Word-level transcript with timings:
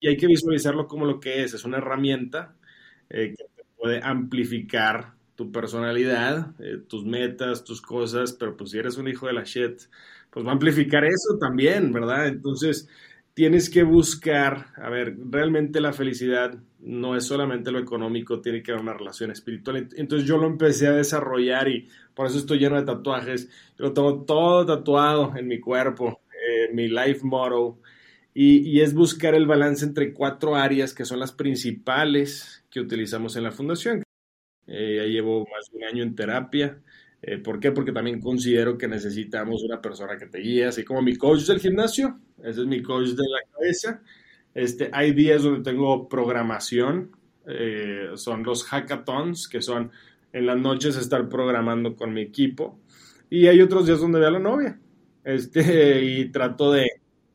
y 0.00 0.08
hay 0.08 0.16
que 0.16 0.26
visualizarlo 0.26 0.86
como 0.86 1.06
lo 1.06 1.20
que 1.20 1.42
es, 1.42 1.54
es 1.54 1.64
una 1.64 1.78
herramienta 1.78 2.56
eh, 3.10 3.34
que 3.36 3.44
te 3.56 3.64
puede 3.76 4.00
amplificar 4.02 5.14
tu 5.34 5.50
personalidad, 5.52 6.54
eh, 6.60 6.78
tus 6.88 7.04
metas, 7.04 7.64
tus 7.64 7.80
cosas, 7.80 8.32
pero 8.32 8.56
pues 8.56 8.70
si 8.70 8.78
eres 8.78 8.96
un 8.98 9.08
hijo 9.08 9.26
de 9.26 9.32
la 9.34 9.44
shit, 9.44 9.80
pues 10.30 10.44
va 10.44 10.50
a 10.50 10.52
amplificar 10.54 11.04
eso 11.04 11.38
también, 11.40 11.92
¿verdad? 11.92 12.26
Entonces, 12.26 12.88
tienes 13.34 13.70
que 13.70 13.84
buscar, 13.84 14.66
a 14.76 14.90
ver, 14.90 15.16
realmente 15.30 15.80
la 15.80 15.92
felicidad 15.92 16.58
no 16.80 17.14
es 17.16 17.24
solamente 17.24 17.70
lo 17.70 17.78
económico, 17.78 18.40
tiene 18.40 18.62
que 18.62 18.72
haber 18.72 18.82
una 18.82 18.94
relación 18.94 19.30
espiritual. 19.30 19.88
Entonces 19.96 20.26
yo 20.28 20.38
lo 20.38 20.46
empecé 20.48 20.88
a 20.88 20.92
desarrollar 20.92 21.68
y 21.68 21.88
por 22.14 22.26
eso 22.26 22.38
estoy 22.38 22.58
lleno 22.58 22.76
de 22.76 22.82
tatuajes. 22.86 23.48
lo 23.76 23.92
tengo 23.92 24.24
todo 24.24 24.66
tatuado 24.66 25.36
en 25.36 25.46
mi 25.46 25.60
cuerpo, 25.60 26.20
eh, 26.32 26.72
mi 26.74 26.88
life 26.88 27.20
motto. 27.22 27.78
Y, 28.40 28.80
es 28.82 28.94
buscar 28.94 29.34
el 29.34 29.48
balance 29.48 29.84
entre 29.84 30.12
cuatro 30.12 30.54
áreas 30.54 30.94
que 30.94 31.04
son 31.04 31.18
las 31.18 31.32
principales 31.32 32.64
que 32.70 32.78
utilizamos 32.78 33.34
en 33.34 33.42
la 33.42 33.50
fundación. 33.50 34.04
Eh, 34.68 34.94
ya 34.98 35.02
llevo 35.06 35.40
más 35.40 35.68
de 35.72 35.78
un 35.78 35.82
año 35.82 36.04
en 36.04 36.14
terapia. 36.14 36.80
Eh, 37.20 37.38
¿Por 37.38 37.58
qué? 37.58 37.72
Porque 37.72 37.90
también 37.90 38.20
considero 38.20 38.78
que 38.78 38.86
necesitamos 38.86 39.64
una 39.64 39.82
persona 39.82 40.16
que 40.16 40.26
te 40.26 40.38
guíe, 40.38 40.66
así 40.66 40.84
como 40.84 41.02
mi 41.02 41.16
coach 41.16 41.46
del 41.46 41.58
gimnasio, 41.58 42.20
ese 42.38 42.60
es 42.60 42.66
mi 42.68 42.80
coach 42.80 43.08
de 43.08 43.24
la 43.28 43.40
cabeza. 43.52 44.02
Este, 44.54 44.88
hay 44.92 45.10
días 45.14 45.42
donde 45.42 45.68
tengo 45.68 46.08
programación, 46.08 47.10
eh, 47.44 48.10
son 48.14 48.44
los 48.44 48.62
hackathons, 48.62 49.48
que 49.48 49.62
son 49.62 49.90
en 50.32 50.46
las 50.46 50.58
noches 50.60 50.96
estar 50.96 51.28
programando 51.28 51.96
con 51.96 52.14
mi 52.14 52.20
equipo. 52.20 52.78
Y 53.30 53.48
hay 53.48 53.60
otros 53.60 53.86
días 53.86 53.98
donde 53.98 54.20
veo 54.20 54.28
a 54.28 54.30
la 54.30 54.38
novia. 54.38 54.78
Este, 55.24 56.04
y 56.04 56.30
trato 56.30 56.70
de, 56.70 56.86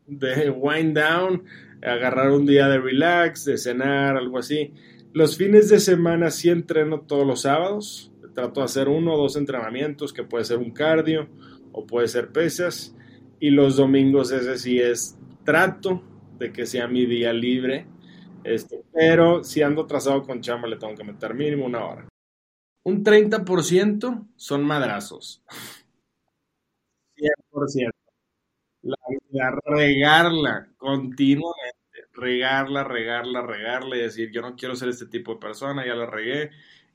de 0.07 0.49
wind 0.49 0.97
down, 0.97 1.43
agarrar 1.81 2.31
un 2.31 2.45
día 2.45 2.67
de 2.67 2.79
relax, 2.79 3.45
de 3.45 3.57
cenar, 3.57 4.17
algo 4.17 4.37
así. 4.37 4.73
Los 5.13 5.37
fines 5.37 5.69
de 5.69 5.79
semana 5.79 6.31
sí 6.31 6.49
entreno 6.49 7.01
todos 7.01 7.25
los 7.25 7.41
sábados. 7.41 8.11
Trato 8.33 8.61
de 8.61 8.65
hacer 8.65 8.89
uno 8.89 9.13
o 9.13 9.17
dos 9.17 9.35
entrenamientos, 9.35 10.11
que 10.11 10.23
puede 10.23 10.43
ser 10.43 10.57
un 10.57 10.71
cardio 10.71 11.29
o 11.71 11.85
puede 11.85 12.07
ser 12.07 12.31
pesas. 12.31 12.95
Y 13.39 13.51
los 13.51 13.75
domingos 13.75 14.31
ese 14.31 14.57
sí 14.57 14.79
es 14.79 15.17
trato 15.43 16.01
de 16.39 16.51
que 16.51 16.65
sea 16.65 16.87
mi 16.87 17.05
día 17.05 17.31
libre. 17.33 17.85
Este, 18.43 18.83
pero 18.91 19.43
si 19.43 19.61
ando 19.61 19.85
trazado 19.85 20.23
con 20.23 20.41
chamba 20.41 20.67
le 20.67 20.77
tengo 20.77 20.95
que 20.95 21.03
meter 21.03 21.33
mínimo 21.33 21.65
una 21.65 21.85
hora. 21.85 22.07
Un 22.83 23.03
30% 23.03 24.27
son 24.35 24.63
madrazos. 24.63 25.43
100%. 27.15 28.02
La 28.83 28.95
vida, 29.09 29.51
regarla 29.65 30.67
continuamente 30.77 31.73
regarla, 32.15 32.83
regarla, 32.83 33.41
regarla 33.41 33.97
y 33.97 34.01
decir, 34.01 34.31
yo 34.31 34.41
no 34.41 34.55
quiero 34.55 34.75
ser 34.75 34.89
este 34.89 35.07
tipo 35.07 35.33
de 35.33 35.39
persona, 35.39 35.85
ya 35.85 35.95
la 35.95 36.05
regué, 36.05 36.51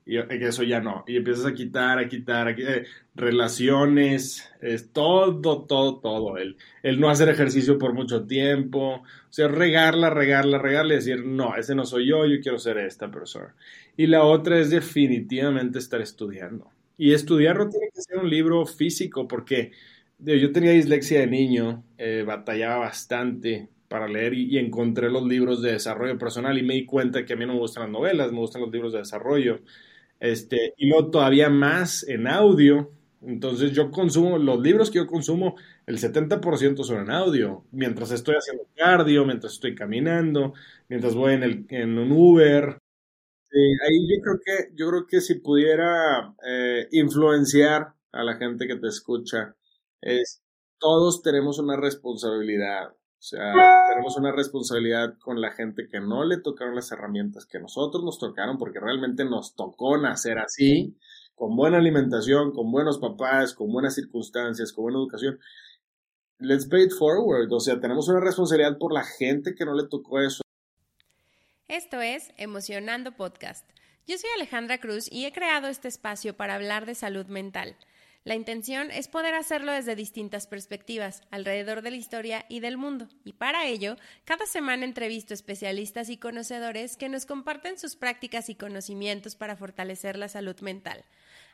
y 0.06 0.16
eso 0.18 0.62
ya 0.62 0.80
no. 0.80 1.04
Y 1.08 1.16
empiezas 1.16 1.46
a 1.46 1.54
quitar, 1.54 1.98
a 1.98 2.08
quitar, 2.08 2.54
quitar 2.56 2.84
relaciones, 3.14 4.48
es 4.62 4.92
todo, 4.92 5.66
todo, 5.66 6.00
todo. 6.00 6.38
El, 6.38 6.56
el 6.82 7.00
no 7.00 7.10
hacer 7.10 7.28
ejercicio 7.28 7.78
por 7.78 7.94
mucho 7.94 8.26
tiempo, 8.26 8.96
o 9.02 9.04
sea, 9.30 9.48
regarla, 9.48 10.10
regarla, 10.10 10.58
regarla 10.58 10.94
y 10.94 10.96
decir, 10.98 11.24
no, 11.26 11.56
ese 11.56 11.74
no 11.74 11.84
soy 11.86 12.08
yo, 12.08 12.26
yo 12.26 12.40
quiero 12.42 12.58
ser 12.58 12.78
esta 12.78 13.10
persona. 13.10 13.54
Y 13.96 14.06
la 14.06 14.24
otra 14.24 14.58
es 14.58 14.70
definitivamente 14.70 15.78
estar 15.78 16.00
estudiando. 16.00 16.70
Y 16.96 17.12
estudiar 17.12 17.56
no 17.58 17.68
tiene 17.68 17.88
que 17.94 18.02
ser 18.02 18.18
un 18.18 18.30
libro 18.30 18.64
físico, 18.66 19.28
porque 19.28 19.72
yo 20.18 20.52
tenía 20.52 20.72
dislexia 20.72 21.20
de 21.20 21.26
niño, 21.26 21.84
eh, 21.96 22.24
batallaba 22.26 22.78
bastante 22.78 23.68
para 23.88 24.08
leer 24.08 24.34
y, 24.34 24.58
encontré 24.58 25.10
los 25.10 25.24
libros 25.26 25.62
de 25.62 25.72
desarrollo 25.72 26.18
personal 26.18 26.58
y 26.58 26.62
me 26.62 26.74
di 26.74 26.84
cuenta 26.84 27.24
que 27.24 27.32
a 27.32 27.36
mí 27.36 27.46
no 27.46 27.54
me 27.54 27.60
gustan 27.60 27.84
las 27.84 27.92
novelas, 27.92 28.32
me 28.32 28.38
gustan 28.38 28.62
los 28.62 28.70
libros 28.70 28.92
de 28.92 28.98
desarrollo. 28.98 29.60
Este, 30.20 30.74
y 30.76 30.88
no 30.88 31.10
todavía 31.10 31.48
más 31.48 32.06
en 32.08 32.26
audio. 32.26 32.90
Entonces 33.22 33.72
yo 33.72 33.90
consumo, 33.90 34.38
los 34.38 34.60
libros 34.60 34.90
que 34.90 34.98
yo 34.98 35.06
consumo, 35.06 35.56
el 35.86 35.98
70% 35.98 36.84
son 36.84 37.00
en 37.00 37.10
audio, 37.10 37.64
mientras 37.72 38.12
estoy 38.12 38.36
haciendo 38.36 38.64
cardio, 38.76 39.24
mientras 39.24 39.54
estoy 39.54 39.74
caminando, 39.74 40.54
mientras 40.88 41.14
voy 41.14 41.34
en, 41.34 41.42
el, 41.42 41.66
en 41.70 41.98
un 41.98 42.12
Uber. 42.12 42.78
ahí 43.50 44.08
yo 44.08 44.22
creo 44.22 44.40
que, 44.44 44.76
yo 44.76 44.88
creo 44.88 45.06
que 45.06 45.20
si 45.20 45.36
pudiera 45.36 46.34
eh, 46.46 46.86
influenciar 46.92 47.88
a 48.12 48.22
la 48.22 48.36
gente 48.36 48.66
que 48.68 48.76
te 48.76 48.88
escucha, 48.88 49.56
es 50.00 50.42
todos 50.78 51.22
tenemos 51.22 51.58
una 51.58 51.76
responsabilidad 51.76 52.94
o 53.18 53.22
sea, 53.22 53.52
tenemos 53.88 54.16
una 54.16 54.30
responsabilidad 54.30 55.18
con 55.18 55.40
la 55.40 55.50
gente 55.50 55.88
que 55.90 55.98
no 55.98 56.24
le 56.24 56.38
tocaron 56.38 56.76
las 56.76 56.92
herramientas 56.92 57.46
que 57.46 57.58
nosotros 57.58 58.04
nos 58.04 58.20
tocaron, 58.20 58.58
porque 58.58 58.78
realmente 58.78 59.24
nos 59.24 59.56
tocó 59.56 59.98
nacer 59.98 60.38
así, 60.38 60.96
con 61.34 61.56
buena 61.56 61.78
alimentación, 61.78 62.52
con 62.52 62.70
buenos 62.70 62.98
papás, 62.98 63.54
con 63.54 63.72
buenas 63.72 63.96
circunstancias, 63.96 64.72
con 64.72 64.84
buena 64.84 64.98
educación. 65.00 65.40
Let's 66.38 66.68
pay 66.68 66.84
it 66.84 66.92
forward. 66.92 67.52
O 67.52 67.58
sea, 67.58 67.80
tenemos 67.80 68.08
una 68.08 68.20
responsabilidad 68.20 68.78
por 68.78 68.92
la 68.92 69.02
gente 69.02 69.56
que 69.56 69.64
no 69.64 69.74
le 69.74 69.88
tocó 69.88 70.20
eso. 70.20 70.42
Esto 71.66 72.00
es 72.00 72.30
Emocionando 72.36 73.16
Podcast. 73.16 73.68
Yo 74.06 74.16
soy 74.16 74.30
Alejandra 74.36 74.78
Cruz 74.78 75.10
y 75.10 75.24
he 75.24 75.32
creado 75.32 75.66
este 75.66 75.88
espacio 75.88 76.36
para 76.36 76.54
hablar 76.54 76.86
de 76.86 76.94
salud 76.94 77.26
mental. 77.26 77.76
La 78.24 78.34
intención 78.34 78.90
es 78.90 79.08
poder 79.08 79.34
hacerlo 79.34 79.72
desde 79.72 79.94
distintas 79.94 80.46
perspectivas, 80.46 81.22
alrededor 81.30 81.82
de 81.82 81.92
la 81.92 81.96
historia 81.96 82.44
y 82.48 82.60
del 82.60 82.76
mundo. 82.76 83.08
Y 83.24 83.32
para 83.32 83.66
ello, 83.66 83.96
cada 84.24 84.44
semana 84.44 84.84
entrevisto 84.84 85.32
especialistas 85.32 86.10
y 86.10 86.18
conocedores 86.18 86.96
que 86.96 87.08
nos 87.08 87.26
comparten 87.26 87.78
sus 87.78 87.96
prácticas 87.96 88.48
y 88.48 88.54
conocimientos 88.54 89.34
para 89.34 89.56
fortalecer 89.56 90.18
la 90.18 90.28
salud 90.28 90.60
mental. 90.60 91.04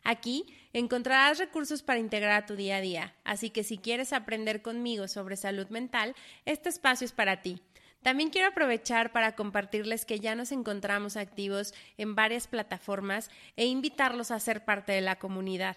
Aquí 0.03 0.47
encontrarás 0.73 1.39
recursos 1.39 1.83
para 1.83 2.01
integrar 2.01 2.43
a 2.43 2.47
tu 2.47 2.57
día 2.57 2.77
a 2.77 2.81
día, 2.81 3.15
así 3.25 3.51
que 3.51 3.63
si 3.63 3.79
quieres 3.79 4.13
aprender 4.13 4.61
conmigo 4.61 5.07
sobre 5.07 5.37
salud 5.37 5.69
mental, 5.69 6.15
este 6.45 6.71
espacio 6.71 7.05
es 7.05 7.13
para 7.13 7.41
ti. 7.41 7.61
También 8.03 8.31
quiero 8.31 8.49
aprovechar 8.49 9.13
para 9.13 9.35
compartirles 9.35 10.05
que 10.05 10.21
ya 10.21 10.35
nos 10.35 10.53
encontramos 10.53 11.17
activos 11.17 11.73
en 11.97 12.15
varias 12.15 12.49
plataformas 12.49 13.31
e 13.57 13.65
invitarlos 13.65 14.31
a 14.31 14.41
ser 14.41 14.65
parte 14.65 14.93
de 14.93 15.01
la 15.01 15.19
comunidad 15.19 15.77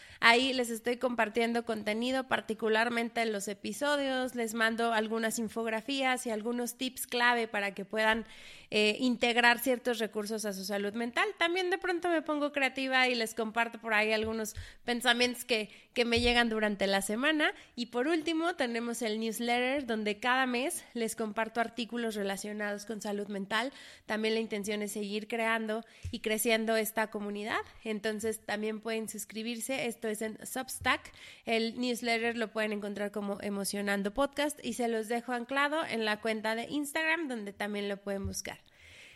Ahí 0.23 0.53
les 0.53 0.69
estoy 0.69 0.97
compartiendo 0.97 1.65
contenido, 1.65 2.27
particularmente 2.27 3.23
en 3.23 3.31
los 3.31 3.47
episodios, 3.47 4.35
les 4.35 4.53
mando 4.53 4.93
algunas 4.93 5.39
infografías 5.39 6.27
y 6.27 6.29
algunos 6.29 6.75
tips 6.75 7.07
clave 7.07 7.47
para 7.47 7.73
que 7.73 7.85
puedan 7.85 8.27
eh, 8.69 8.97
integrar 8.99 9.57
ciertos 9.57 9.97
recursos 9.97 10.45
a 10.45 10.53
su 10.53 10.63
salud 10.63 10.93
mental. 10.93 11.27
También 11.39 11.71
de 11.71 11.79
pronto 11.79 12.07
me 12.07 12.21
pongo 12.21 12.51
creativa 12.51 13.07
y 13.07 13.15
les 13.15 13.33
comparto 13.33 13.81
por 13.81 13.95
ahí 13.95 14.13
algunos 14.13 14.55
pensamientos 14.85 15.43
que, 15.43 15.69
que 15.95 16.05
me 16.05 16.21
llegan 16.21 16.49
durante 16.49 16.85
la 16.85 17.01
semana. 17.01 17.51
Y 17.75 17.87
por 17.87 18.07
último, 18.07 18.55
tenemos 18.55 19.01
el 19.01 19.19
newsletter 19.19 19.87
donde 19.87 20.19
cada 20.19 20.45
mes 20.45 20.85
les 20.93 21.15
comparto 21.15 21.59
artículos 21.59 22.13
relacionados 22.13 22.85
con 22.85 23.01
salud 23.01 23.27
mental. 23.27 23.73
También 24.05 24.35
la 24.35 24.39
intención 24.39 24.83
es 24.83 24.91
seguir 24.91 25.27
creando 25.27 25.83
y 26.11 26.19
creciendo 26.19 26.75
esta 26.75 27.07
comunidad. 27.07 27.59
Entonces 27.83 28.39
también 28.45 28.81
pueden 28.81 29.09
suscribirse. 29.09 29.87
Esto 29.87 30.10
es 30.11 30.21
en 30.21 30.37
Substack. 30.45 31.11
El 31.45 31.79
newsletter 31.79 32.37
lo 32.37 32.51
pueden 32.51 32.73
encontrar 32.73 33.11
como 33.11 33.39
Emocionando 33.41 34.13
Podcast 34.13 34.59
y 34.63 34.73
se 34.73 34.87
los 34.87 35.07
dejo 35.07 35.33
anclado 35.33 35.85
en 35.85 36.05
la 36.05 36.21
cuenta 36.21 36.55
de 36.55 36.67
Instagram 36.69 37.27
donde 37.27 37.53
también 37.53 37.89
lo 37.89 37.97
pueden 37.97 38.27
buscar. 38.27 38.59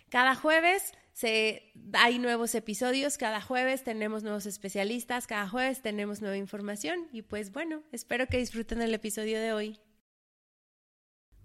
Cada 0.09 0.35
jueves 0.35 0.93
Se, 1.13 1.71
hay 1.93 2.19
nuevos 2.19 2.55
episodios 2.55 3.17
cada 3.17 3.39
jueves, 3.39 3.83
tenemos 3.83 4.23
nuevos 4.23 4.45
especialistas, 4.45 5.27
cada 5.27 5.47
jueves 5.47 5.81
tenemos 5.81 6.21
nueva 6.21 6.35
información 6.35 7.07
y 7.13 7.21
pues 7.21 7.53
bueno, 7.53 7.83
espero 7.93 8.27
que 8.27 8.37
disfruten 8.37 8.81
el 8.81 8.93
episodio 8.93 9.39
de 9.39 9.53
hoy. 9.53 9.79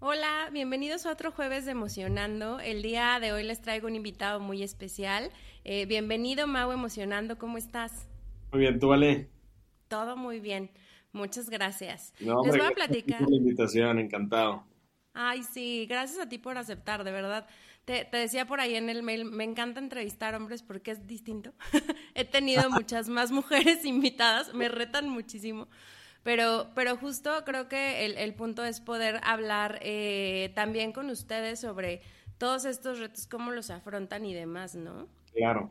Hola, 0.03 0.49
bienvenidos 0.51 1.05
a 1.05 1.11
otro 1.11 1.31
jueves 1.31 1.65
de 1.65 1.71
Emocionando. 1.71 2.59
El 2.59 2.81
día 2.81 3.19
de 3.21 3.33
hoy 3.33 3.43
les 3.43 3.61
traigo 3.61 3.85
un 3.87 3.95
invitado 3.95 4.39
muy 4.39 4.63
especial. 4.63 5.29
Eh, 5.63 5.85
bienvenido, 5.85 6.47
Mau 6.47 6.71
Emocionando, 6.71 7.37
¿cómo 7.37 7.59
estás? 7.59 8.07
Muy 8.51 8.61
bien, 8.61 8.79
¿tú 8.79 8.87
vale? 8.87 9.29
Todo 9.91 10.15
muy 10.15 10.39
bien, 10.39 10.69
muchas 11.11 11.49
gracias. 11.49 12.13
les 12.17 12.31
voy 12.31 12.61
a 12.61 12.71
platicar. 12.71 13.19
Por 13.19 13.29
la 13.29 13.35
invitación, 13.35 13.99
encantado. 13.99 14.63
Ay, 15.13 15.43
sí, 15.43 15.85
gracias 15.85 16.17
a 16.17 16.29
ti 16.29 16.37
por 16.37 16.57
aceptar, 16.57 17.03
de 17.03 17.11
verdad. 17.11 17.45
Te, 17.83 18.05
te, 18.05 18.15
decía 18.15 18.47
por 18.47 18.61
ahí 18.61 18.75
en 18.75 18.89
el 18.89 19.03
mail, 19.03 19.25
me 19.25 19.43
encanta 19.43 19.81
entrevistar 19.81 20.33
hombres 20.33 20.63
porque 20.63 20.91
es 20.91 21.07
distinto. 21.07 21.51
He 22.15 22.23
tenido 22.23 22.69
muchas 22.71 23.09
más 23.09 23.31
mujeres 23.31 23.83
invitadas, 23.85 24.53
me 24.53 24.69
retan 24.69 25.09
muchísimo. 25.09 25.67
Pero, 26.23 26.69
pero 26.73 26.95
justo 26.95 27.43
creo 27.45 27.67
que 27.67 28.05
el, 28.05 28.17
el 28.17 28.33
punto 28.33 28.63
es 28.63 28.79
poder 28.79 29.19
hablar 29.25 29.77
eh, 29.81 30.53
también 30.55 30.93
con 30.93 31.09
ustedes 31.09 31.59
sobre 31.59 32.01
todos 32.37 32.63
estos 32.63 32.99
retos, 32.99 33.27
cómo 33.27 33.51
los 33.51 33.69
afrontan 33.69 34.25
y 34.25 34.33
demás, 34.33 34.73
¿no? 34.73 35.09
Claro. 35.33 35.69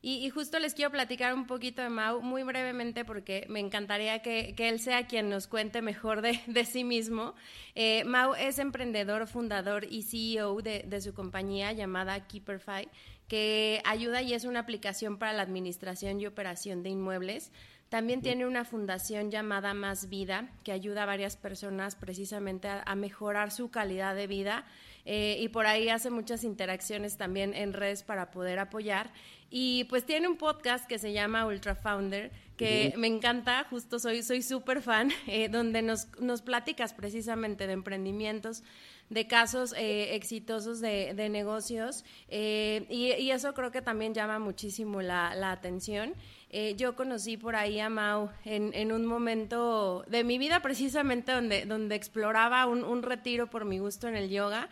Y, 0.00 0.30
justo 0.30 0.60
les 0.60 0.74
quiero 0.74 0.92
platicar 0.92 1.34
un 1.34 1.46
poquito 1.46 1.82
de 1.82 1.88
Mau 1.88 2.20
muy 2.20 2.44
brevemente 2.44 3.04
porque 3.04 3.46
me 3.48 3.58
encantaría 3.58 4.22
que, 4.22 4.54
que 4.54 4.68
él 4.68 4.78
sea 4.78 5.08
quien 5.08 5.28
nos 5.28 5.48
cuente 5.48 5.82
mejor 5.82 6.22
de, 6.22 6.40
de 6.46 6.64
sí 6.64 6.84
mismo. 6.84 7.34
Eh, 7.74 8.04
Mau 8.04 8.34
es 8.34 8.60
emprendedor, 8.60 9.26
fundador 9.26 9.86
y 9.90 10.02
CEO 10.02 10.62
de, 10.62 10.84
de 10.86 11.00
su 11.00 11.14
compañía 11.14 11.72
llamada 11.72 12.28
Keeperfy, 12.28 12.88
que 13.26 13.82
ayuda 13.84 14.22
y 14.22 14.34
es 14.34 14.44
una 14.44 14.60
aplicación 14.60 15.18
para 15.18 15.32
la 15.32 15.42
administración 15.42 16.20
y 16.20 16.26
operación 16.26 16.84
de 16.84 16.90
inmuebles. 16.90 17.50
También 17.88 18.20
tiene 18.20 18.46
una 18.46 18.66
fundación 18.66 19.30
llamada 19.30 19.72
Más 19.72 20.10
Vida, 20.10 20.50
que 20.62 20.72
ayuda 20.72 21.04
a 21.04 21.06
varias 21.06 21.36
personas 21.36 21.96
precisamente 21.96 22.68
a 22.68 22.94
mejorar 22.94 23.50
su 23.50 23.70
calidad 23.70 24.14
de 24.14 24.26
vida. 24.26 24.66
Eh, 25.10 25.38
y 25.40 25.48
por 25.48 25.66
ahí 25.66 25.88
hace 25.88 26.10
muchas 26.10 26.44
interacciones 26.44 27.16
también 27.16 27.54
en 27.54 27.72
redes 27.72 28.02
para 28.02 28.30
poder 28.30 28.58
apoyar. 28.58 29.10
Y 29.50 29.84
pues 29.84 30.04
tiene 30.04 30.28
un 30.28 30.36
podcast 30.36 30.86
que 30.86 30.98
se 30.98 31.14
llama 31.14 31.46
Ultra 31.46 31.74
Founder, 31.74 32.30
que 32.58 32.92
me 32.98 33.06
encanta, 33.06 33.64
justo 33.70 33.98
soy 33.98 34.22
soy 34.22 34.42
súper 34.42 34.82
fan, 34.82 35.10
eh, 35.26 35.48
donde 35.48 35.80
nos, 35.80 36.08
nos 36.20 36.42
platicas 36.42 36.92
precisamente 36.92 37.66
de 37.66 37.72
emprendimientos, 37.72 38.62
de 39.08 39.26
casos 39.26 39.72
eh, 39.78 40.14
exitosos 40.14 40.80
de, 40.80 41.14
de 41.14 41.30
negocios, 41.30 42.04
y, 42.28 43.14
y, 43.18 43.30
eso 43.30 43.54
creo 43.54 43.70
que 43.70 43.80
también 43.80 44.12
llama 44.12 44.38
muchísimo 44.38 45.00
la, 45.00 45.34
la 45.34 45.52
atención. 45.52 46.14
Eh, 46.50 46.74
yo 46.78 46.96
conocí 46.96 47.36
por 47.36 47.56
ahí 47.56 47.78
a 47.78 47.90
Mau 47.90 48.30
en, 48.46 48.72
en, 48.72 48.90
un 48.90 49.04
momento 49.04 50.02
de 50.08 50.24
mi 50.24 50.38
vida 50.38 50.60
precisamente 50.60 51.32
donde, 51.32 51.66
donde 51.66 51.94
exploraba 51.94 52.64
un, 52.66 52.84
un, 52.84 53.02
retiro 53.02 53.48
por 53.50 53.66
mi 53.66 53.78
gusto 53.78 54.08
en 54.08 54.16
el 54.16 54.30
yoga. 54.30 54.70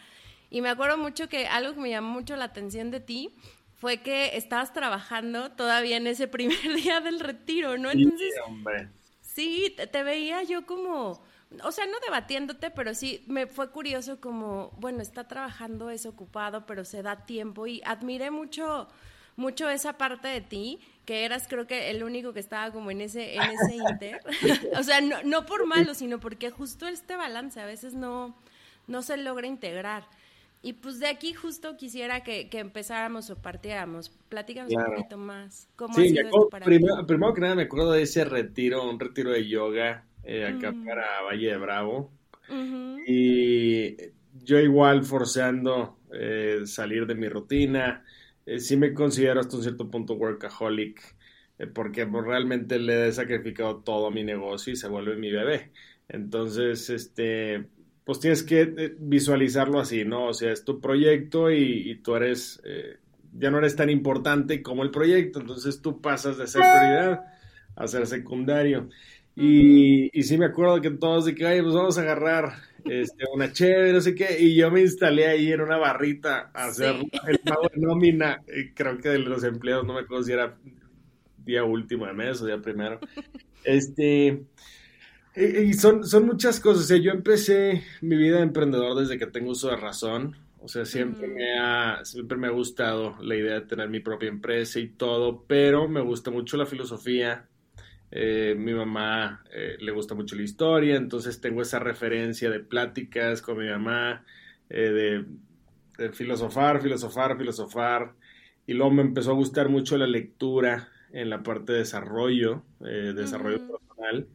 Y 0.50 0.60
me 0.60 0.68
acuerdo 0.68 0.98
mucho 0.98 1.28
que 1.28 1.46
algo 1.46 1.74
que 1.74 1.80
me 1.80 1.90
llamó 1.90 2.10
mucho 2.10 2.36
la 2.36 2.44
atención 2.44 2.90
de 2.90 3.00
ti 3.00 3.34
fue 3.74 3.98
que 3.98 4.36
estabas 4.36 4.72
trabajando 4.72 5.52
todavía 5.52 5.96
en 5.96 6.06
ese 6.06 6.28
primer 6.28 6.74
día 6.74 7.00
del 7.00 7.20
retiro, 7.20 7.78
¿no? 7.78 7.90
Entonces, 7.90 8.32
sí, 8.34 8.40
hombre. 8.46 8.88
sí 9.20 9.74
te, 9.76 9.86
te 9.86 10.02
veía 10.02 10.42
yo 10.42 10.66
como 10.66 11.22
o 11.62 11.70
sea, 11.70 11.86
no 11.86 11.98
debatiéndote, 12.04 12.70
pero 12.70 12.94
sí 12.94 13.24
me 13.28 13.46
fue 13.46 13.70
curioso 13.70 14.20
como, 14.20 14.72
bueno, 14.78 15.00
está 15.00 15.28
trabajando, 15.28 15.90
es 15.90 16.04
ocupado, 16.04 16.66
pero 16.66 16.84
se 16.84 17.02
da 17.02 17.24
tiempo 17.24 17.66
y 17.66 17.80
admiré 17.84 18.30
mucho 18.30 18.88
mucho 19.36 19.68
esa 19.68 19.98
parte 19.98 20.28
de 20.28 20.40
ti, 20.40 20.80
que 21.04 21.24
eras 21.24 21.46
creo 21.46 21.66
que 21.66 21.90
el 21.90 22.02
único 22.02 22.32
que 22.32 22.40
estaba 22.40 22.72
como 22.72 22.90
en 22.90 23.02
ese, 23.02 23.34
en 23.34 23.42
ese 23.42 23.76
inter. 23.90 24.20
o 24.78 24.82
sea, 24.82 25.00
no, 25.00 25.22
no 25.22 25.46
por 25.46 25.66
malo, 25.66 25.94
sino 25.94 26.18
porque 26.18 26.50
justo 26.50 26.86
este 26.88 27.16
balance 27.16 27.60
a 27.60 27.66
veces 27.66 27.94
no, 27.94 28.34
no 28.86 29.02
se 29.02 29.16
logra 29.18 29.46
integrar. 29.46 30.08
Y 30.62 30.72
pues 30.74 30.98
de 30.98 31.06
aquí 31.06 31.32
justo 31.32 31.76
quisiera 31.76 32.22
que, 32.22 32.48
que 32.48 32.58
empezáramos 32.58 33.30
o 33.30 33.36
partiéramos. 33.36 34.10
Platícanos 34.28 34.72
claro. 34.72 34.90
un 34.90 34.96
poquito 34.96 35.16
más. 35.18 35.68
¿Cómo 35.76 35.94
sí, 35.94 36.02
ha 36.02 36.08
sido 36.08 36.28
acuerdo, 36.28 36.48
para 36.48 36.64
primero, 36.64 37.06
primero 37.06 37.34
que 37.34 37.40
nada 37.40 37.54
me 37.54 37.62
acuerdo 37.62 37.92
de 37.92 38.02
ese 38.02 38.24
retiro, 38.24 38.88
un 38.88 38.98
retiro 38.98 39.30
de 39.30 39.46
yoga 39.46 40.04
eh, 40.24 40.44
acá 40.44 40.74
para 40.84 41.22
Valle 41.22 41.48
de 41.48 41.56
Bravo. 41.56 42.10
Uh 42.48 42.52
-huh. 42.52 43.02
Y 43.06 43.96
yo 44.44 44.58
igual 44.58 45.04
forzando 45.04 45.98
eh, 46.12 46.62
salir 46.66 47.06
de 47.06 47.14
mi 47.14 47.28
rutina, 47.28 48.04
eh, 48.46 48.60
sí 48.60 48.76
me 48.76 48.94
considero 48.94 49.40
hasta 49.40 49.56
un 49.56 49.62
cierto 49.62 49.90
punto 49.90 50.14
workaholic, 50.14 51.16
eh, 51.58 51.66
porque 51.66 52.06
pues, 52.06 52.24
realmente 52.24 52.78
le 52.78 53.08
he 53.08 53.12
sacrificado 53.12 53.82
todo 53.82 54.06
a 54.06 54.10
mi 54.10 54.24
negocio 54.24 54.72
y 54.72 54.76
se 54.76 54.88
vuelve 54.88 55.16
mi 55.16 55.30
bebé. 55.32 55.72
Entonces, 56.08 56.88
este, 56.90 57.66
pues 58.06 58.20
tienes 58.20 58.44
que 58.44 58.62
eh, 58.62 58.94
visualizarlo 58.98 59.80
así, 59.80 60.04
¿no? 60.04 60.28
O 60.28 60.32
sea, 60.32 60.52
es 60.52 60.64
tu 60.64 60.80
proyecto 60.80 61.50
y, 61.50 61.90
y 61.90 61.96
tú 61.96 62.14
eres, 62.14 62.62
eh, 62.64 62.98
ya 63.36 63.50
no 63.50 63.58
eres 63.58 63.74
tan 63.74 63.90
importante 63.90 64.62
como 64.62 64.84
el 64.84 64.92
proyecto, 64.92 65.40
entonces 65.40 65.82
tú 65.82 66.00
pasas 66.00 66.38
de 66.38 66.46
ser 66.46 66.62
prioridad 66.62 67.24
a 67.74 67.86
ser 67.88 68.06
secundario. 68.06 68.88
Y, 69.34 70.08
y 70.18 70.22
sí 70.22 70.38
me 70.38 70.46
acuerdo 70.46 70.80
que 70.80 70.90
todos 70.92 71.24
de 71.26 71.34
que, 71.34 71.46
ay, 71.46 71.60
pues 71.60 71.74
vamos 71.74 71.98
a 71.98 72.02
agarrar 72.02 72.52
este, 72.84 73.24
una 73.34 73.52
chévere, 73.52 73.92
no 73.92 74.00
sé 74.00 74.14
qué, 74.14 74.38
y 74.40 74.54
yo 74.54 74.70
me 74.70 74.82
instalé 74.82 75.26
ahí 75.26 75.52
en 75.52 75.60
una 75.60 75.76
barrita 75.76 76.50
a 76.54 76.66
hacer 76.66 76.94
Sí. 77.00 77.10
el 77.26 77.38
pago 77.40 77.68
de 77.74 77.80
nómina, 77.82 78.40
y 78.46 78.70
creo 78.72 78.98
que 78.98 79.08
de 79.10 79.18
los 79.18 79.42
empleados, 79.42 79.84
no 79.84 79.94
me 79.94 80.00
acuerdo 80.02 80.22
si 80.22 80.32
era 80.32 80.56
día 81.44 81.64
último 81.64 82.06
de 82.06 82.12
mes 82.14 82.40
o 82.40 82.46
día 82.46 82.58
primero. 82.62 83.00
Este, 83.64 84.44
y, 85.36 85.74
son, 85.74 86.06
son 86.06 86.26
muchas 86.26 86.60
cosas, 86.60 86.84
o 86.84 86.86
sea, 86.86 86.96
yo 86.96 87.10
empecé 87.12 87.82
mi 88.00 88.16
vida 88.16 88.36
de 88.36 88.42
emprendedor 88.42 88.98
desde 88.98 89.18
que 89.18 89.26
tengo 89.26 89.50
uso 89.50 89.68
de 89.68 89.76
razón, 89.76 90.36
o 90.60 90.68
sea, 90.68 90.84
siempre 90.84 91.28
me 91.28 91.58
ha, 91.58 92.04
siempre 92.04 92.36
me 92.36 92.48
ha 92.48 92.50
gustado 92.50 93.16
la 93.22 93.36
idea 93.36 93.54
de 93.54 93.66
tener 93.66 93.88
mi 93.88 94.00
propia 94.00 94.28
empresa 94.28 94.80
y 94.80 94.88
todo, 94.88 95.44
pero 95.46 95.86
me 95.88 96.00
gusta 96.00 96.30
mucho 96.32 96.56
la 96.56 96.66
filosofía. 96.66 97.46
Eh, 98.10 98.56
mi 98.58 98.72
mamá 98.72 99.44
eh, 99.52 99.76
le 99.78 99.92
gusta 99.92 100.14
mucho 100.14 100.34
la 100.34 100.42
historia, 100.42 100.96
entonces 100.96 101.40
tengo 101.40 101.62
esa 101.62 101.78
referencia 101.78 102.50
de 102.50 102.60
pláticas 102.60 103.42
con 103.42 103.58
mi 103.58 103.68
mamá, 103.68 104.24
eh, 104.68 104.90
de, 104.90 105.24
de 105.98 106.12
filosofar, 106.12 106.80
filosofar, 106.82 107.38
filosofar. 107.38 108.14
Y 108.66 108.74
luego 108.74 108.92
me 108.92 109.02
empezó 109.02 109.32
a 109.32 109.34
gustar 109.34 109.68
mucho 109.68 109.96
la 109.98 110.06
lectura 110.06 110.88
en 111.12 111.30
la 111.30 111.42
parte 111.42 111.72
de 111.72 111.78
desarrollo, 111.78 112.62
eh, 112.84 113.12
desarrollo 113.14 113.58
personal. 113.58 114.26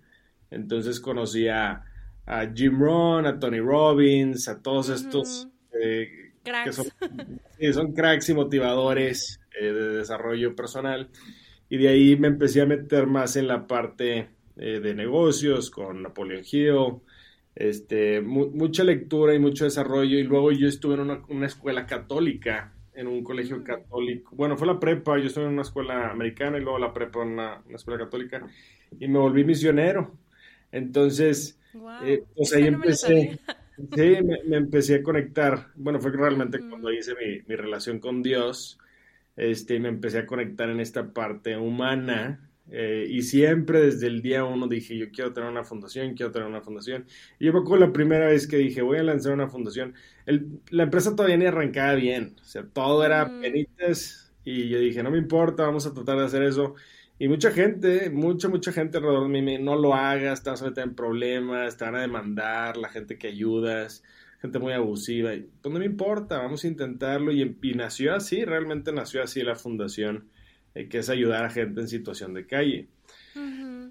Entonces 0.51 1.00
conocí 1.00 1.48
a, 1.48 1.86
a 2.25 2.48
Jim 2.53 2.79
Rohn, 2.79 3.25
a 3.25 3.39
Tony 3.39 3.60
Robbins, 3.60 4.48
a 4.48 4.62
todos 4.62 4.89
estos 4.89 5.50
eh, 5.74 6.34
que 6.63 6.72
Cracks. 6.72 6.75
son, 6.75 6.88
sí, 7.60 7.74
son 7.74 7.93
cracks 7.93 8.29
y 8.29 8.34
motivadores 8.34 9.39
eh, 9.60 9.65
de 9.72 9.89
desarrollo 9.98 10.55
personal. 10.55 11.10
Y 11.70 11.77
de 11.77 11.88
ahí 11.89 12.17
me 12.17 12.27
empecé 12.27 12.62
a 12.62 12.65
meter 12.65 13.08
más 13.08 13.36
en 13.38 13.48
la 13.48 13.67
parte 13.67 14.29
eh, 14.58 14.79
de 14.81 14.93
negocios 14.93 15.72
con 15.72 16.01
Napoleon 16.03 16.43
Hill, 16.50 17.01
este, 17.55 18.22
mu 18.22 18.50
mucha 18.51 18.84
lectura 18.84 19.34
y 19.34 19.39
mucho 19.39 19.65
desarrollo. 19.65 20.17
Y 20.20 20.24
luego 20.24 20.51
yo 20.51 20.67
estuve 20.67 20.96
en 20.96 21.01
una, 21.01 21.24
una 21.29 21.46
escuela 21.48 21.86
católica, 21.86 22.74
en 22.93 23.08
un 23.08 23.24
colegio 23.24 23.63
católico. 23.63 24.36
Bueno, 24.36 24.58
fue 24.58 24.67
la 24.67 24.79
prepa, 24.79 25.17
yo 25.17 25.27
estuve 25.27 25.46
en 25.46 25.53
una 25.53 25.62
escuela 25.63 26.12
americana 26.12 26.58
y 26.58 26.62
luego 26.62 26.79
la 26.79 26.93
prepa 26.93 27.22
en 27.24 27.29
una, 27.29 27.62
una 27.65 27.75
escuela 27.75 28.00
católica. 28.03 28.46
Y 29.00 29.08
me 29.08 29.20
volví 29.20 29.43
misionero. 29.46 30.20
Entonces, 30.72 31.60
Wow. 31.74 31.90
eh, 32.00 32.24
pues 32.36 32.54
ahí 32.54 32.70
no 32.70 32.80
me 32.80 32.88
empecé. 32.88 32.98
sabía. 32.98 33.40
Sí, 33.78 34.01
me, 34.24 34.44
me 34.46 34.58
empecé 34.58 34.96
a 34.96 35.04
conectar. 35.04 35.68
Bueno, 35.75 36.00
fue 36.00 36.12
realmente 36.12 36.60
Ujú. 36.60 36.70
cuando 36.70 36.92
hice 36.92 37.13
mi, 37.16 37.42
mi 37.48 37.56
relación 37.56 38.00
con 38.00 38.22
Dios, 38.22 38.78
este, 39.36 39.80
me 39.80 39.90
empecé 39.90 40.20
a 40.20 40.25
conectar 40.25 40.70
en 40.70 40.80
esta 40.80 41.13
parte 41.13 41.58
humana. 41.58 42.48
eh, 42.74 43.06
y 43.10 43.24
siempre 43.24 43.82
desde 43.82 44.08
el 44.08 44.22
día 44.22 44.46
uno 44.46 44.68
dije, 44.68 44.98
yo 44.98 45.12
quiero 45.12 45.34
tener 45.34 45.50
una 45.50 45.63
fundación, 45.66 46.13
quiero 46.16 46.32
tener 46.32 46.48
una 46.48 46.62
fundación. 46.62 47.06
Y 47.40 47.46
yo 47.48 47.54
me 47.54 47.60
acuerdo 47.60 47.86
la 47.88 47.92
primera 47.94 48.28
vez 48.28 48.48
que 48.48 48.58
dije, 48.58 48.82
voy 48.82 48.98
a 49.00 49.04
lanzar 49.04 49.34
una 49.34 49.50
fundación. 49.50 49.94
El- 50.25 50.62
la 50.70 50.84
empresa 50.84 51.16
todavía 51.16 51.38
ni 51.38 51.46
arrancaba 51.48 51.96
bien. 51.96 52.36
O 52.42 52.46
sea, 52.46 52.63
todo 52.66 53.04
era 53.06 53.25
Mm. 53.25 53.42
penitas. 53.42 54.34
Y 54.46 54.70
yo 54.70 54.80
dije, 54.80 55.04
no 55.04 55.12
me 55.12 55.18
importa, 55.18 55.63
vamos 55.63 55.86
a 55.88 55.94
tratar 55.94 56.18
de 56.20 56.25
hacer 56.25 56.44
eso. 56.44 56.75
Y 57.22 57.28
mucha 57.28 57.51
gente, 57.51 58.10
mucha, 58.10 58.50
mucha 58.50 58.72
gente 58.72 58.98
alrededor 58.98 59.25
de 59.25 59.30
mí 59.30 59.44
me 59.44 59.60
no 59.60 59.75
lo 59.75 59.94
hagas, 59.94 60.42
te 60.42 60.50
vas 60.50 60.63
a 60.63 60.66
meter 60.66 60.86
en 60.86 60.96
problemas, 60.96 61.78
te 61.78 61.86
van 61.86 61.94
a 61.94 62.01
demandar, 62.01 62.78
la 62.78 62.90
gente 62.90 63.20
que 63.20 63.28
ayudas, 63.28 64.04
gente 64.42 64.58
muy 64.58 64.74
abusiva. 64.74 65.36
Y, 65.36 65.48
pues 65.62 65.72
no 65.72 65.78
me 65.78 65.86
importa, 65.86 66.40
vamos 66.40 66.63
a 66.63 66.68
intentarlo. 66.68 67.32
Y, 67.32 67.60
y 67.62 67.74
nació 67.75 68.16
así, 68.16 68.44
realmente 68.44 68.92
nació 68.92 69.22
así 69.22 69.44
la 69.44 69.54
fundación, 69.54 70.30
eh, 70.74 70.90
que 70.90 70.98
es 70.98 71.12
ayudar 71.12 71.46
a 71.46 71.51
gente 71.51 71.82
en 71.82 71.90
situación 71.90 72.34
de 72.34 72.48
calle. 72.48 72.88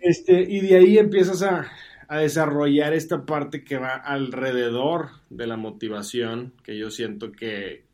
Este, 0.00 0.42
y 0.42 0.58
de 0.62 0.74
ahí 0.74 0.98
empiezas 0.98 1.44
a, 1.44 1.70
a 2.08 2.18
desarrollar 2.18 2.94
esta 2.94 3.26
parte 3.26 3.62
que 3.62 3.78
va 3.78 3.94
alrededor 3.94 5.10
de 5.28 5.46
la 5.46 5.56
motivación, 5.56 6.52
que 6.64 6.76
yo 6.76 6.90
siento 6.90 7.30
que, 7.30 7.84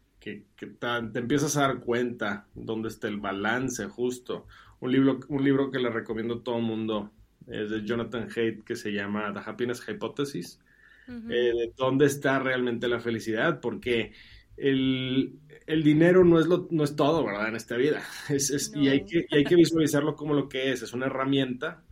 que, 0.56 0.66
te, 0.66 1.18
empiezas 1.18 1.56
a 1.56 1.62
dar 1.62 1.80
cuenta 1.80 2.46
dónde 2.54 2.88
está 2.88 3.06
el 3.06 3.18
balance 3.18 3.86
justo. 3.86 4.46
Un 4.80 4.92
libro, 4.92 5.20
un 5.28 5.44
libro 5.44 5.70
que 5.70 5.78
le 5.78 5.90
recomiendo 5.90 6.34
a 6.34 6.42
todo 6.42 6.58
el 6.58 6.64
mundo 6.64 7.10
es 7.46 7.70
de 7.70 7.84
Jonathan 7.84 8.28
Haidt 8.34 8.64
que 8.64 8.76
se 8.76 8.92
llama 8.92 9.32
The 9.32 9.40
Happiness 9.44 9.82
Hypothesis, 9.88 10.60
eh, 11.08 11.12
de 11.30 11.72
dónde 11.76 12.06
está 12.06 12.38
realmente 12.40 12.88
la 12.88 13.00
felicidad, 13.00 13.60
porque 13.60 14.12
el, 14.56 15.38
dinero 15.66 16.24
no 16.24 16.40
es, 16.40 16.46
lo, 16.46 16.66
no 16.70 16.84
es 16.84 16.96
todo, 16.96 17.24
¿verdad? 17.24 17.48
En 17.48 17.56
esta 17.56 17.76
vida. 17.76 18.02
Es, 18.28 18.72
y, 18.74 18.88
hay 18.88 19.04
que, 19.04 19.26
hay 19.30 19.44
que 19.44 19.54
visualizarlo 19.54 20.16
como 20.16 20.34
lo 20.34 20.48
que 20.48 20.72
es. 20.72 20.82
Es 20.82 20.92
una 20.92 21.06
herramienta 21.06 21.84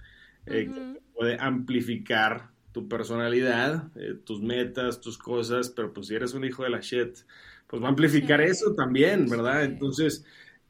eh, 0.46 0.68
que 0.72 1.00
puede 1.14 1.36
amplificar 1.38 2.50
tu 2.72 2.88
personalidad, 2.88 3.92
eh, 3.96 4.14
tus 4.24 4.42
metas, 4.42 5.00
tus 5.00 5.16
cosas, 5.16 5.70
pero 5.70 5.92
pues 5.92 6.08
si 6.08 6.14
eres 6.16 6.34
un 6.34 6.44
hijo 6.44 6.64
de 6.64 6.70
la 6.70 6.80
shit, 6.80 7.18
pues 7.68 7.80
va 7.80 7.86
a 7.86 7.90
amplificar 7.90 8.40
eso 8.40 8.74
también, 8.74 9.28
¿verdad? 9.28 9.64
Entonces, 9.64 10.24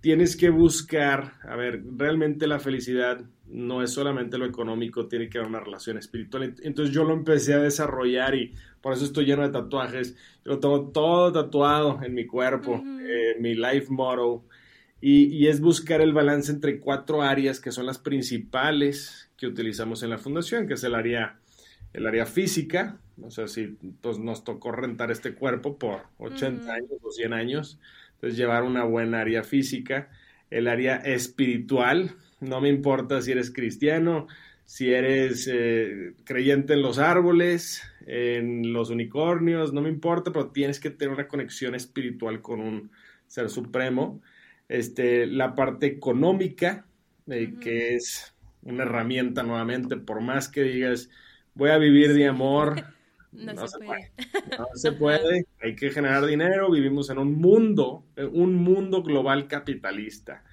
tienes 0.05 0.37
que 0.37 0.51
buscar, 0.51 1.33
a 1.45 1.57
ver, 1.57 1.83
realmente 1.97 2.47
la 2.47 2.59
felicidad 2.59 3.25
no 3.47 3.83
es 3.83 3.91
solamente 3.91 4.37
lo 4.37 4.45
económico, 4.45 5.09
tiene 5.09 5.31
que 5.31 5.39
haber 5.39 5.49
una 5.49 5.61
relación 5.61 5.97
espiritual. 5.97 6.55
Entonces 6.63 6.95
yo 6.95 7.05
lo 7.05 7.15
empecé 7.15 7.55
a 7.55 7.59
desarrollar 7.59 8.35
y 8.35 8.55
por 8.83 8.93
eso 8.93 9.07
estoy 9.07 9.25
lleno 9.25 9.45
de 9.45 9.49
tatuajes. 9.49 10.15
Yo 10.45 10.53
lo 10.53 10.59
tengo 10.59 10.91
todo 10.91 11.33
tatuado 11.33 12.03
en 12.03 12.13
mi 12.13 12.27
cuerpo, 12.27 12.85
eh, 12.85 13.37
mi 13.41 13.55
life 13.55 13.87
motto. 13.89 14.45
Y, 15.01 15.25
y, 15.39 15.49
es 15.49 15.63
buscar 15.63 16.03
el 16.03 16.13
balance 16.13 16.53
entre 16.53 16.81
cuatro 16.81 17.23
áreas 17.23 17.59
que 17.59 17.73
son 17.73 17.87
las 17.87 17.97
principales 17.97 19.31
que 19.39 19.47
utilizamos 19.47 20.03
en 20.03 20.11
la 20.11 20.19
fundación, 20.19 20.69
que 20.69 20.75
es 20.75 20.85
el 20.85 20.95
área, 20.95 21.39
el 21.95 22.07
área 22.07 22.27
física. 22.27 22.99
O 23.23 23.31
sea, 23.31 23.49
si 23.49 23.69
pues, 24.03 24.19
nos 24.19 24.45
tocó 24.45 24.71
rentar 24.71 25.11
este 25.11 25.35
cuerpo 25.35 25.79
por 25.79 26.03
80 26.19 26.71
años 26.71 26.91
o 27.03 27.11
100 27.11 27.33
años, 27.33 27.79
entonces, 28.15 28.39
llevar 28.39 28.63
una 28.63 28.85
buena 28.85 29.21
área 29.21 29.43
física, 29.43 30.09
el 30.51 30.69
área 30.69 30.97
espiritual, 30.97 32.13
no 32.41 32.61
me 32.61 32.69
importa 32.69 33.21
si 33.23 33.33
eres 33.33 33.51
cristiano, 33.51 34.27
si 34.65 34.93
eres 34.93 35.49
eh, 35.53 36.15
creyente 36.25 36.73
en 36.73 36.83
los 36.83 36.99
árboles, 36.99 37.83
en 38.07 38.73
los 38.73 38.91
unicornios, 38.91 39.73
no 39.73 39.83
me 39.83 39.89
importa, 39.89 40.33
pero 40.33 40.51
tienes 40.51 40.81
que 40.81 40.91
tener 40.91 41.15
una 41.15 41.29
conexión 41.29 41.75
espiritual 41.75 42.41
con 42.41 42.61
un 42.61 42.91
ser 43.27 43.51
supremo. 43.51 44.23
Este, 44.69 45.27
la 45.27 45.55
parte 45.55 45.87
económica, 45.87 46.87
eh, 47.27 47.55
que 47.61 47.95
es 47.95 48.35
una 48.63 48.85
herramienta 48.85 49.43
nuevamente, 49.43 49.97
por 49.97 50.21
más 50.21 50.49
que 50.49 50.63
digas, 50.63 51.11
voy 51.55 51.71
a 51.71 51.79
vivir 51.79 52.15
de 52.15 52.27
amor, 52.27 52.85
No, 53.35 53.67
se, 53.69 53.79
puede. 53.79 54.13
No 54.59 54.67
se 54.75 54.93
puede. 54.99 55.47
Hay 55.61 55.75
que 55.75 55.91
generar 55.91 56.25
dinero. 56.27 56.71
Vivimos 56.71 57.11
en 57.11 57.19
un 57.19 57.35
mundo, 57.35 58.05
un 58.17 58.55
mundo 58.55 59.03
global 59.03 59.49
capitalista. 59.49 60.45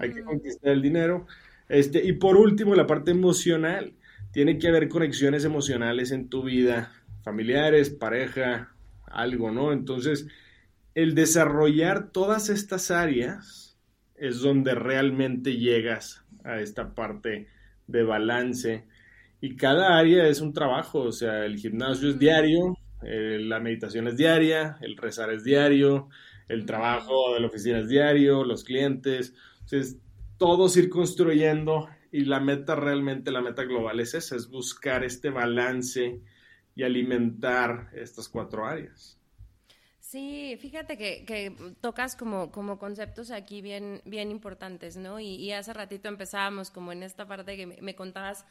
Hay 0.00 0.12
que 0.12 0.22
conquistar 0.22 0.72
el 0.72 0.82
dinero. 0.82 1.26
Este, 1.68 2.04
y 2.04 2.12
por 2.12 2.36
último, 2.36 2.74
la 2.74 2.86
parte 2.86 3.12
emocional. 3.12 3.94
Tiene 4.32 4.58
que 4.58 4.68
haber 4.68 4.88
conexiones 4.88 5.44
emocionales 5.44 6.10
en 6.10 6.28
tu 6.28 6.42
vida, 6.42 6.92
familiares, 7.22 7.90
pareja, 7.90 8.74
algo, 9.06 9.50
¿no? 9.50 9.72
Entonces, 9.72 10.26
el 10.94 11.14
desarrollar 11.14 12.10
todas 12.10 12.50
estas 12.50 12.90
áreas 12.90 13.78
es 14.14 14.40
donde 14.40 14.74
realmente 14.74 15.56
llegas 15.56 16.24
a 16.44 16.60
esta 16.60 16.94
parte 16.94 17.48
de 17.86 18.02
balance 18.02 18.84
y 19.40 19.56
cada 19.56 19.98
área 19.98 20.26
es 20.26 20.40
un 20.40 20.52
trabajo, 20.52 21.00
o 21.00 21.12
sea, 21.12 21.44
el 21.44 21.58
gimnasio 21.58 22.10
es 22.10 22.18
diario, 22.18 22.76
eh, 23.02 23.38
la 23.40 23.60
meditación 23.60 24.08
es 24.08 24.16
diaria, 24.16 24.78
el 24.80 24.96
rezar 24.96 25.32
es 25.32 25.44
diario, 25.44 26.08
el 26.48 26.64
trabajo 26.64 27.34
de 27.34 27.40
la 27.40 27.46
oficina 27.48 27.80
es 27.80 27.88
diario, 27.88 28.44
los 28.44 28.64
clientes, 28.64 29.34
entonces 29.60 29.98
todos 30.38 30.76
ir 30.76 30.88
construyendo 30.88 31.88
y 32.12 32.24
la 32.24 32.40
meta 32.40 32.74
realmente, 32.74 33.30
la 33.30 33.42
meta 33.42 33.64
global 33.64 34.00
es 34.00 34.14
esa, 34.14 34.36
es 34.36 34.48
buscar 34.48 35.04
este 35.04 35.30
balance 35.30 36.20
y 36.74 36.82
alimentar 36.82 37.90
estas 37.94 38.28
cuatro 38.28 38.66
áreas. 38.66 39.18
Sí, 40.00 40.56
fíjate 40.60 40.96
que, 40.96 41.74
tocas 41.80 42.14
como, 42.14 42.52
como 42.52 42.78
conceptos 42.78 43.32
aquí 43.32 43.60
bien, 43.60 44.02
bien 44.04 44.30
importantes, 44.30 44.96
¿no? 44.96 45.18
Y, 45.18 45.50
hace 45.50 45.72
ratito 45.72 46.08
empezábamos 46.08 46.70
como 46.70 46.92
en 46.92 47.02
esta 47.02 47.26
parte 47.26 47.56
que 47.56 47.66
me 47.66 47.96
contabas 47.96 48.46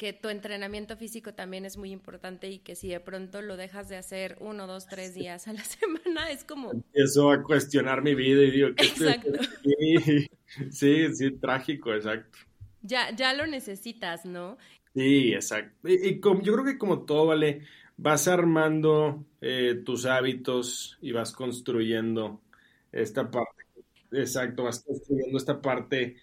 que 0.00 0.14
tu 0.14 0.30
entrenamiento 0.30 0.96
físico 0.96 1.34
también 1.34 1.66
es 1.66 1.76
muy 1.76 1.92
importante 1.92 2.48
y 2.48 2.60
que 2.60 2.74
si 2.74 2.88
de 2.88 3.00
pronto 3.00 3.42
lo 3.42 3.58
dejas 3.58 3.90
de 3.90 3.98
hacer 3.98 4.38
uno, 4.40 4.66
dos, 4.66 4.86
tres 4.86 5.14
días 5.14 5.46
a 5.46 5.52
la 5.52 5.62
semana, 5.64 6.30
es 6.30 6.42
como... 6.42 6.72
Empiezo 6.72 7.30
a 7.30 7.42
cuestionar 7.42 8.00
mi 8.00 8.14
vida 8.14 8.42
y 8.42 8.50
digo, 8.50 8.68
¿qué 8.74 8.86
exacto. 8.86 9.32
Sí, 10.70 11.14
sí, 11.14 11.30
trágico, 11.32 11.92
exacto. 11.92 12.38
Ya, 12.80 13.14
ya 13.14 13.34
lo 13.34 13.46
necesitas, 13.46 14.24
¿no? 14.24 14.56
Sí, 14.94 15.34
exacto. 15.34 15.86
Y, 15.86 16.18
como, 16.18 16.40
yo 16.40 16.54
creo 16.54 16.64
que 16.64 16.78
como 16.78 17.02
todo, 17.02 17.26
vale, 17.26 17.66
vas 17.98 18.26
armando 18.26 19.26
eh, 19.42 19.82
tus 19.84 20.06
hábitos 20.06 20.96
y 21.02 21.12
vas 21.12 21.32
construyendo 21.32 22.40
esta 22.90 23.30
parte. 23.30 23.64
Exacto, 24.12 24.64
vas 24.64 24.82
construyendo 24.82 25.36
esta 25.36 25.60
parte 25.60 26.16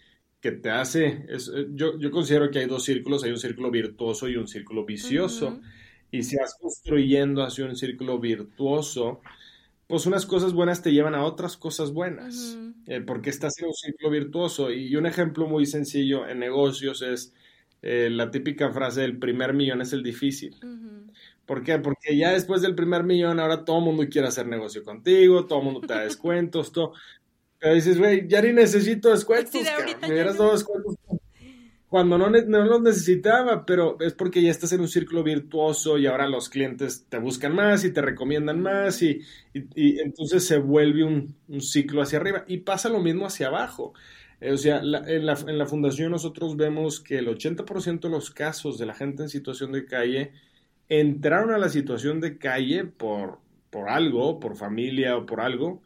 que 0.48 0.54
te 0.54 0.70
hace, 0.70 1.25
es, 1.27 1.51
eh, 1.54 1.68
yo, 1.74 2.00
yo, 2.00 2.10
considero 2.10 2.50
que 2.50 2.60
hay 2.60 2.68
dos 2.68 2.86
círculos, 2.86 3.22
hay 3.25 3.32
un 3.32 3.38
círculo 3.38 3.70
virtuoso 3.70 4.30
y 4.30 4.38
un 4.38 4.48
círculo 4.48 4.86
vicioso. 4.86 5.60
Y 6.10 6.24
si 6.24 6.38
vas 6.38 6.56
construyendo 6.58 7.44
hacia 7.44 7.66
un 7.66 7.75
círculo 7.75 8.18
virtuoso, 8.18 9.20
pues 9.88 10.06
unas 10.06 10.25
cosas 10.25 10.54
buenas 10.54 10.82
te 10.82 10.94
llevan 10.94 11.16
a 11.16 11.25
otras 11.25 11.58
cosas 11.58 11.92
buenas, 11.92 12.58
eh, 12.86 13.01
porque 13.01 13.30
estás 13.30 13.60
en 13.60 13.68
un 13.68 13.74
círculo 13.74 14.10
virtuoso. 14.10 14.72
Y 14.72 14.96
un 14.96 15.06
ejemplo 15.06 15.48
muy 15.48 15.66
sencillo 15.66 16.25
en 16.25 16.39
negocios 16.39 17.01
es 17.01 17.34
eh, 17.82 18.08
la 18.10 18.32
típica 18.32 18.72
frase 18.72 19.01
del 19.01 19.18
primer 19.18 19.54
millón 19.54 19.82
es 19.82 19.92
el 19.92 20.01
difícil. 20.01 20.56
¿Por 21.46 21.63
qué? 21.63 21.77
Porque 21.77 22.16
ya 22.16 22.32
después 22.32 22.62
del 22.62 22.74
primer 22.74 23.04
millón, 23.04 23.42
ahora 23.42 23.66
todo 23.66 23.80
el 23.80 23.86
mundo 23.86 24.06
quiere 24.10 24.30
hacer 24.30 24.48
negocio 24.48 24.84
contigo, 24.84 25.46
todo 25.46 25.60
el 25.60 25.66
mundo 25.66 25.82
te 25.82 25.94
da 25.94 26.01
descuentos, 26.04 26.72
todo. 26.72 26.94
Pero 27.60 27.74
dices, 27.74 27.98
güey, 27.98 28.28
ya 28.28 28.42
ni 28.42 28.54
necesito 28.54 29.10
descuentos. 29.10 29.62
me 30.02 30.08
hubieras 30.08 30.38
dado 30.38 30.52
descuentos 30.52 30.96
cuando 31.90 32.18
no, 32.18 32.30
no, 32.30 32.66
los 32.66 32.82
necesitaba, 32.82 33.66
pero 33.66 33.98
es 34.02 34.14
porque 34.14 34.42
ya 34.42 34.52
estás 34.52 34.74
en 34.74 34.82
un 34.82 34.90
círculo 34.90 35.24
virtuoso 35.24 35.98
y 35.98 36.06
ahora 36.06 36.28
los 36.28 36.50
clientes 36.50 37.06
te 37.08 37.18
buscan 37.18 37.56
más 37.56 37.86
y 37.86 37.94
te 37.94 38.02
recomiendan 38.02 38.62
más 38.62 39.02
y, 39.02 39.22
y, 39.54 40.00
entonces 40.00 40.46
se 40.46 40.58
vuelve 40.58 41.06
un, 41.06 41.36
un, 41.48 41.62
ciclo 41.62 42.02
hacia 42.02 42.20
arriba 42.20 42.44
y 42.46 42.58
pasa 42.58 42.90
lo 42.90 43.00
mismo 43.00 43.26
hacia 43.26 43.48
abajo. 43.48 43.94
Eh, 44.42 44.52
o 44.52 44.58
sea, 44.58 44.80
en, 44.80 44.92
la, 45.26 45.38
en 45.48 45.58
la 45.58 45.66
fundación 45.66 46.12
nosotros 46.12 46.58
vemos 46.58 47.00
que 47.00 47.20
el 47.20 47.28
80% 47.30 48.02
de 48.02 48.10
los 48.10 48.32
casos 48.32 48.78
de 48.78 48.86
la 48.86 48.94
gente 48.94 49.24
en 49.24 49.30
situación 49.30 49.72
de 49.72 49.86
calle 49.86 50.34
entraron 50.90 51.52
a 51.52 51.58
la 51.58 51.70
situación 51.70 52.20
de 52.20 52.38
calle 52.38 52.84
por, 52.84 53.40
por 53.70 53.88
algo, 53.90 54.42
por 54.42 54.58
familia 54.58 55.16
o 55.16 55.26
por 55.26 55.40
algo, 55.40 55.82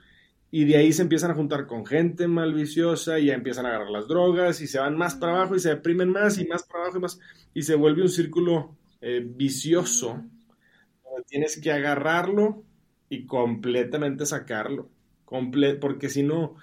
y 0.53 0.65
de 0.65 0.75
ahí 0.75 0.91
se 0.91 1.01
empiezan 1.01 1.31
a 1.31 1.35
juntar 1.35 1.65
con 1.65 1.85
gente 1.85 2.27
mal 2.27 2.53
viciosa 2.53 3.17
y 3.17 3.27
ya 3.27 3.33
empiezan 3.33 3.65
a 3.65 3.69
agarrar 3.69 3.89
las 3.89 4.07
drogas 4.07 4.61
y 4.61 4.67
se 4.67 4.79
van 4.79 4.97
más 4.97 5.15
para 5.15 5.33
abajo 5.33 5.55
y 5.55 5.61
se 5.61 5.69
deprimen 5.69 6.09
más 6.09 6.37
y 6.37 6.45
más 6.45 6.63
para 6.63 6.83
abajo 6.83 6.97
y 6.97 7.01
más 7.01 7.19
y 7.53 7.61
se 7.61 7.75
vuelve 7.75 8.01
un 8.01 8.09
círculo 8.09 8.75
eh, 8.99 9.25
vicioso 9.25 10.21
donde 11.03 11.23
tienes 11.27 11.59
que 11.59 11.71
agarrarlo 11.71 12.63
y 13.07 13.25
completamente 13.25 14.25
sacarlo 14.25 14.89
porque 15.79 16.09
si 16.09 16.23
no 16.23 16.57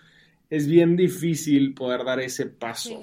es 0.51 0.67
bien 0.67 0.95
difícil 0.95 1.73
poder 1.73 2.05
dar 2.05 2.21
ese 2.21 2.45
paso 2.45 3.03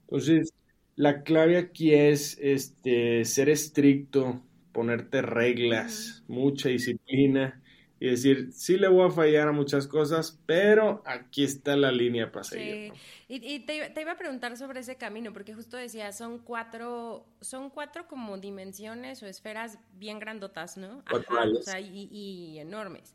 entonces 0.00 0.54
la 0.96 1.22
clave 1.22 1.58
aquí 1.58 1.92
es 1.92 2.38
este 2.40 3.26
ser 3.26 3.50
estricto 3.50 4.42
ponerte 4.72 5.20
reglas 5.20 6.24
mucha 6.28 6.70
disciplina 6.70 7.60
y 8.04 8.10
decir, 8.10 8.52
sí 8.52 8.76
le 8.76 8.86
voy 8.86 9.08
a 9.08 9.10
fallar 9.10 9.48
a 9.48 9.52
muchas 9.52 9.86
cosas, 9.86 10.38
pero 10.44 11.02
aquí 11.06 11.42
está 11.42 11.74
la 11.74 11.90
línea 11.90 12.30
para 12.30 12.44
seguir. 12.44 12.92
Y, 13.28 13.60
te, 13.60 13.98
iba 13.98 14.12
a 14.12 14.18
preguntar 14.18 14.58
sobre 14.58 14.80
ese 14.80 14.96
camino, 14.96 15.32
porque 15.32 15.54
justo 15.54 15.78
decía, 15.78 16.12
son 16.12 16.38
cuatro, 16.38 17.24
son 17.40 17.70
cuatro 17.70 18.06
como 18.06 18.36
dimensiones 18.36 19.22
o 19.22 19.26
esferas 19.26 19.78
bien 19.94 20.18
grandotas, 20.18 20.76
¿no? 20.76 21.02
Ajá, 21.06 21.44
o 21.48 21.62
sea, 21.62 21.80
y, 21.80 22.58
enormes. 22.58 23.14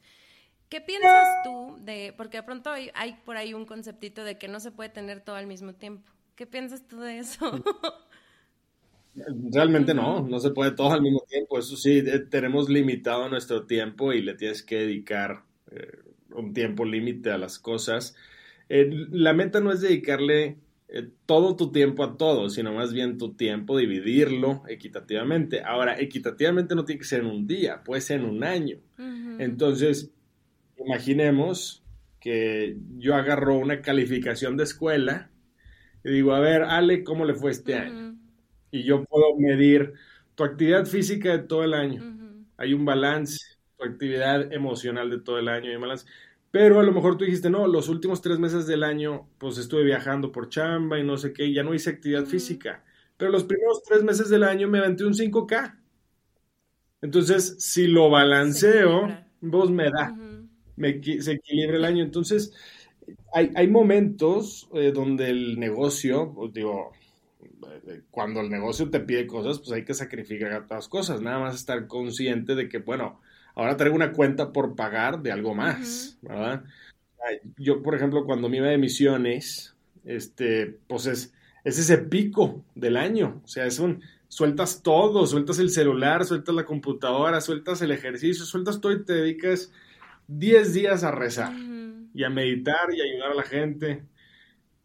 ¿Qué 0.69 0.81
piensas 0.81 1.43
tú 1.43 1.77
de, 1.81 2.15
porque 2.17 2.38
de 2.38 2.43
pronto 2.43 2.72
hay, 2.72 2.89
hay 2.96 3.13
por 3.25 3.38
ahí 3.38 3.53
un 3.53 3.67
conceptito 3.67 4.24
de 4.24 4.39
que 4.39 4.48
no 4.48 4.60
se 4.60 4.72
puede 4.72 4.89
tener 4.89 5.22
todo 5.22 5.36
al 5.36 5.46
mismo 5.46 5.75
tiempo? 5.75 6.12
¿Qué 6.34 6.48
piensas 6.48 6.88
tú 6.88 7.00
de 7.00 7.19
eso? 7.19 7.63
Realmente 9.52 9.94
no, 9.94 10.22
no 10.28 10.40
se 10.40 10.52
puede 10.52 10.72
todo 10.72 10.92
al 10.94 11.02
mismo 11.02 11.24
tiempo. 11.28 11.60
Eso 11.60 11.76
sí, 11.76 12.00
eh, 12.00 12.20
tenemos 12.20 12.70
limitado 12.70 13.30
nuestro 13.30 13.66
tiempo 13.66 14.14
y 14.14 14.22
le 14.22 14.36
tienes 14.36 14.64
que 14.64 14.78
dedicar 14.78 15.44
eh, 15.72 16.00
un 16.32 16.54
tiempo 16.54 16.86
límite 16.86 17.32
a 17.32 17.38
las 17.38 17.60
cosas. 17.60 18.16
Eh, 18.70 18.90
la 19.12 19.34
meta 19.34 19.60
no 19.60 19.72
es 19.72 19.82
dedicarle 19.82 20.58
todo 21.28 21.56
tu 21.56 21.72
tiempo 21.72 22.04
a 22.04 22.18
todo, 22.18 22.50
sino 22.50 22.74
más 22.74 22.94
bien 22.94 23.20
tu 23.20 23.34
tiempo 23.36 23.78
dividirlo 23.78 24.64
equitativamente. 24.68 25.62
Ahora, 25.64 26.00
equitativamente 26.00 26.74
no 26.74 26.84
tiene 26.84 27.00
que 27.00 27.06
ser 27.06 27.22
en 27.22 27.28
un 27.28 27.46
día, 27.46 27.84
puede 27.84 28.02
ser 28.02 28.22
en 28.22 28.26
un 28.26 28.44
año. 28.44 28.80
Entonces, 29.38 30.12
imaginemos 30.78 31.84
que 32.20 32.78
yo 32.98 33.16
agarro 33.16 33.58
una 33.58 33.82
calificación 33.82 34.58
de 34.58 34.64
escuela 34.64 35.32
y 36.04 36.12
digo, 36.12 36.34
a 36.34 36.40
ver, 36.40 36.64
Ale, 36.64 37.04
¿cómo 37.04 37.26
le 37.26 37.36
fue 37.36 37.52
este 37.52 37.76
año? 37.76 38.19
Y 38.72 38.84
yo 38.84 39.04
puedo 39.06 39.36
medir 39.38 39.94
tu 40.36 40.44
actividad 40.44 40.86
física 40.86 41.32
de 41.32 41.40
todo 41.40 41.64
el 41.64 41.74
año. 41.74 42.02
Hay 42.58 42.74
un 42.74 42.86
balance, 42.86 43.38
tu 43.78 43.86
actividad 43.86 44.52
emocional 44.54 45.10
de 45.10 45.20
todo 45.20 45.40
el 45.40 45.48
año, 45.48 45.70
hay 45.70 45.76
un 45.76 45.82
balance. 45.82 46.06
Pero 46.52 46.80
a 46.80 46.84
lo 46.84 46.92
mejor 46.92 47.18
tú 47.18 47.26
dijiste, 47.26 47.50
no, 47.50 47.68
los 47.68 47.90
últimos 47.90 48.22
tres 48.22 48.40
meses 48.40 48.66
del 48.66 48.84
año, 48.84 49.28
pues 49.38 49.58
estuve 49.58 49.84
viajando 49.84 50.32
por 50.32 50.50
chamba 50.50 51.00
y 51.00 51.04
no 51.04 51.18
sé 51.18 51.32
qué, 51.34 51.54
ya 51.54 51.64
no 51.64 51.74
hice 51.74 51.92
actividad 51.92 52.26
física. 52.26 52.84
Pero 53.18 53.32
los 53.32 53.44
primeros 53.44 53.84
tres 53.84 54.04
meses 54.04 54.30
del 54.30 54.44
año 54.44 54.68
me 54.68 54.80
aventé 54.80 55.06
un 55.06 55.14
5K. 55.14 55.78
Entonces, 57.02 57.56
si 57.60 57.88
lo 57.88 58.10
balanceo, 58.10 59.08
vos 59.42 59.72
me 59.72 59.90
da, 59.90 60.16
me, 60.76 61.02
se 61.22 61.34
equilibra 61.34 61.78
el 61.78 61.86
año. 61.86 62.04
Entonces, 62.04 62.54
hay, 63.34 63.52
hay 63.56 63.68
momentos 63.68 64.70
eh, 64.74 64.92
donde 64.92 65.30
el 65.30 65.60
negocio, 65.60 66.34
pues 66.34 66.54
digo, 66.54 66.92
cuando 68.12 68.41
el 68.41 68.50
negocio 68.50 68.89
te 68.89 69.00
pide 69.00 69.27
cosas, 69.27 69.60
pues 69.60 69.72
hay 69.72 69.86
que 69.86 69.93
sacrificar 69.93 70.53
otras 70.53 70.88
cosas. 70.88 71.22
Nada 71.22 71.39
más 71.39 71.55
estar 71.55 71.88
consciente 71.88 72.55
de 72.55 72.67
que, 72.67 72.79
bueno, 72.79 73.22
ahora 73.55 73.77
traigo 73.77 73.96
una 73.96 74.12
cuenta 74.12 74.51
por 74.51 74.75
pagar 74.75 75.22
de 75.22 75.31
algo 75.31 75.55
más, 75.55 76.17
¿verdad? 76.22 76.63
Yo, 77.58 77.81
por 77.81 77.96
ejemplo, 77.96 78.25
cuando 78.25 78.50
me 78.50 78.58
iba 78.58 78.67
de 78.67 78.77
misiones, 78.77 79.75
este, 80.05 80.79
pues 80.88 81.05
es, 81.05 81.34
es 81.63 81.79
ese 81.79 81.98
pico 81.98 82.63
del 82.75 82.98
año. 82.98 83.41
O 83.43 83.48
sea, 83.48 83.65
es 83.65 83.79
un, 83.79 84.01
sueltas 84.27 84.81
todo, 84.81 85.25
sueltas 85.25 85.60
el 85.60 85.69
celular, 85.69 86.25
sueltas 86.25 86.55
la 86.55 86.65
computadora, 86.65 87.41
sueltas 87.41 87.81
el 87.81 87.91
ejercicio, 87.91 88.46
sueltas 88.46 88.79
todo 88.79 88.93
y 88.93 89.03
te 89.03 89.13
dedicas 89.13 89.72
10 90.27 90.74
días 90.74 91.03
a 91.03 91.12
rezar 91.12 91.53
y 92.13 92.24
a 92.24 92.29
meditar 92.29 92.93
y 92.93 93.01
a 93.01 93.03
ayudar 93.03 93.31
a 93.31 93.36
la 93.36 93.43
gente. 93.43 94.03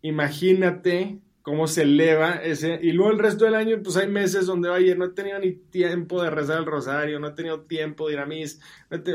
Imagínate 0.02 1.18
cómo 1.44 1.66
se 1.66 1.82
eleva 1.82 2.36
ese, 2.36 2.80
y 2.82 2.92
luego 2.92 3.12
el 3.12 3.18
resto 3.18 3.44
del 3.44 3.54
año, 3.54 3.76
pues 3.82 3.98
hay 3.98 4.08
meses 4.08 4.46
donde, 4.46 4.70
oye, 4.70 4.96
no 4.96 5.04
he 5.04 5.10
tenido 5.10 5.38
ni 5.38 5.52
tiempo 5.52 6.22
de 6.22 6.30
rezar 6.30 6.56
el 6.56 6.64
rosario, 6.64 7.20
no 7.20 7.28
he 7.28 7.32
tenido 7.32 7.60
tiempo 7.60 8.08
de 8.08 8.14
ir 8.14 8.18
a 8.20 8.24
mis, 8.24 8.62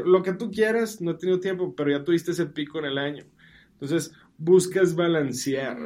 lo 0.06 0.22
que 0.22 0.34
tú 0.34 0.52
quieras, 0.52 1.02
no 1.02 1.10
he 1.10 1.14
tenido 1.16 1.40
tiempo, 1.40 1.74
pero 1.76 1.90
ya 1.90 2.04
tuviste 2.04 2.30
ese 2.30 2.46
pico 2.46 2.78
en 2.78 2.86
el 2.86 3.00
año. 3.00 3.24
Entonces, 3.72 4.14
buscas 4.38 4.96
balancear. 4.96 5.80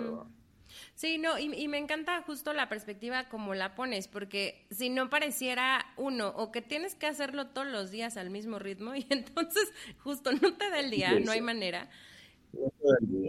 Sí, 0.95 1.17
no, 1.17 1.39
y, 1.39 1.67
me 1.69 1.77
encanta 1.77 2.21
justo 2.23 2.51
la 2.51 2.67
perspectiva 2.67 3.29
como 3.29 3.55
la 3.55 3.73
pones, 3.73 4.09
porque 4.09 4.67
si 4.69 4.89
no 4.89 5.09
pareciera 5.09 5.85
uno, 5.95 6.27
o 6.35 6.51
que 6.51 6.61
tienes 6.61 6.93
que 6.93 7.07
hacerlo 7.07 7.47
todos 7.47 7.67
los 7.67 7.89
días 7.89 8.17
al 8.17 8.29
mismo 8.29 8.59
ritmo, 8.59 8.93
y 8.95 9.07
entonces 9.09 9.71
justo 9.99 10.33
no 10.33 10.55
te 10.55 10.69
da 10.69 10.81
el 10.81 10.91
día, 10.91 11.17
no 11.21 11.31
hay 11.31 11.39
manera. 11.39 11.89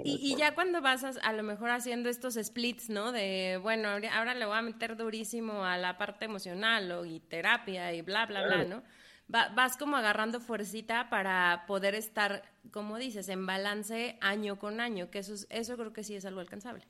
Y, 0.04 0.36
ya 0.36 0.54
cuando 0.54 0.82
vas 0.82 1.04
a, 1.04 1.32
lo 1.32 1.42
mejor 1.42 1.70
haciendo 1.70 2.08
estos 2.08 2.34
splits, 2.34 2.90
¿no? 2.90 3.12
De, 3.12 3.58
bueno, 3.62 3.88
ahora 3.88 4.34
le 4.34 4.44
voy 4.44 4.56
a 4.56 4.62
meter 4.62 4.96
durísimo 4.96 5.64
a 5.64 5.78
la 5.78 5.96
parte 5.96 6.26
emocional 6.26 6.90
o 6.92 7.04
y 7.04 7.20
terapia 7.20 7.92
y 7.94 8.02
bla, 8.02 8.26
bla, 8.26 8.44
bla, 8.44 8.64
¿no? 8.64 8.82
vas 9.26 9.76
como 9.78 9.96
agarrando 9.96 10.38
fuercita 10.40 11.08
para 11.08 11.64
poder 11.66 11.94
estar, 11.94 12.42
como 12.70 12.98
dices, 12.98 13.28
en 13.28 13.46
balance 13.46 14.18
año 14.20 14.58
con 14.58 14.80
año, 14.80 15.10
que 15.10 15.20
eso, 15.20 15.34
eso 15.48 15.76
creo 15.76 15.92
que 15.92 16.04
sí 16.04 16.14
es 16.14 16.26
algo 16.26 16.40
alcanzable. 16.40 16.84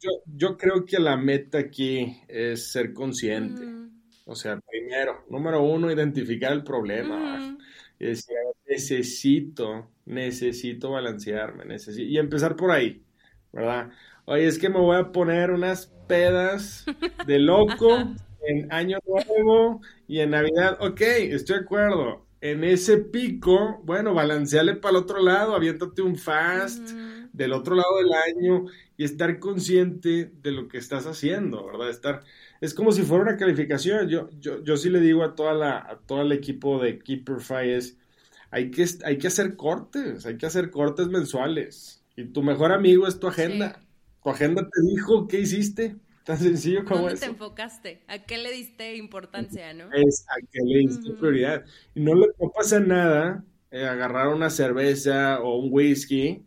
Yo, 0.00 0.10
yo 0.26 0.56
creo 0.56 0.84
que 0.84 0.98
la 0.98 1.16
meta 1.16 1.58
aquí 1.58 2.22
es 2.28 2.72
ser 2.72 2.92
consciente. 2.92 3.62
O 4.24 4.34
sea, 4.34 4.60
primero, 4.60 5.24
número 5.30 5.62
uno, 5.62 5.90
identificar 5.90 6.52
el 6.52 6.64
problema. 6.64 7.56
Y 7.98 8.06
decir, 8.06 8.36
necesito 8.66 9.91
necesito 10.04 10.90
balancearme, 10.90 11.64
necesito... 11.64 12.08
y 12.08 12.18
empezar 12.18 12.56
por 12.56 12.70
ahí, 12.70 13.04
¿verdad? 13.52 13.90
Oye, 14.24 14.46
es 14.46 14.58
que 14.58 14.68
me 14.68 14.78
voy 14.78 14.96
a 14.96 15.12
poner 15.12 15.50
unas 15.50 15.86
pedas 16.06 16.84
de 17.26 17.38
loco 17.38 17.88
en 18.46 18.72
Año 18.72 18.98
Nuevo 19.06 19.80
y 20.06 20.20
en 20.20 20.30
Navidad. 20.30 20.78
Ok, 20.80 21.00
estoy 21.00 21.58
de 21.58 21.62
acuerdo. 21.62 22.26
En 22.40 22.64
ese 22.64 22.98
pico, 22.98 23.80
bueno, 23.84 24.14
balanceale 24.14 24.74
para 24.74 24.96
el 24.96 25.04
otro 25.04 25.22
lado, 25.22 25.54
aviéntate 25.54 26.02
un 26.02 26.16
fast 26.16 26.90
del 27.32 27.52
otro 27.52 27.74
lado 27.76 27.98
del 27.98 28.12
año 28.12 28.64
y 28.96 29.04
estar 29.04 29.38
consciente 29.38 30.32
de 30.42 30.50
lo 30.50 30.68
que 30.68 30.78
estás 30.78 31.06
haciendo, 31.06 31.64
¿verdad? 31.66 31.88
Estar, 31.88 32.24
es 32.60 32.74
como 32.74 32.92
si 32.92 33.02
fuera 33.02 33.22
una 33.22 33.36
calificación. 33.36 34.08
Yo, 34.08 34.28
yo, 34.38 34.62
yo 34.62 34.76
sí 34.76 34.90
le 34.90 35.00
digo 35.00 35.22
a 35.22 35.34
toda 35.34 35.54
la, 35.54 35.78
a 35.78 35.98
todo 36.00 36.22
el 36.22 36.32
equipo 36.32 36.80
de 36.80 36.98
Keeperfy 36.98 37.70
es, 37.70 37.98
hay 38.52 38.70
que, 38.70 38.84
hay 39.04 39.16
que 39.16 39.26
hacer 39.28 39.56
cortes, 39.56 40.26
hay 40.26 40.36
que 40.36 40.44
hacer 40.44 40.70
cortes 40.70 41.08
mensuales. 41.08 42.04
Y 42.16 42.26
tu 42.26 42.42
mejor 42.42 42.70
amigo 42.70 43.08
es 43.08 43.18
tu 43.18 43.26
agenda. 43.26 43.82
Tu 44.22 44.28
agenda 44.28 44.62
te 44.62 44.82
dijo 44.82 45.26
qué 45.26 45.40
hiciste. 45.40 45.96
Tan 46.22 46.38
sencillo 46.38 46.84
como 46.84 47.08
eso. 47.08 47.20
te 47.20 47.26
enfocaste? 47.26 48.04
¿A 48.06 48.18
qué 48.18 48.36
le 48.36 48.52
diste 48.52 48.94
importancia, 48.96 49.72
no? 49.72 49.90
Es 49.92 50.26
a 50.28 50.34
qué 50.52 50.60
le 50.64 50.80
diste 50.80 51.12
prioridad. 51.14 51.64
Y 51.94 52.00
no, 52.00 52.14
le, 52.14 52.26
pasa 52.54 52.78
nada 52.78 53.42
eh, 53.70 53.86
agarrar 53.86 54.28
una 54.28 54.50
cerveza 54.50 55.40
o 55.40 55.58
un 55.58 55.70
whisky 55.72 56.44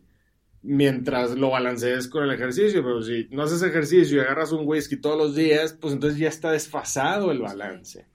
mientras 0.62 1.32
lo 1.32 1.50
balancees 1.50 2.06
con 2.06 2.22
el 2.22 2.30
ejercicio. 2.30 2.84
Pero 2.84 3.02
si 3.02 3.26
no 3.32 3.42
haces 3.42 3.62
ejercicio 3.62 4.18
y 4.18 4.20
agarras 4.20 4.52
un 4.52 4.66
whisky 4.66 4.96
todos 4.96 5.18
los 5.18 5.34
días, 5.34 5.76
pues 5.78 5.92
entonces 5.92 6.20
ya 6.20 6.28
está 6.28 6.52
desfasado 6.52 7.32
el 7.32 7.40
balance. 7.40 8.06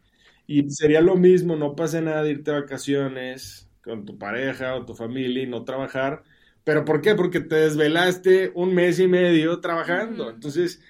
Y 0.48 0.70
sería 0.70 1.02
lo 1.02 1.18
mismo, 1.18 1.58
no 1.58 1.76
pasa 1.76 2.00
nada 2.00 2.24
de 2.24 2.32
irte 2.32 2.52
a 2.52 2.62
vacaciones, 2.62 3.68
con 3.84 4.06
tu 4.06 4.18
pareja 4.18 4.76
o 4.76 4.86
tu 4.86 4.94
familia 4.96 5.44
y 5.44 5.48
no 5.48 5.64
trabajar. 5.64 6.24
¿Pero 6.64 6.86
por 6.86 7.02
qué? 7.02 7.16
Porque 7.16 7.40
te 7.40 7.56
desvelaste 7.56 8.52
un 8.54 8.74
mes 8.74 9.00
y 9.00 9.08
medio 9.08 9.60
trabajando. 9.60 10.30
Entonces, 10.30 10.82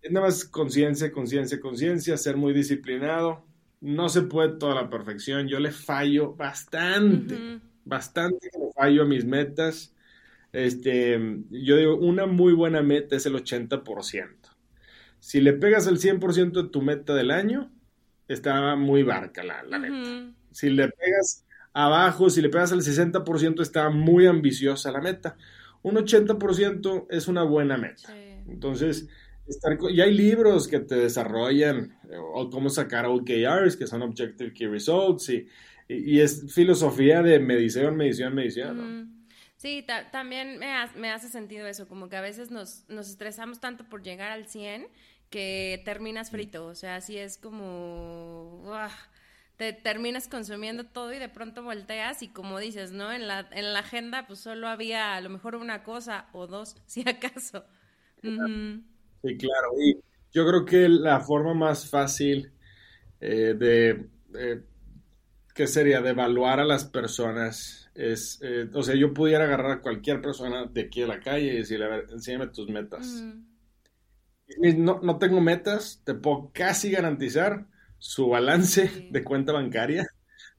es 0.00 0.10
nada 0.10 0.26
más 0.26 0.44
conciencia, 0.44 1.10
conciencia, 1.12 1.60
conciencia, 1.60 2.16
ser 2.16 2.36
muy 2.36 2.52
disciplinado. 2.52 3.44
No 3.80 4.08
se 4.08 4.22
puede 4.22 4.56
toda 4.58 4.74
la 4.74 4.90
perfección. 4.90 5.48
Yo 5.48 5.58
le 5.58 5.72
fallo 5.72 6.34
bastante, 6.34 7.60
bastante 7.84 8.48
le 8.52 8.72
fallo 8.74 9.02
a 9.02 9.06
mis 9.06 9.24
metas. 9.24 9.94
Este, 10.52 11.18
yo 11.50 11.76
digo, 11.76 11.96
una 11.96 12.26
muy 12.26 12.52
buena 12.52 12.82
meta 12.82 13.16
es 13.16 13.26
el 13.26 13.34
80%. 13.34 14.28
Si 15.18 15.40
le 15.40 15.52
pegas 15.52 15.86
el 15.86 15.98
100% 15.98 16.62
de 16.62 16.68
tu 16.68 16.82
meta 16.82 17.14
del 17.14 17.30
año, 17.30 17.72
está 18.28 18.76
muy 18.76 19.02
barca 19.02 19.42
la, 19.42 19.62
la 19.64 19.78
meta. 19.78 20.32
Si 20.50 20.68
le 20.68 20.88
pegas 20.88 21.44
abajo, 21.72 22.30
si 22.30 22.42
le 22.42 22.48
pegas 22.48 22.72
al 22.72 22.80
60% 22.80 23.62
está 23.62 23.90
muy 23.90 24.26
ambiciosa 24.26 24.92
la 24.92 25.00
meta. 25.00 25.36
Un 25.82 25.96
80% 25.96 27.06
es 27.10 27.28
una 27.28 27.42
buena 27.42 27.76
meta. 27.76 28.14
Entonces, 28.46 29.08
estar, 29.46 29.78
y 29.90 30.00
hay 30.00 30.14
libros 30.14 30.68
que 30.68 30.80
te 30.80 30.96
desarrollan 30.96 31.98
eh, 32.10 32.16
o 32.16 32.48
cómo 32.50 32.70
sacar 32.70 33.06
OKRs, 33.06 33.76
que 33.76 33.86
son 33.86 34.02
Objective 34.02 34.52
Key 34.52 34.66
Results, 34.66 35.28
y, 35.30 35.46
y, 35.88 36.20
es 36.20 36.52
filosofía 36.52 37.22
de 37.22 37.38
medición, 37.40 37.96
medición, 37.96 38.34
medición. 38.34 39.26
Sí, 39.56 39.84
también 40.10 40.58
me, 40.58 40.72
me, 40.96 41.10
hace 41.10 41.28
sentido 41.28 41.66
eso, 41.66 41.86
como 41.86 42.08
que 42.08 42.16
a 42.16 42.20
veces 42.20 42.50
nos, 42.50 42.84
nos 42.88 43.08
estresamos 43.08 43.60
tanto 43.60 43.88
por 43.88 44.02
llegar 44.02 44.32
al 44.32 44.46
100 44.46 44.88
que 45.30 45.80
terminas 45.84 46.30
frito, 46.30 46.66
o 46.66 46.74
sea, 46.74 46.96
así 46.96 47.16
es 47.16 47.38
como 47.38 48.62
te 49.62 49.72
terminas 49.72 50.26
consumiendo 50.26 50.82
todo 50.82 51.12
y 51.12 51.20
de 51.20 51.28
pronto 51.28 51.62
volteas 51.62 52.20
y 52.24 52.28
como 52.28 52.58
dices, 52.58 52.90
¿no? 52.90 53.12
En 53.12 53.28
la, 53.28 53.48
en 53.52 53.72
la 53.72 53.78
agenda 53.78 54.26
pues 54.26 54.40
solo 54.40 54.66
había 54.66 55.14
a 55.14 55.20
lo 55.20 55.30
mejor 55.30 55.54
una 55.54 55.84
cosa 55.84 56.26
o 56.32 56.48
dos, 56.48 56.76
si 56.86 57.08
acaso. 57.08 57.64
Sí, 58.20 59.36
claro. 59.38 59.68
Y 59.80 60.00
yo 60.32 60.44
creo 60.46 60.64
que 60.64 60.88
la 60.88 61.20
forma 61.20 61.54
más 61.54 61.88
fácil 61.88 62.50
eh, 63.20 63.54
de, 63.56 64.08
¿qué 65.54 65.66
sería? 65.68 66.00
De 66.00 66.10
evaluar 66.10 66.58
a 66.58 66.64
las 66.64 66.84
personas 66.84 67.88
es, 67.94 68.40
eh, 68.42 68.68
o 68.74 68.82
sea, 68.82 68.96
yo 68.96 69.14
pudiera 69.14 69.44
agarrar 69.44 69.70
a 69.70 69.80
cualquier 69.80 70.20
persona 70.20 70.66
de 70.66 70.80
aquí 70.80 71.02
a 71.02 71.06
la 71.06 71.20
calle 71.20 71.54
y 71.54 71.56
decirle, 71.58 71.84
a 71.84 71.88
ver, 71.88 72.08
enséñame 72.10 72.48
tus 72.48 72.68
metas. 72.68 73.22
no, 74.58 75.00
no 75.00 75.18
tengo 75.18 75.40
metas, 75.40 76.02
te 76.04 76.14
puedo 76.14 76.50
casi 76.52 76.90
garantizar 76.90 77.66
su 78.02 78.28
balance 78.28 79.08
de 79.12 79.22
cuenta 79.22 79.52
bancaria, 79.52 80.08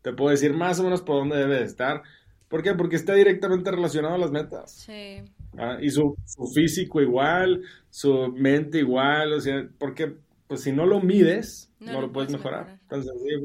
te 0.01 0.13
puedo 0.13 0.31
decir 0.31 0.53
más 0.53 0.79
o 0.79 0.83
menos 0.83 1.01
por 1.01 1.17
dónde 1.17 1.35
debe 1.35 1.61
estar. 1.61 2.01
¿Por 2.47 2.63
qué? 2.63 2.73
Porque 2.73 2.95
está 2.95 3.15
directamente 3.15 3.69
relacionado 3.69 4.15
a 4.15 4.17
las 4.17 4.31
metas. 4.31 4.71
Sí. 4.71 5.21
Ah, 5.57 5.77
y 5.81 5.89
su, 5.89 6.15
físico 6.55 7.01
igual, 7.01 7.61
su 7.89 8.29
mente 8.29 8.79
igual, 8.79 9.33
o 9.33 9.41
sea, 9.41 9.67
porque 9.77 10.15
pues 10.47 10.61
si 10.61 10.71
no 10.71 10.85
lo 10.85 11.01
mides, 11.01 11.69
no, 11.81 11.99
lo, 11.99 12.13
puedes 12.13 12.31
mejorar. 12.31 12.79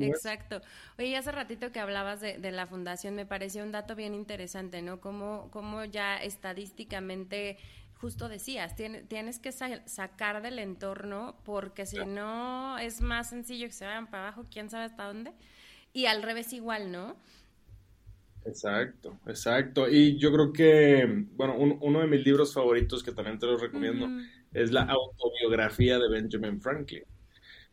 Exacto. 0.01 0.61
Oye, 0.97 1.17
hace 1.17 1.33
ratito 1.33 1.73
que 1.73 1.81
hablabas 1.81 2.21
de, 2.21 2.39
de, 2.39 2.53
la 2.53 2.69
fundación, 2.69 3.17
me 3.17 3.27
pareció 3.27 3.65
un 3.65 3.73
dato 3.73 3.97
bien 3.97 4.15
interesante, 4.15 4.81
¿no? 4.81 5.01
Cómo, 5.01 5.49
cómo 5.51 5.85
ya 5.85 6.19
estadísticamente 6.19 7.57
justo 8.01 8.29
decías, 8.29 8.75
tienes, 8.77 9.39
que 9.39 9.53
sacar 9.53 10.43
del 10.43 10.59
entorno 10.59 11.37
porque 11.45 11.85
si 11.87 11.99
no 12.05 12.79
es 12.79 13.01
más 13.01 13.31
sencillo 13.31 13.67
que 13.67 13.73
se 13.73 13.85
vayan 13.85 14.09
para 14.09 14.29
abajo, 14.29 14.47
quién 14.51 14.71
sabe 14.71 14.85
hasta 14.85 15.05
dónde. 15.05 15.33
Y 15.93 16.07
al 16.07 16.23
revés 16.23 16.53
igual, 16.53 16.93
¿no? 16.93 17.17
Exacto, 18.45 19.19
exacto. 19.27 19.89
Y 19.89 20.17
yo 20.17 20.33
creo 20.33 20.53
que, 20.53 21.27
bueno, 21.37 21.57
uno 21.57 22.01
de 22.01 22.07
mis 22.07 22.25
libros 22.25 22.55
favoritos 22.55 23.03
que 23.03 23.13
también 23.13 23.39
te 23.39 23.47
los 23.47 23.61
recomiendo 23.61 24.09
es 24.53 24.71
la 24.71 24.83
autobiografía 24.83 25.99
de 25.99 26.09
Benjamin 26.09 26.61
Franklin. 26.61 27.05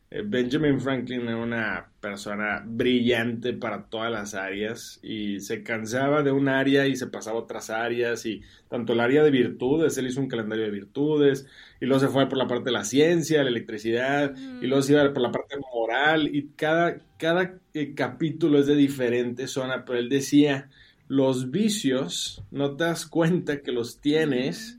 Eh, 0.08 0.22
Benjamin 0.24 0.80
Franklin 0.80 1.22
era 1.22 1.36
una 1.36 1.90
persona 2.00 2.62
brillante 2.64 3.54
para 3.54 3.86
todas 3.86 4.10
las 4.10 4.34
áreas 4.34 5.00
y 5.02 5.40
se 5.40 5.64
cansaba 5.64 6.22
de 6.22 6.30
un 6.30 6.48
área 6.48 6.86
y 6.86 6.94
se 6.94 7.08
pasaba 7.08 7.40
a 7.40 7.42
otras 7.42 7.70
áreas 7.70 8.24
y 8.24 8.40
tanto 8.68 8.92
el 8.92 9.00
área 9.00 9.24
de 9.24 9.32
virtudes, 9.32 9.98
él 9.98 10.06
hizo 10.06 10.20
un 10.20 10.28
calendario 10.28 10.64
de 10.64 10.70
virtudes 10.70 11.46
y 11.80 11.86
luego 11.86 12.00
se 12.00 12.08
fue 12.08 12.28
por 12.28 12.38
la 12.38 12.46
parte 12.46 12.66
de 12.66 12.72
la 12.72 12.84
ciencia, 12.84 13.42
la 13.42 13.50
electricidad 13.50 14.32
y 14.36 14.66
luego 14.66 14.82
se 14.82 14.92
iba 14.92 15.12
por 15.12 15.22
la 15.22 15.32
parte 15.32 15.56
moral 15.72 16.32
y 16.32 16.50
cada, 16.54 16.98
cada 17.18 17.58
eh, 17.74 17.92
capítulo 17.94 18.60
es 18.60 18.66
de 18.66 18.76
diferente 18.76 19.48
zona, 19.48 19.84
pero 19.84 19.98
él 19.98 20.08
decía, 20.08 20.70
los 21.08 21.50
vicios 21.50 22.44
no 22.52 22.76
te 22.76 22.84
das 22.84 23.06
cuenta 23.06 23.60
que 23.60 23.72
los 23.72 24.00
tienes 24.00 24.78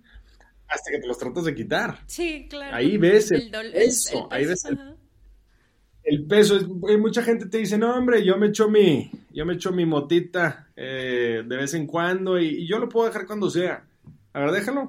hasta 0.69 0.91
que 0.91 0.99
te 0.99 1.07
los 1.07 1.17
tratas 1.17 1.43
de 1.43 1.53
quitar. 1.53 1.99
Sí, 2.07 2.47
claro. 2.49 2.75
Ahí 2.75 2.97
ves 2.97 3.31
el, 3.31 3.53
eso, 3.73 4.29
ahí 4.31 4.45
ves 4.45 4.63
el 4.65 4.77
el 6.07 6.25
peso, 6.25 6.57
mucha 6.97 7.21
gente 7.21 7.47
te 7.47 7.57
dice, 7.57 7.77
no 7.77 7.93
hombre, 7.93 8.23
yo 8.23 8.37
me 8.37 8.47
echo 8.47 8.69
mi, 8.69 9.11
yo 9.33 9.45
me 9.45 9.55
echo 9.55 9.73
mi 9.73 9.85
motita 9.85 10.69
eh, 10.73 11.43
de 11.45 11.57
vez 11.57 11.73
en 11.73 11.85
cuando 11.85 12.39
y, 12.39 12.65
yo 12.65 12.79
lo 12.79 12.87
puedo 12.87 13.07
dejar 13.07 13.27
cuando 13.27 13.49
sea. 13.49 13.85
A 14.31 14.39
ver, 14.39 14.51
déjalo. 14.51 14.87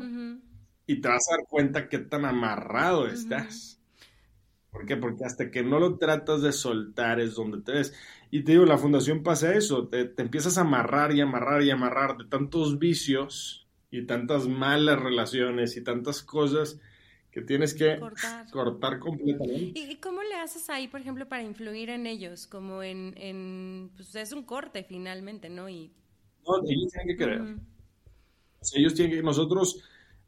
Y 0.87 1.01
te 1.01 1.09
vas 1.09 1.29
a 1.29 1.37
dar 1.37 1.47
cuenta 1.49 1.89
qué 1.89 1.99
tan 1.99 2.25
amarrado 2.25 3.09
estás. 3.09 3.81
¿Por 4.71 4.87
qué? 4.87 4.97
Porque 4.97 5.25
hasta 5.25 5.51
que 5.51 5.65
no 5.65 5.81
lo 5.81 5.99
tratas 5.99 6.41
de 6.41 6.53
soltar 6.53 7.19
es 7.19 7.35
donde 7.35 7.63
te 7.63 7.73
ves. 7.73 7.93
Y 8.31 8.45
te 8.45 8.53
digo, 8.53 8.65
la 8.65 8.79
fundación 8.79 9.25
pasa 9.25 9.55
eso, 9.55 9.89
te, 9.89 10.05
te 10.05 10.23
empiezas 10.23 10.57
a 10.57 10.61
amarrar 10.61 11.13
y 11.13 11.21
amarrar 11.21 11.65
y 11.65 11.71
amarrar 11.71 12.17
de 12.17 12.27
tantos 12.27 12.79
vicios 12.79 13.67
y 13.91 14.07
tantas 14.07 14.47
malas 14.47 15.01
relaciones 15.01 15.77
y 15.77 15.83
tantas 15.83 16.23
cosas 16.23 16.79
que 17.31 17.43
tienes 17.43 17.75
que 17.75 17.99
cortar, 18.51 18.99
completamente. 18.99 19.79
¿Y, 19.79 19.97
cómo 19.97 20.23
le 20.23 20.35
haces 20.37 20.69
ahí, 20.71 20.89
por 20.89 21.01
ejemplo, 21.01 21.29
para 21.29 21.43
influir 21.43 21.91
en 21.91 22.07
ellos? 22.07 22.47
Como 22.47 22.83
en, 22.83 23.15
en 23.17 23.91
pues 23.97 24.15
es 24.15 24.33
un 24.33 24.45
corte 24.45 24.85
finalmente, 24.85 25.49
¿no? 25.49 25.69
Y... 25.69 25.93
No, 26.47 26.57
ellos 26.67 26.93
tienen 26.93 27.09
que 27.09 27.17
querer. 27.17 27.43
ellos 28.75 28.95
tienen 28.95 29.17
que, 29.17 29.23
nosotros, 29.23 29.83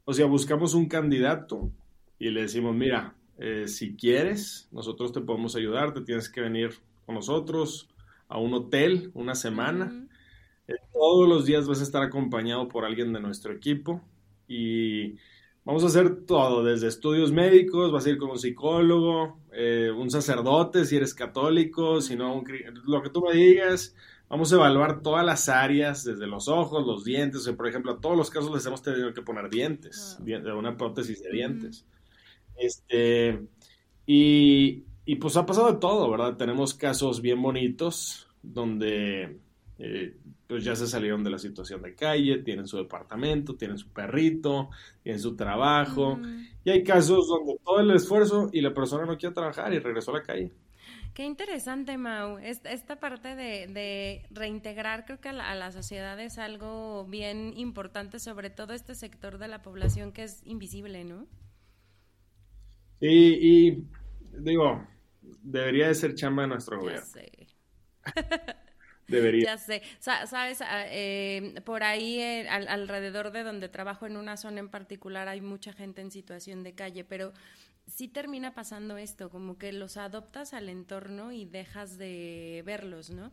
o 0.05 0.13
sea, 0.13 0.25
buscamos 0.25 0.73
un 0.73 0.87
candidato 0.87 1.71
y 2.19 2.29
le 2.29 2.41
decimos, 2.41 2.75
mira, 2.75 3.15
eh, 3.39 3.67
si 3.67 3.95
quieres, 3.95 4.67
nosotros 4.71 5.11
te 5.11 5.21
podemos 5.21 5.55
ayudar, 5.55 5.93
te 5.93 6.01
tienes 6.01 6.29
que 6.29 6.41
venir 6.41 6.75
con 7.07 7.15
nosotros 7.15 7.89
a 8.27 8.37
un 8.37 8.53
hotel 8.53 9.09
una 9.15 9.33
semana. 9.33 10.07
Eh, 10.67 10.75
todos 10.93 11.27
los 11.27 11.45
días 11.45 11.67
vas 11.67 11.79
a 11.79 11.83
estar 11.83 12.03
acompañado 12.03 12.67
por 12.69 12.85
alguien 12.85 13.11
de 13.11 13.19
nuestro 13.19 13.51
equipo 13.51 14.01
y 14.47 15.15
Vamos 15.71 15.85
a 15.85 15.87
hacer 15.87 16.25
todo, 16.25 16.65
desde 16.65 16.87
estudios 16.87 17.31
médicos, 17.31 17.93
vas 17.93 18.05
a 18.05 18.09
ir 18.09 18.17
con 18.17 18.29
un 18.29 18.37
psicólogo, 18.37 19.39
eh, 19.53 19.89
un 19.89 20.11
sacerdote 20.11 20.83
si 20.83 20.97
eres 20.97 21.13
católico, 21.13 22.01
si 22.01 22.17
no, 22.17 22.43
lo 22.87 23.01
que 23.01 23.09
tú 23.09 23.21
me 23.21 23.33
digas. 23.33 23.95
Vamos 24.27 24.51
a 24.51 24.57
evaluar 24.57 25.01
todas 25.01 25.25
las 25.25 25.47
áreas, 25.47 26.03
desde 26.03 26.27
los 26.27 26.49
ojos, 26.49 26.85
los 26.85 27.05
dientes. 27.05 27.47
por 27.55 27.69
ejemplo, 27.69 27.93
a 27.93 28.01
todos 28.01 28.17
los 28.17 28.29
casos 28.29 28.53
les 28.53 28.65
hemos 28.65 28.81
tenido 28.81 29.13
que 29.13 29.21
poner 29.21 29.49
dientes, 29.49 30.17
de 30.19 30.51
una 30.51 30.75
prótesis 30.75 31.23
de 31.23 31.31
dientes. 31.31 31.85
Este, 32.57 33.39
y, 34.05 34.83
y 35.05 35.15
pues 35.15 35.37
ha 35.37 35.45
pasado 35.45 35.71
de 35.71 35.79
todo, 35.79 36.11
¿verdad? 36.11 36.35
Tenemos 36.35 36.73
casos 36.73 37.21
bien 37.21 37.41
bonitos 37.41 38.27
donde 38.43 39.39
eh, 39.79 40.17
pues 40.51 40.65
ya 40.65 40.75
se 40.75 40.85
salieron 40.85 41.23
de 41.23 41.29
la 41.29 41.37
situación 41.37 41.81
de 41.81 41.95
calle, 41.95 42.39
tienen 42.39 42.67
su 42.67 42.75
departamento, 42.75 43.55
tienen 43.55 43.77
su 43.77 43.87
perrito, 43.87 44.69
tienen 45.01 45.21
su 45.21 45.37
trabajo. 45.37 46.19
Y 46.65 46.71
hay 46.71 46.83
casos 46.83 47.25
donde 47.29 47.57
todo 47.63 47.79
el 47.79 47.89
esfuerzo 47.91 48.49
y 48.51 48.59
la 48.59 48.73
persona 48.73 49.05
no 49.05 49.17
quiere 49.17 49.33
trabajar 49.33 49.73
y 49.73 49.79
regresó 49.79 50.11
a 50.11 50.15
la 50.19 50.23
calle. 50.23 50.51
Qué 51.13 51.23
interesante, 51.23 51.97
Mau. 51.97 52.37
Esta, 52.39 52.99
parte 52.99 53.33
de, 53.37 54.25
reintegrar, 54.29 55.05
creo 55.05 55.21
que 55.21 55.29
a 55.29 55.55
la, 55.55 55.71
sociedad 55.71 56.19
es 56.19 56.37
algo 56.37 57.05
bien 57.05 57.53
importante, 57.55 58.19
sobre 58.19 58.49
todo 58.49 58.73
este 58.73 58.93
sector 58.93 59.37
de 59.37 59.47
la 59.47 59.61
población 59.61 60.11
que 60.11 60.23
es 60.23 60.45
invisible, 60.45 61.05
¿no? 61.05 61.27
Y 62.99 63.85
digo, 64.37 64.85
debería 65.21 65.87
de 65.87 65.95
ser 65.95 66.13
chamba 66.13 66.41
de 66.41 66.49
nuestro 66.49 66.77
gobierno. 66.77 67.07
Debería. 69.11 69.45
Ya 69.45 69.57
sé. 69.57 69.81
Sabes, 69.99 70.61
ah, 70.61 70.85
eh, 70.87 71.55
por 71.65 71.83
ahí 71.83 72.19
eh, 72.19 72.47
alrededor 72.49 73.31
de 73.31 73.43
donde 73.43 73.69
trabajo 73.69 74.05
en 74.05 74.17
una 74.17 74.37
zona 74.37 74.59
en 74.59 74.69
particular 74.69 75.27
hay 75.27 75.41
mucha 75.41 75.73
gente 75.73 76.01
en 76.01 76.11
situación 76.11 76.63
de 76.63 76.73
calle, 76.73 77.03
pero 77.03 77.33
sí 77.87 78.07
termina 78.07 78.53
pasando 78.53 78.97
esto, 78.97 79.29
como 79.29 79.57
que 79.57 79.73
los 79.73 79.97
adoptas 79.97 80.53
al 80.53 80.69
entorno 80.69 81.31
y 81.31 81.45
dejas 81.45 81.97
de 81.97 82.63
verlos, 82.65 83.09
¿no? 83.09 83.31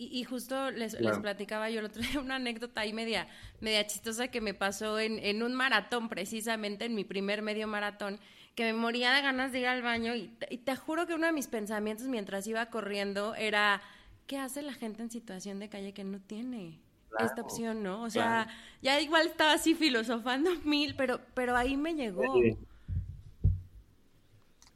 Y, 0.00 0.22
justo 0.22 0.70
les, 0.70 0.94
platicaba 0.94 1.70
yo 1.70 1.80
el 1.80 1.86
otro 1.86 2.00
día 2.00 2.20
una 2.20 2.36
anécdota 2.36 2.82
ahí 2.82 2.92
media, 2.92 3.26
media 3.60 3.84
chistosa 3.84 4.28
que 4.28 4.40
me 4.40 4.54
pasó 4.54 5.00
en, 5.00 5.18
en 5.18 5.42
un 5.42 5.54
maratón, 5.54 6.08
precisamente 6.08 6.84
en 6.84 6.94
mi 6.94 7.02
primer 7.02 7.42
medio 7.42 7.66
maratón, 7.66 8.20
que 8.54 8.62
me 8.62 8.72
moría 8.74 9.12
de 9.12 9.22
ganas 9.22 9.50
de 9.50 9.58
ir 9.58 9.66
al 9.66 9.82
baño 9.82 10.14
y 10.14 10.28
te 10.28 10.76
juro 10.76 11.08
que 11.08 11.14
uno 11.14 11.26
de 11.26 11.32
mis 11.32 11.48
pensamientos 11.48 12.06
mientras 12.06 12.46
iba 12.46 12.66
corriendo 12.66 13.34
era 13.34 13.82
¿qué 14.28 14.38
hace 14.38 14.62
la 14.62 14.74
gente 14.74 15.02
en 15.02 15.10
situación 15.10 15.58
de 15.58 15.68
calle 15.68 15.92
que 15.92 16.04
no 16.04 16.20
tiene 16.20 16.78
esta 17.18 17.42
opción, 17.42 17.82
no? 17.82 18.02
O 18.02 18.10
sea, 18.10 18.46
ya 18.82 19.00
igual 19.00 19.26
estaba 19.26 19.54
así 19.54 19.74
filosofando 19.74 20.50
mil, 20.64 20.94
pero, 20.94 21.20
pero 21.34 21.56
ahí 21.56 21.76
me 21.76 21.94
llegó. 21.94 22.22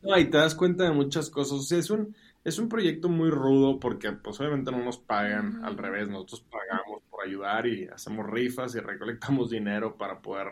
No, 0.00 0.18
y 0.18 0.24
te 0.28 0.38
das 0.38 0.56
cuenta 0.56 0.84
de 0.84 0.92
muchas 0.92 1.30
cosas. 1.30 1.52
O 1.52 1.62
sea, 1.62 1.78
es 1.78 1.90
un, 1.90 2.16
es 2.42 2.58
un 2.58 2.68
proyecto 2.68 3.08
muy 3.08 3.30
rudo 3.30 3.78
porque 3.78 4.10
pues 4.10 4.40
obviamente 4.40 4.72
no 4.72 4.82
nos 4.82 4.98
pagan, 4.98 5.64
al 5.64 5.76
revés, 5.76 6.08
nosotros 6.08 6.40
pagamos 6.50 7.02
por 7.08 7.24
ayudar 7.24 7.66
y 7.66 7.86
hacemos 7.86 8.26
rifas 8.28 8.74
y 8.74 8.80
recolectamos 8.80 9.50
dinero 9.50 9.96
para 9.96 10.20
poder 10.20 10.48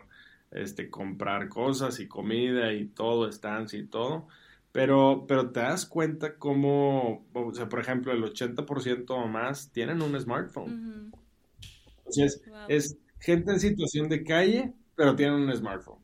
este, 0.53 0.91
comprar 0.91 1.49
cosas 1.49 1.99
y 2.01 2.07
comida 2.07 2.73
y 2.73 2.85
todo, 2.87 3.27
estancia 3.27 3.79
y 3.79 3.87
todo. 3.87 4.29
Pero, 4.73 5.25
pero 5.27 5.51
te 5.51 5.61
das 5.61 5.85
cuenta 5.85 6.37
cómo, 6.37 7.27
o 7.33 7.55
sea, 7.55 7.69
por 7.69 7.81
ejemplo, 7.81 8.13
el 8.13 8.23
80% 8.23 9.11
o 9.11 9.27
más 9.27 9.73
tienen 9.73 10.01
un 10.01 10.19
smartphone. 10.19 11.13
Entonces, 11.99 12.43
es 12.69 12.97
gente 13.19 13.53
en 13.53 13.61
situación 13.61 14.09
de 14.09 14.23
calle, 14.23 14.73
pero 14.95 15.17
tienen 15.17 15.41
un 15.41 15.57
smartphone. 15.57 15.99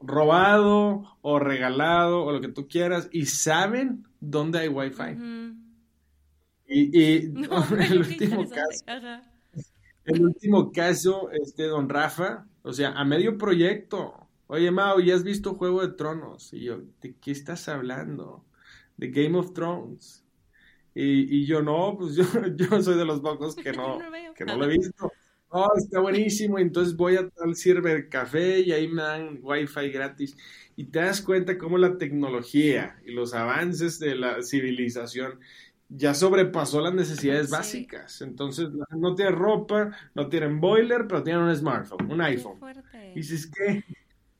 Robado 0.00 1.18
o 1.22 1.38
regalado 1.38 2.24
o 2.24 2.32
lo 2.32 2.40
que 2.40 2.48
tú 2.48 2.68
quieras 2.68 3.08
y 3.10 3.26
saben 3.26 4.06
dónde 4.20 4.60
hay 4.60 4.68
wifi. 4.68 5.16
Y, 6.66 6.98
y 6.98 7.32
el 7.90 7.98
último 7.98 8.48
caso, 8.48 8.84
el 10.04 10.22
último 10.22 10.72
caso, 10.72 11.30
este, 11.30 11.64
don 11.64 11.88
Rafa, 11.88 12.46
o 12.62 12.72
sea, 12.72 12.92
a 12.92 13.04
medio 13.04 13.38
proyecto, 13.38 14.23
Oye, 14.46 14.70
Mao, 14.70 15.00
¿ya 15.00 15.14
has 15.14 15.24
visto 15.24 15.54
Juego 15.54 15.86
de 15.86 15.94
Tronos? 15.94 16.52
Y 16.52 16.64
yo, 16.64 16.82
¿de 17.00 17.16
qué 17.16 17.30
estás 17.30 17.68
hablando? 17.68 18.44
De 18.96 19.08
Game 19.08 19.38
of 19.38 19.52
Thrones. 19.52 20.24
Y, 20.94 21.38
y 21.38 21.46
yo, 21.46 21.62
no, 21.62 21.96
pues 21.98 22.14
yo, 22.14 22.24
yo 22.56 22.82
soy 22.82 22.96
de 22.96 23.04
los 23.04 23.20
pocos 23.20 23.56
que 23.56 23.72
no, 23.72 23.98
que 24.36 24.44
no 24.44 24.56
lo 24.56 24.64
he 24.64 24.68
visto. 24.68 25.12
Oh, 25.48 25.70
está 25.76 26.00
buenísimo. 26.00 26.58
Entonces 26.58 26.96
voy 26.96 27.16
a 27.16 27.28
tal 27.28 27.54
sirve 27.54 28.08
café 28.08 28.60
y 28.60 28.72
ahí 28.72 28.88
me 28.88 29.02
dan 29.02 29.38
wifi 29.40 29.90
gratis. 29.90 30.36
Y 30.76 30.84
te 30.86 30.98
das 30.98 31.22
cuenta 31.22 31.56
cómo 31.56 31.78
la 31.78 31.96
tecnología 31.96 33.00
y 33.04 33.12
los 33.12 33.34
avances 33.34 33.98
de 33.98 34.16
la 34.16 34.42
civilización 34.42 35.38
ya 35.88 36.14
sobrepasó 36.14 36.80
las 36.80 36.94
necesidades 36.94 37.50
básicas. 37.50 38.20
Entonces, 38.20 38.68
no 38.90 39.14
tienen 39.14 39.34
ropa, 39.34 39.96
no 40.14 40.28
tienen 40.28 40.60
boiler, 40.60 41.06
pero 41.06 41.22
tienen 41.22 41.42
un 41.42 41.54
smartphone, 41.54 42.10
un 42.10 42.20
iPhone. 42.20 42.58
Y 43.12 43.20
dices, 43.20 43.46
¿qué? 43.46 43.84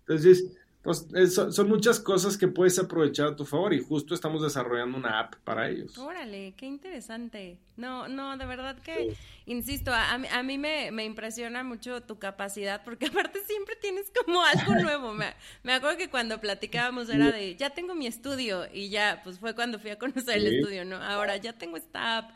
Entonces, 0.06 0.44
pues, 0.84 1.06
son 1.34 1.68
muchas 1.70 1.98
cosas 1.98 2.36
que 2.36 2.46
puedes 2.46 2.78
aprovechar 2.78 3.28
a 3.28 3.36
tu 3.36 3.46
favor 3.46 3.72
y 3.72 3.82
justo 3.82 4.14
estamos 4.14 4.42
desarrollando 4.42 4.98
una 4.98 5.18
app 5.18 5.36
para 5.36 5.70
ellos. 5.70 5.96
Órale, 5.96 6.52
qué 6.58 6.66
interesante. 6.66 7.58
No, 7.78 8.06
no, 8.06 8.36
de 8.36 8.44
verdad 8.44 8.76
que, 8.82 9.16
insisto, 9.46 9.92
a, 9.94 10.12
a 10.12 10.42
mí 10.42 10.58
me, 10.58 10.90
me, 10.90 11.06
impresiona 11.06 11.64
mucho 11.64 12.02
tu 12.02 12.18
capacidad 12.18 12.84
porque 12.84 13.06
aparte 13.06 13.42
siempre 13.46 13.76
tienes 13.76 14.12
como 14.24 14.44
algo 14.44 14.74
nuevo. 14.82 15.14
Me, 15.14 15.32
me, 15.62 15.72
acuerdo 15.72 15.96
que 15.96 16.10
cuando 16.10 16.38
platicábamos 16.38 17.08
era 17.08 17.32
de, 17.32 17.56
ya 17.56 17.70
tengo 17.70 17.94
mi 17.94 18.06
estudio 18.06 18.66
y 18.70 18.90
ya, 18.90 19.22
pues 19.24 19.38
fue 19.38 19.54
cuando 19.54 19.78
fui 19.78 19.90
a 19.90 19.98
conocer 19.98 20.36
el 20.36 20.48
estudio, 20.48 20.84
¿no? 20.84 20.96
Ahora 20.96 21.38
ya 21.38 21.54
tengo 21.54 21.78
esta 21.78 22.18
app. 22.18 22.30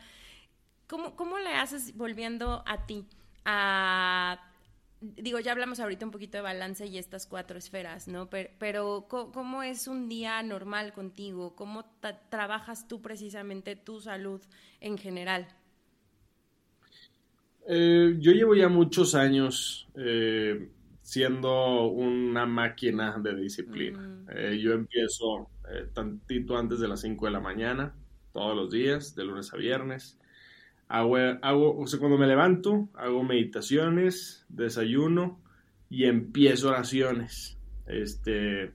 ¿Cómo, 0.86 1.16
¿Cómo 1.16 1.38
le 1.38 1.50
haces 1.50 1.94
volviendo 1.94 2.62
a 2.64 2.86
ti? 2.86 3.04
A 3.44 4.47
digo, 5.00 5.38
ya 5.40 5.52
hablamos 5.52 5.80
ahorita 5.80 6.04
un 6.04 6.10
poquito 6.10 6.38
de 6.38 6.42
balance 6.42 6.86
y 6.86 6.98
estas 6.98 7.26
cuatro 7.26 7.58
esferas, 7.58 8.08
¿no? 8.08 8.28
Pero, 8.30 9.06
¿cómo 9.08 9.62
es 9.62 9.88
un 9.88 10.08
día 10.08 10.42
normal 10.42 10.92
contigo? 10.92 11.54
¿Cómo 11.54 11.84
trabajas 12.30 12.88
tú 12.88 13.00
precisamente 13.00 13.76
tu 13.76 14.00
salud 14.00 14.40
en 14.80 14.98
general? 14.98 15.48
Eh, 17.70 18.16
yo 18.18 18.32
llevo 18.32 18.54
ya 18.54 18.68
muchos 18.68 19.14
años 19.14 19.88
eh, 19.94 20.70
siendo 21.02 21.86
una 21.88 22.46
máquina 22.46 23.18
de 23.18 23.36
disciplina. 23.36 23.98
Mm. 23.98 24.26
Eh, 24.34 24.58
yo 24.58 24.72
empiezo 24.72 25.50
tantito 25.92 26.56
antes 26.56 26.80
de 26.80 26.88
las 26.88 27.02
5 27.02 27.26
de 27.26 27.30
la 27.30 27.40
mañana, 27.40 27.94
todos 28.32 28.56
los 28.56 28.70
días, 28.70 29.14
de 29.14 29.24
lunes 29.24 29.52
a 29.52 29.58
viernes. 29.58 30.18
Hago, 30.88 31.16
hago, 31.42 31.78
o 31.78 31.86
sea, 31.86 31.98
cuando 31.98 32.18
me 32.18 32.26
levanto, 32.26 32.88
hago 32.94 33.22
meditaciones, 33.22 34.46
desayuno 34.48 35.40
y 35.90 36.04
empiezo 36.04 36.68
oraciones. 36.68 37.58
Este, 37.86 38.72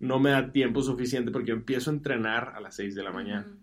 no 0.00 0.18
me 0.18 0.30
da 0.30 0.50
tiempo 0.52 0.82
suficiente 0.82 1.30
porque 1.30 1.52
empiezo 1.52 1.90
a 1.90 1.94
entrenar 1.94 2.52
a 2.56 2.60
las 2.60 2.76
6 2.76 2.94
de 2.94 3.02
la 3.02 3.12
mañana. 3.12 3.56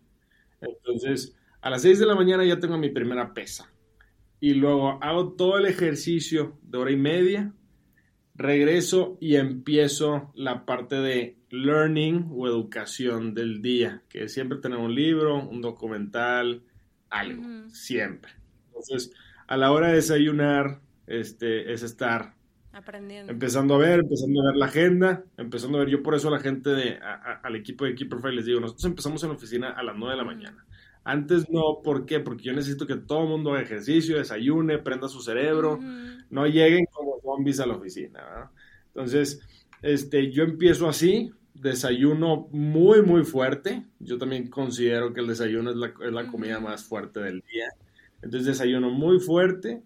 Entonces, 0.61 1.35
a 1.61 1.69
las 1.69 1.81
6 1.81 1.99
de 1.99 2.05
la 2.05 2.15
mañana 2.15 2.45
ya 2.45 2.59
tengo 2.59 2.77
mi 2.77 2.89
primera 2.89 3.33
pesa. 3.33 3.71
Y 4.39 4.53
luego 4.53 5.03
hago 5.03 5.33
todo 5.33 5.57
el 5.57 5.65
ejercicio 5.65 6.57
de 6.63 6.77
hora 6.77 6.91
y 6.91 6.95
media, 6.95 7.53
regreso 8.35 9.17
y 9.19 9.35
empiezo 9.35 10.31
la 10.33 10.65
parte 10.65 10.95
de 10.95 11.37
learning 11.49 12.29
o 12.31 12.47
educación 12.47 13.33
del 13.33 13.61
día, 13.61 14.03
que 14.07 14.29
siempre 14.29 14.59
tenemos 14.59 14.85
un 14.85 14.95
libro, 14.95 15.35
un 15.35 15.61
documental, 15.61 16.63
algo, 17.09 17.69
siempre. 17.69 18.31
Entonces, 18.67 19.11
a 19.47 19.57
la 19.57 19.71
hora 19.71 19.89
de 19.89 19.95
desayunar, 19.95 20.79
este, 21.07 21.73
es 21.73 21.83
estar 21.83 22.33
Aprendiendo. 22.71 23.31
Empezando 23.31 23.75
a 23.75 23.77
ver, 23.79 23.99
empezando 23.99 24.41
a 24.41 24.45
ver 24.45 24.55
la 24.55 24.65
agenda, 24.67 25.25
empezando 25.37 25.77
a 25.77 25.81
ver, 25.81 25.89
yo 25.89 26.03
por 26.03 26.13
eso 26.13 26.27
a 26.27 26.31
la 26.31 26.39
gente 26.39 26.69
de, 26.69 26.99
al 27.01 27.55
equipo 27.55 27.83
de 27.83 27.95
Keep 27.95 28.09
Profile 28.09 28.35
les 28.35 28.45
digo, 28.45 28.59
nosotros 28.59 28.85
empezamos 28.85 29.23
en 29.23 29.29
la 29.29 29.35
oficina 29.35 29.69
a 29.71 29.81
las 29.81 29.95
9 29.97 30.13
de 30.13 30.17
la 30.17 30.23
mañana. 30.23 30.65
Antes 31.03 31.49
no, 31.49 31.81
¿por 31.83 32.05
qué? 32.05 32.19
Porque 32.19 32.43
yo 32.43 32.53
necesito 32.53 32.85
que 32.85 32.95
todo 32.95 33.23
el 33.23 33.29
mundo 33.29 33.51
haga 33.51 33.61
ejercicio, 33.61 34.17
desayune, 34.17 34.77
prenda 34.77 35.07
su 35.07 35.21
cerebro, 35.21 35.79
no 36.29 36.45
lleguen 36.45 36.85
como 36.91 37.19
zombies 37.21 37.59
a 37.59 37.65
la 37.65 37.75
oficina. 37.75 38.51
Entonces, 38.87 39.41
este, 39.81 40.31
yo 40.31 40.43
empiezo 40.43 40.87
así, 40.87 41.31
desayuno 41.61 42.47
muy, 42.51 43.01
muy 43.01 43.23
fuerte. 43.23 43.85
Yo 43.99 44.17
también 44.17 44.49
considero 44.49 45.13
que 45.13 45.21
el 45.21 45.27
desayuno 45.27 45.71
es 45.71 45.75
la, 45.75 45.87
es 45.87 46.11
la 46.11 46.27
comida 46.27 46.59
más 46.59 46.83
fuerte 46.83 47.19
del 47.19 47.41
día. 47.51 47.69
Entonces, 48.21 48.47
desayuno 48.47 48.89
muy 48.89 49.19
fuerte 49.19 49.83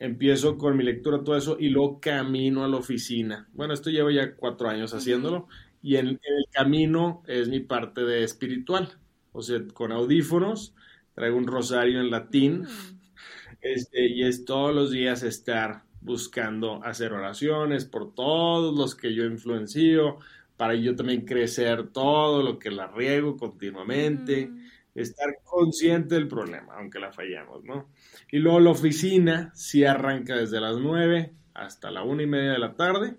empiezo 0.00 0.56
con 0.56 0.76
mi 0.76 0.82
lectura, 0.82 1.22
todo 1.22 1.36
eso, 1.36 1.56
y 1.60 1.68
luego 1.68 2.00
camino 2.00 2.64
a 2.64 2.68
la 2.68 2.78
oficina. 2.78 3.48
Bueno, 3.52 3.74
esto 3.74 3.90
llevo 3.90 4.10
ya 4.10 4.34
cuatro 4.34 4.68
años 4.68 4.94
haciéndolo, 4.94 5.46
y 5.82 5.96
en, 5.96 6.08
el 6.08 6.46
camino 6.50 7.22
es 7.26 7.48
mi 7.48 7.60
parte 7.60 8.02
de 8.02 8.24
espiritual. 8.24 8.98
O 9.32 9.42
sea, 9.42 9.60
con 9.74 9.92
audífonos, 9.92 10.74
traigo 11.14 11.36
un 11.36 11.46
rosario 11.46 12.00
en 12.00 12.10
latín, 12.10 12.66
este, 13.60 14.08
y 14.08 14.22
es 14.22 14.46
todos 14.46 14.74
los 14.74 14.90
días 14.90 15.22
estar 15.22 15.84
buscando 16.00 16.82
hacer 16.82 17.12
oraciones 17.12 17.84
por 17.84 18.14
todos 18.14 18.74
los 18.74 18.94
que 18.94 19.14
yo 19.14 19.24
influencio, 19.26 20.18
para 20.60 20.74
yo 20.74 20.94
también 20.94 21.24
crecer 21.24 21.88
todo 21.88 22.42
lo 22.42 22.58
que 22.58 22.70
la 22.70 22.86
riego 22.86 23.38
continuamente 23.38 24.50
estar 24.94 25.38
consciente 25.42 26.16
del 26.16 26.28
problema, 26.28 26.74
aunque 26.76 26.98
la 26.98 27.14
fallamos, 27.14 27.64
¿no? 27.64 27.88
Y 28.30 28.40
luego 28.40 28.60
la 28.60 28.68
oficina 28.68 29.52
sí 29.54 29.86
arranca 29.86 30.36
desde 30.36 30.60
las 30.60 30.76
9 30.76 31.32
hasta 31.54 31.90
la 31.90 32.02
una 32.02 32.24
y 32.24 32.26
media 32.26 32.52
de 32.52 32.58
la 32.58 32.74
tarde. 32.74 33.16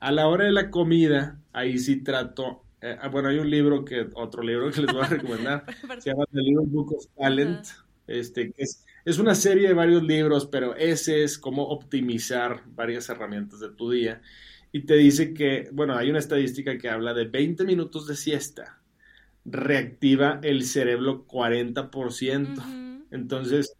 A 0.00 0.12
la 0.12 0.26
hora 0.28 0.46
de 0.46 0.52
la 0.52 0.70
comida, 0.70 1.38
ahí 1.52 1.76
sí 1.76 2.02
trato, 2.02 2.62
eh, 2.80 2.96
ah, 2.98 3.08
bueno, 3.08 3.28
hay 3.28 3.38
un 3.38 3.50
libro 3.50 3.84
que, 3.84 4.08
otro 4.14 4.42
libro 4.42 4.70
que 4.70 4.80
les 4.80 4.94
voy 4.94 5.04
a 5.04 5.08
recomendar, 5.10 5.66
se 5.98 6.08
llama 6.08 6.24
The 6.32 6.40
Little 6.40 6.68
Book 6.68 6.94
of 6.94 7.04
Talent, 7.18 7.66
este, 8.06 8.50
que 8.50 8.62
es, 8.62 8.86
es 9.04 9.18
una 9.18 9.34
serie 9.34 9.68
de 9.68 9.74
varios 9.74 10.04
libros, 10.04 10.46
pero 10.46 10.74
ese 10.74 11.22
es 11.22 11.38
cómo 11.38 11.64
optimizar 11.64 12.62
varias 12.68 13.10
herramientas 13.10 13.60
de 13.60 13.68
tu 13.68 13.90
día. 13.90 14.22
Y 14.72 14.86
te 14.86 14.94
dice 14.94 15.34
que, 15.34 15.68
bueno, 15.72 15.96
hay 15.96 16.10
una 16.10 16.18
estadística 16.18 16.78
que 16.78 16.88
habla 16.88 17.12
de 17.14 17.26
20 17.26 17.64
minutos 17.64 18.06
de 18.06 18.16
siesta 18.16 18.82
reactiva 19.44 20.40
el 20.42 20.64
cerebro 20.64 21.26
40%. 21.26 23.06
Entonces, 23.10 23.76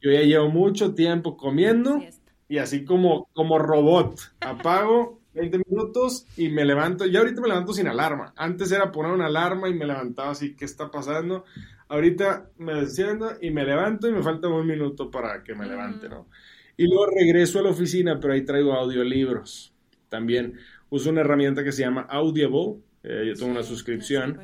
yo 0.00 0.12
ya 0.12 0.20
llevo 0.20 0.48
mucho 0.48 0.94
tiempo 0.94 1.36
comiendo 1.36 2.02
y 2.48 2.58
así 2.58 2.84
como, 2.84 3.28
como 3.32 3.58
robot, 3.58 4.20
apago 4.40 5.20
20 5.34 5.60
minutos 5.66 6.26
y 6.36 6.48
me 6.50 6.64
levanto. 6.64 7.06
Ya 7.06 7.20
ahorita 7.20 7.40
me 7.40 7.48
levanto 7.48 7.72
sin 7.72 7.88
alarma. 7.88 8.32
Antes 8.36 8.70
era 8.72 8.92
poner 8.92 9.12
una 9.12 9.26
alarma 9.26 9.68
y 9.68 9.74
me 9.74 9.86
levantaba 9.86 10.30
así, 10.30 10.54
¿qué 10.54 10.64
está 10.64 10.90
pasando? 10.90 11.44
Ahorita 11.88 12.50
me 12.58 12.74
desciendo 12.74 13.32
y 13.40 13.50
me 13.50 13.64
levanto 13.64 14.08
y 14.08 14.12
me 14.12 14.22
falta 14.22 14.48
un 14.48 14.66
minuto 14.66 15.10
para 15.10 15.42
que 15.42 15.54
me 15.54 15.66
levante, 15.66 16.08
¿no? 16.08 16.28
Y 16.76 16.86
luego 16.88 17.06
regreso 17.06 17.60
a 17.60 17.62
la 17.62 17.70
oficina, 17.70 18.18
pero 18.20 18.32
ahí 18.32 18.44
traigo 18.44 18.72
audiolibros. 18.74 19.73
También 20.14 20.54
uso 20.90 21.10
una 21.10 21.22
herramienta 21.22 21.64
que 21.64 21.72
se 21.72 21.82
llama 21.82 22.02
Audible. 22.08 22.76
Eh, 23.02 23.24
yo 23.26 23.34
tengo 23.34 23.50
una 23.50 23.64
suscripción 23.64 24.38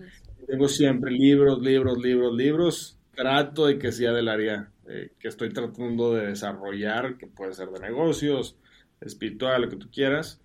tengo 0.50 0.66
siempre 0.66 1.12
libros, 1.12 1.62
libros, 1.62 1.96
libros, 2.02 2.34
libros. 2.34 2.98
Trato 3.14 3.66
de 3.66 3.78
que 3.78 3.92
sea 3.92 4.12
del 4.12 4.28
área 4.28 4.72
eh, 4.88 5.12
que 5.18 5.28
estoy 5.28 5.50
tratando 5.50 6.14
de 6.14 6.26
desarrollar, 6.26 7.16
que 7.18 7.28
puede 7.28 7.52
ser 7.52 7.68
de 7.68 7.78
negocios, 7.78 8.56
espiritual, 9.00 9.62
lo 9.62 9.68
que 9.68 9.76
tú 9.76 9.88
quieras. 9.90 10.40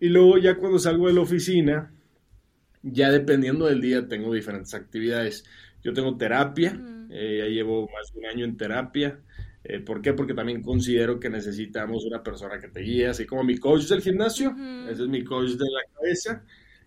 Y 0.00 0.10
luego 0.10 0.36
ya 0.36 0.56
cuando 0.56 0.78
salgo 0.78 1.08
de 1.08 1.14
la 1.14 1.22
oficina, 1.22 1.94
ya 2.82 3.10
dependiendo 3.10 3.66
del 3.66 3.80
día, 3.80 4.06
tengo 4.06 4.34
diferentes 4.34 4.74
actividades. 4.74 5.44
Yo 5.82 5.94
tengo 5.94 6.16
terapia, 6.18 6.78
eh, 7.10 7.38
ya 7.38 7.46
llevo 7.46 7.88
más 7.88 8.12
de 8.12 8.18
un 8.20 8.26
año 8.26 8.44
en 8.44 8.56
terapia. 8.58 9.18
Eh, 9.64 9.80
¿Por 9.80 10.00
qué? 10.00 10.12
Porque 10.14 10.34
también 10.34 10.62
considero 10.62 11.18
que 11.18 11.28
necesitamos 11.28 12.04
una 12.04 12.22
persona 12.22 12.58
que 12.60 12.68
te 12.68 12.80
guíe, 12.80 13.08
así 13.08 13.26
como 13.26 13.44
mi 13.44 13.58
coach 13.58 13.86
del 13.88 14.00
gimnasio, 14.00 14.54
ese 14.88 15.02
es 15.02 15.08
mi 15.08 15.24
coach 15.24 15.50
de 15.50 15.64
la 15.64 15.80
cabeza. 15.94 16.44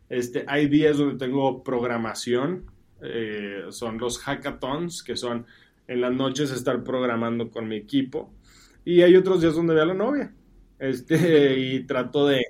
Este, 0.09 0.43
hay 0.47 0.67
días 0.67 0.97
donde 0.97 1.17
tengo 1.23 1.63
programación, 1.63 2.65
eh, 3.01 3.65
son 3.69 3.97
los 3.97 4.19
hackathons, 4.19 5.03
que 5.03 5.15
son 5.15 5.45
en 5.87 6.01
las 6.01 6.13
noches 6.13 6.51
estar 6.51 6.83
programando 6.83 7.49
con 7.49 7.67
mi 7.67 7.75
equipo. 7.75 8.33
Y 8.85 9.01
hay 9.01 9.15
otros 9.15 9.41
días 9.41 9.55
donde 9.55 9.73
veo 9.73 9.83
a 9.83 9.87
la 9.87 9.93
novia. 9.93 10.33
Este, 10.79 11.59
y 11.59 11.83
trato 11.85 12.27
de, 12.27 12.41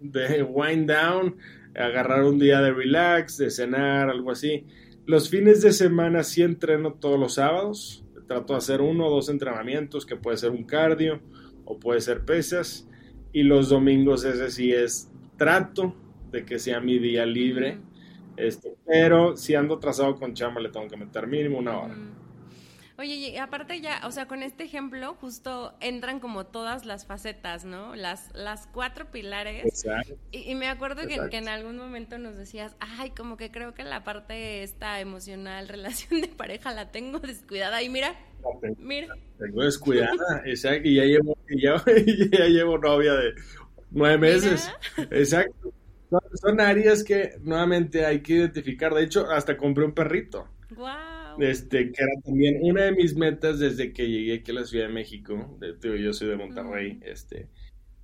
de 0.00 0.42
wind 0.42 0.90
down, 0.90 1.36
agarrar 1.74 2.24
un 2.24 2.38
día 2.38 2.60
de 2.60 2.72
relax, 2.72 3.36
de 3.38 3.50
cenar, 3.50 4.08
algo 4.08 4.30
así. 4.30 4.66
Los 5.06 5.28
fines 5.28 5.60
de 5.62 5.72
semana 5.72 6.22
sí 6.22 6.42
entreno 6.42 6.94
todos 6.94 7.18
los 7.18 7.34
sábados. 7.34 8.03
Trato 8.26 8.54
de 8.54 8.58
hacer 8.58 8.80
uno 8.80 9.06
o 9.06 9.10
dos 9.10 9.28
entrenamientos, 9.28 10.06
que 10.06 10.16
puede 10.16 10.36
ser 10.36 10.50
un 10.50 10.64
cardio 10.64 11.20
o 11.64 11.78
puede 11.78 12.00
ser 12.00 12.24
pesas. 12.24 12.88
Y 13.32 13.42
los 13.42 13.68
domingos 13.68 14.24
ese 14.24 14.50
sí 14.50 14.72
es 14.72 15.10
trato 15.36 15.94
de 16.30 16.44
que 16.44 16.58
sea 16.58 16.80
mi 16.80 16.98
día 16.98 17.26
libre. 17.26 17.82
Este, 18.36 18.76
pero 18.86 19.36
si 19.36 19.54
ando 19.54 19.78
trazado 19.78 20.16
con 20.16 20.34
chamba 20.34 20.60
le 20.60 20.70
tengo 20.70 20.88
que 20.88 20.96
meter 20.96 21.26
mínimo 21.26 21.58
una 21.58 21.78
hora. 21.80 21.98
Oye, 22.96 23.14
y 23.14 23.36
aparte 23.38 23.80
ya, 23.80 24.02
o 24.04 24.12
sea, 24.12 24.26
con 24.26 24.44
este 24.44 24.62
ejemplo 24.64 25.16
justo 25.20 25.74
entran 25.80 26.20
como 26.20 26.46
todas 26.46 26.84
las 26.84 27.06
facetas, 27.06 27.64
¿no? 27.64 27.96
Las, 27.96 28.30
las 28.34 28.68
cuatro 28.68 29.10
pilares. 29.10 29.64
Exacto. 29.64 30.14
Y, 30.30 30.54
me 30.54 30.68
acuerdo 30.68 31.08
que, 31.08 31.36
en 31.36 31.48
algún 31.48 31.76
momento 31.76 32.18
nos 32.18 32.36
decías, 32.36 32.76
ay, 32.78 33.10
como 33.10 33.36
que 33.36 33.50
creo 33.50 33.74
que 33.74 33.82
la 33.82 34.04
parte 34.04 34.62
esta 34.62 35.00
emocional, 35.00 35.66
relación 35.68 36.20
de 36.20 36.28
pareja, 36.28 36.72
la 36.72 36.92
tengo 36.92 37.18
descuidada. 37.18 37.82
Y 37.82 37.88
mira, 37.88 38.14
mira. 38.78 39.08
Tengo 39.38 39.64
descuidada, 39.64 40.42
exacto, 40.44 40.88
y 40.88 40.94
ya 40.94 41.04
llevo, 41.04 41.36
ya, 41.48 41.84
ya 42.38 42.46
llevo 42.46 42.78
novia 42.78 43.14
de 43.14 43.34
nueve 43.90 44.18
meses. 44.18 44.70
Exacto. 45.10 45.72
Son, 46.34 46.60
áreas 46.60 47.02
que 47.02 47.38
nuevamente 47.42 48.06
hay 48.06 48.20
que 48.20 48.34
identificar. 48.34 48.94
De 48.94 49.02
hecho, 49.02 49.28
hasta 49.28 49.56
compré 49.56 49.84
un 49.84 49.94
perrito. 49.94 50.46
Wow. 50.76 51.13
Este, 51.38 51.90
que 51.90 52.02
era 52.02 52.12
también 52.24 52.58
una 52.62 52.84
de 52.84 52.92
mis 52.92 53.16
metas 53.16 53.58
desde 53.58 53.92
que 53.92 54.08
llegué 54.08 54.34
aquí 54.34 54.50
a 54.50 54.54
la 54.54 54.64
Ciudad 54.64 54.86
de 54.86 54.92
México. 54.92 55.58
De, 55.60 56.02
yo 56.02 56.12
soy 56.12 56.28
de 56.28 56.36
Monterrey, 56.36 57.00
este, 57.02 57.48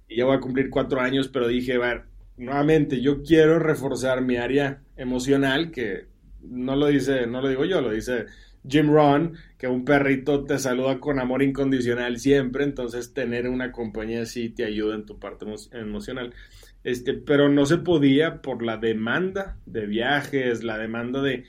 y 0.08 0.16
ya 0.16 0.24
voy 0.24 0.36
a 0.36 0.40
cumplir 0.40 0.70
cuatro 0.70 1.00
años, 1.00 1.28
pero 1.28 1.48
dije, 1.48 1.78
ver, 1.78 2.04
nuevamente, 2.36 3.00
yo 3.00 3.22
quiero 3.22 3.58
reforzar 3.58 4.22
mi 4.22 4.36
área 4.36 4.82
emocional, 4.96 5.70
que 5.70 6.06
no 6.42 6.76
lo 6.76 6.86
dice, 6.86 7.26
no 7.26 7.40
lo 7.40 7.48
digo 7.48 7.64
yo, 7.64 7.80
lo 7.80 7.92
dice 7.92 8.26
Jim 8.68 8.90
Ron, 8.90 9.34
que 9.58 9.68
un 9.68 9.84
perrito 9.84 10.44
te 10.44 10.58
saluda 10.58 10.98
con 11.00 11.18
amor 11.18 11.42
incondicional 11.42 12.18
siempre, 12.18 12.64
entonces 12.64 13.12
tener 13.14 13.48
una 13.48 13.72
compañía 13.72 14.22
así 14.22 14.50
te 14.50 14.64
ayuda 14.64 14.94
en 14.94 15.06
tu 15.06 15.18
parte 15.18 15.46
emocional. 15.72 16.34
Este, 16.82 17.12
pero 17.12 17.50
no 17.50 17.66
se 17.66 17.78
podía 17.78 18.40
por 18.40 18.62
la 18.62 18.78
demanda 18.78 19.58
de 19.66 19.86
viajes, 19.86 20.64
la 20.64 20.78
demanda 20.78 21.20
de, 21.20 21.44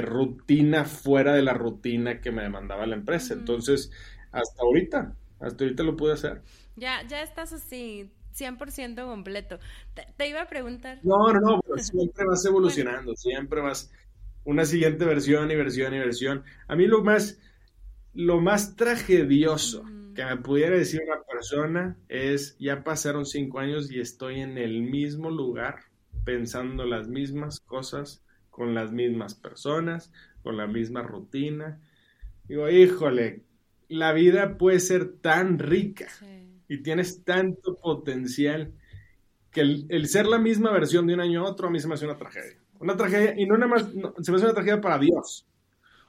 rutina 0.00 0.84
fuera 0.84 1.34
de 1.34 1.42
la 1.42 1.54
rutina 1.54 2.20
que 2.20 2.32
me 2.32 2.42
demandaba 2.42 2.86
la 2.86 2.96
empresa. 2.96 3.34
Entonces, 3.34 3.90
hasta 4.32 4.62
ahorita, 4.62 5.16
hasta 5.40 5.64
ahorita 5.64 5.82
lo 5.82 5.96
pude 5.96 6.14
hacer. 6.14 6.42
Ya, 6.76 7.06
ya 7.06 7.22
estás 7.22 7.52
así, 7.52 8.10
100% 8.36 9.06
completo. 9.06 9.58
Te, 10.16 10.28
iba 10.28 10.42
a 10.42 10.48
preguntar. 10.48 11.00
No, 11.02 11.32
no, 11.32 11.40
no, 11.40 11.60
pero 11.60 11.78
siempre 11.82 12.24
vas 12.26 12.44
evolucionando, 12.44 13.14
siempre 13.16 13.60
vas 13.60 13.90
una 14.44 14.64
siguiente 14.64 15.04
versión 15.04 15.50
y 15.50 15.56
versión 15.56 15.94
y 15.94 15.98
versión. 15.98 16.44
A 16.68 16.76
mí 16.76 16.86
lo 16.86 17.02
más, 17.02 17.38
lo 18.14 18.40
más 18.40 18.76
tragedioso 18.76 19.84
que 20.14 20.24
me 20.24 20.36
pudiera 20.38 20.76
decir 20.76 21.00
una 21.06 21.22
persona 21.22 21.96
es, 22.08 22.56
ya 22.58 22.82
pasaron 22.82 23.26
cinco 23.26 23.60
años 23.60 23.90
y 23.90 24.00
estoy 24.00 24.40
en 24.40 24.58
el 24.58 24.82
mismo 24.82 25.30
lugar, 25.30 25.80
pensando 26.24 26.84
las 26.84 27.08
mismas 27.08 27.60
cosas, 27.60 28.22
con 28.60 28.74
las 28.74 28.92
mismas 28.92 29.34
personas, 29.34 30.12
con 30.42 30.58
la 30.58 30.66
misma 30.66 31.00
rutina. 31.00 31.80
Digo, 32.46 32.68
híjole, 32.68 33.40
la 33.88 34.12
vida 34.12 34.58
puede 34.58 34.80
ser 34.80 35.14
tan 35.14 35.58
rica 35.58 36.08
y 36.68 36.82
tienes 36.82 37.24
tanto 37.24 37.76
potencial 37.76 38.74
que 39.50 39.62
el, 39.62 40.06
ser 40.08 40.26
la 40.26 40.38
misma 40.38 40.72
versión 40.72 41.06
de 41.06 41.14
un 41.14 41.20
año 41.20 41.40
a 41.40 41.48
otro 41.48 41.68
a 41.68 41.70
mí 41.70 41.80
se 41.80 41.88
me 41.88 41.94
hace 41.94 42.04
una 42.04 42.18
tragedia. 42.18 42.58
Una 42.80 42.98
tragedia, 42.98 43.32
y 43.34 43.46
no 43.46 43.56
nada 43.56 43.66
más, 43.68 43.86
se 44.20 44.30
me 44.30 44.36
hace 44.36 44.44
una 44.44 44.52
tragedia 44.52 44.82
para 44.82 44.98
Dios. 44.98 45.46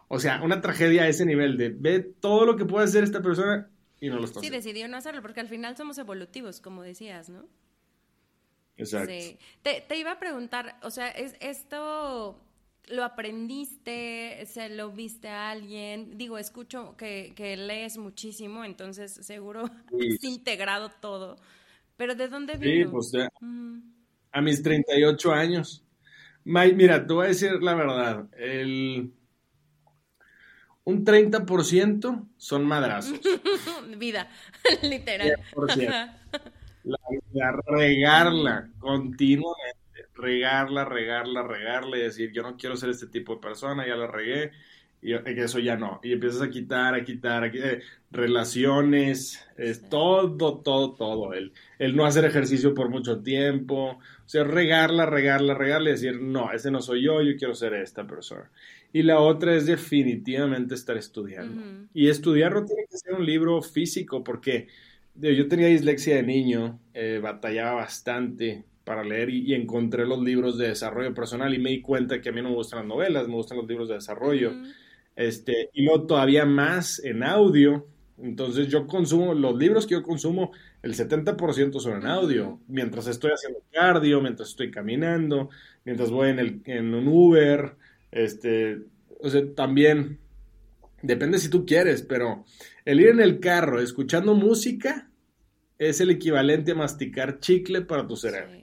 O 0.10 0.20
sea, 0.20 0.44
una 0.44 0.60
tragedia 0.60 1.04
a 1.04 1.08
ese 1.08 1.26
nivel 1.26 1.56
de 1.56 1.70
ve 1.70 2.02
todo 2.02 2.46
lo 2.46 2.58
que 2.58 2.66
puede 2.66 2.84
hacer 2.84 3.06
esta 3.06 3.22
persona 3.22 3.70
y 4.02 4.10
no 4.10 4.18
lo 4.18 4.26
está 4.26 4.42
Sí, 4.42 4.50
decidió 4.50 4.90
no 4.90 4.98
hacerlo, 4.98 5.22
porque 5.22 5.40
al 5.40 5.48
final 5.48 5.78
somos 5.78 5.98
evolutivos, 5.98 6.60
como 6.60 6.84
decías, 6.84 7.30
¿no? 7.30 7.48
Exacto. 8.78 9.14
Te, 9.62 9.82
te, 9.88 9.98
iba 9.98 10.12
a 10.12 10.20
preguntar, 10.20 10.78
o 10.82 10.90
sea, 10.90 11.10
¿es 11.10 11.36
esto 11.40 12.40
lo 12.88 13.04
aprendiste? 13.04 14.46
¿Se 14.48 14.70
lo 14.70 14.92
viste 14.92 15.30
a 15.30 15.52
alguien? 15.52 16.18
Digo, 16.18 16.38
escucho 16.38 16.96
que, 16.98 17.34
que 17.36 17.58
lees 17.58 17.98
muchísimo, 17.98 18.66
entonces 18.66 19.12
seguro 19.12 19.64
has 20.16 20.24
integrado 20.24 20.90
todo. 20.90 21.38
Pero 21.98 22.16
¿de 22.16 22.28
dónde 22.28 22.58
vino? 22.58 23.02
Sí, 23.02 23.12
pues 23.12 23.30
a 24.32 24.42
mis 24.42 24.64
38 24.64 25.32
años. 25.32 25.84
mira, 26.44 27.06
te 27.06 27.14
voy 27.14 27.26
a 27.26 27.30
decir 27.30 27.62
la 27.62 27.76
verdad. 27.76 28.28
El, 28.38 29.14
un 30.84 31.06
30% 31.06 32.28
son 32.38 32.66
madrazos. 32.66 33.20
vida, 33.98 34.30
literal. 34.82 35.36
La 36.84 36.98
vida, 37.10 37.52
regarla 37.68 38.70
continuamente, 38.80 39.78
regarla, 40.16 40.86
regarla, 40.86 41.44
regarla 41.44 41.98
y 41.98 42.02
decir, 42.02 42.32
yo 42.32 42.42
no 42.42 42.58
quiero 42.58 42.76
ser 42.76 42.90
este 42.90 43.08
tipo 43.08 43.36
de 43.36 43.42
persona, 43.42 43.88
ya 43.88 43.96
la 43.96 44.08
regué, 44.08 44.52
y 45.02 45.14
eso 45.14 45.60
ya 45.60 45.76
no. 45.76 46.00
Y 46.04 46.14
empiezas 46.14 46.42
a 46.42 46.50
quitar, 46.50 46.94
a 46.94 47.04
quitar, 47.04 47.44
a 47.44 47.52
quitar 47.52 47.82
relaciones, 48.12 49.44
es 49.58 49.90
todo, 49.90 50.60
todo, 50.60 50.94
todo. 50.94 51.34
El, 51.34 51.54
el 51.80 51.96
no 51.96 52.06
hacer 52.06 52.26
ejercicio 52.26 52.74
por 52.76 52.90
mucho 52.90 53.22
tiempo, 53.22 54.00
o 54.00 54.30
sea, 54.30 54.44
regarla, 54.44 55.06
regarla, 55.08 55.56
regarla 55.56 55.90
y 55.90 55.94
decir, 55.94 56.22
no, 56.22 56.52
ese 56.52 56.70
no 56.70 56.82
soy 56.82 57.04
yo, 57.04 57.22
yo 57.22 57.36
quiero 57.36 57.56
ser 57.56 57.74
esta 57.74 58.06
persona. 58.06 58.50
Y 58.94 59.04
la 59.04 59.20
otra 59.20 59.56
es 59.56 59.66
definitivamente 59.66 60.76
estar 60.76 60.98
estudiando. 60.98 61.88
Y 61.94 62.10
estudiar 62.10 62.54
no 62.54 62.66
tiene 62.66 62.86
que 62.90 62.98
ser 62.98 63.14
un 63.14 63.26
libro 63.26 63.62
físico, 63.62 64.24
porque 64.24 64.68
yo 65.16 65.48
tenía 65.48 65.68
dislexia 65.68 66.16
de 66.16 66.24
niño, 66.24 66.80
eh, 66.94 67.20
batallaba 67.22 67.74
bastante 67.74 68.66
para 68.84 69.04
leer 69.04 69.30
y, 69.30 69.54
encontré 69.54 70.06
los 70.06 70.22
libros 70.22 70.58
de 70.58 70.70
desarrollo 70.70 71.14
personal 71.14 71.54
y 71.54 71.60
me 71.60 71.70
di 71.70 71.82
cuenta 71.82 72.22
que 72.22 72.30
a 72.30 72.32
mí 72.32 72.42
no 72.42 72.50
me 72.50 72.56
gustan 72.56 72.80
las 72.80 72.88
novelas, 72.88 73.28
me 73.28 73.36
gustan 73.36 73.58
los 73.58 73.68
libros 73.68 73.88
de 73.90 73.96
desarrollo. 73.96 74.52
este, 75.16 75.70
y 75.74 75.84
luego 75.84 76.08
todavía 76.08 76.46
más 76.46 77.00
en 77.04 77.24
audio. 77.24 77.88
Entonces 78.18 78.68
yo 78.68 78.88
consumo, 78.88 79.34
los 79.34 79.58
libros 79.58 79.88
que 79.88 79.96
yo 79.96 80.04
consumo, 80.04 80.52
el 80.84 80.94
70% 80.94 81.80
son 81.80 82.02
en 82.02 82.08
audio, 82.08 82.60
mientras 82.68 83.08
estoy 83.08 83.32
haciendo 83.32 83.60
cardio, 83.72 84.22
mientras 84.22 84.50
estoy 84.50 84.70
caminando, 84.72 85.50
mientras 85.86 86.12
voy 86.12 86.30
en, 86.30 86.40
el, 86.40 86.62
en 86.66 86.94
un 86.94 87.08
Uber, 87.08 87.76
este, 88.12 88.82
o 89.20 89.30
sea, 89.30 89.42
también 89.56 90.20
depende 91.02 91.40
si 91.40 91.50
tú 91.50 91.66
quieres, 91.66 92.04
pero 92.04 92.46
el 92.86 93.00
ir 93.00 93.10
en 93.10 93.20
el 93.20 93.40
carro 93.40 93.80
escuchando 93.80 94.34
música 94.34 95.10
es 95.78 96.02
el 96.02 96.12
equivalente 96.12 96.72
a 96.72 96.76
masticar 96.76 97.40
chicle 97.40 97.82
para 97.82 98.08
tu 98.08 98.16
cerebro. 98.16 98.62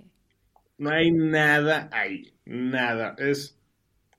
No 0.79 0.91
hay 0.91 1.11
nada 1.11 1.89
ahí, 1.93 2.33
nada. 2.45 3.17
Es, 3.19 3.59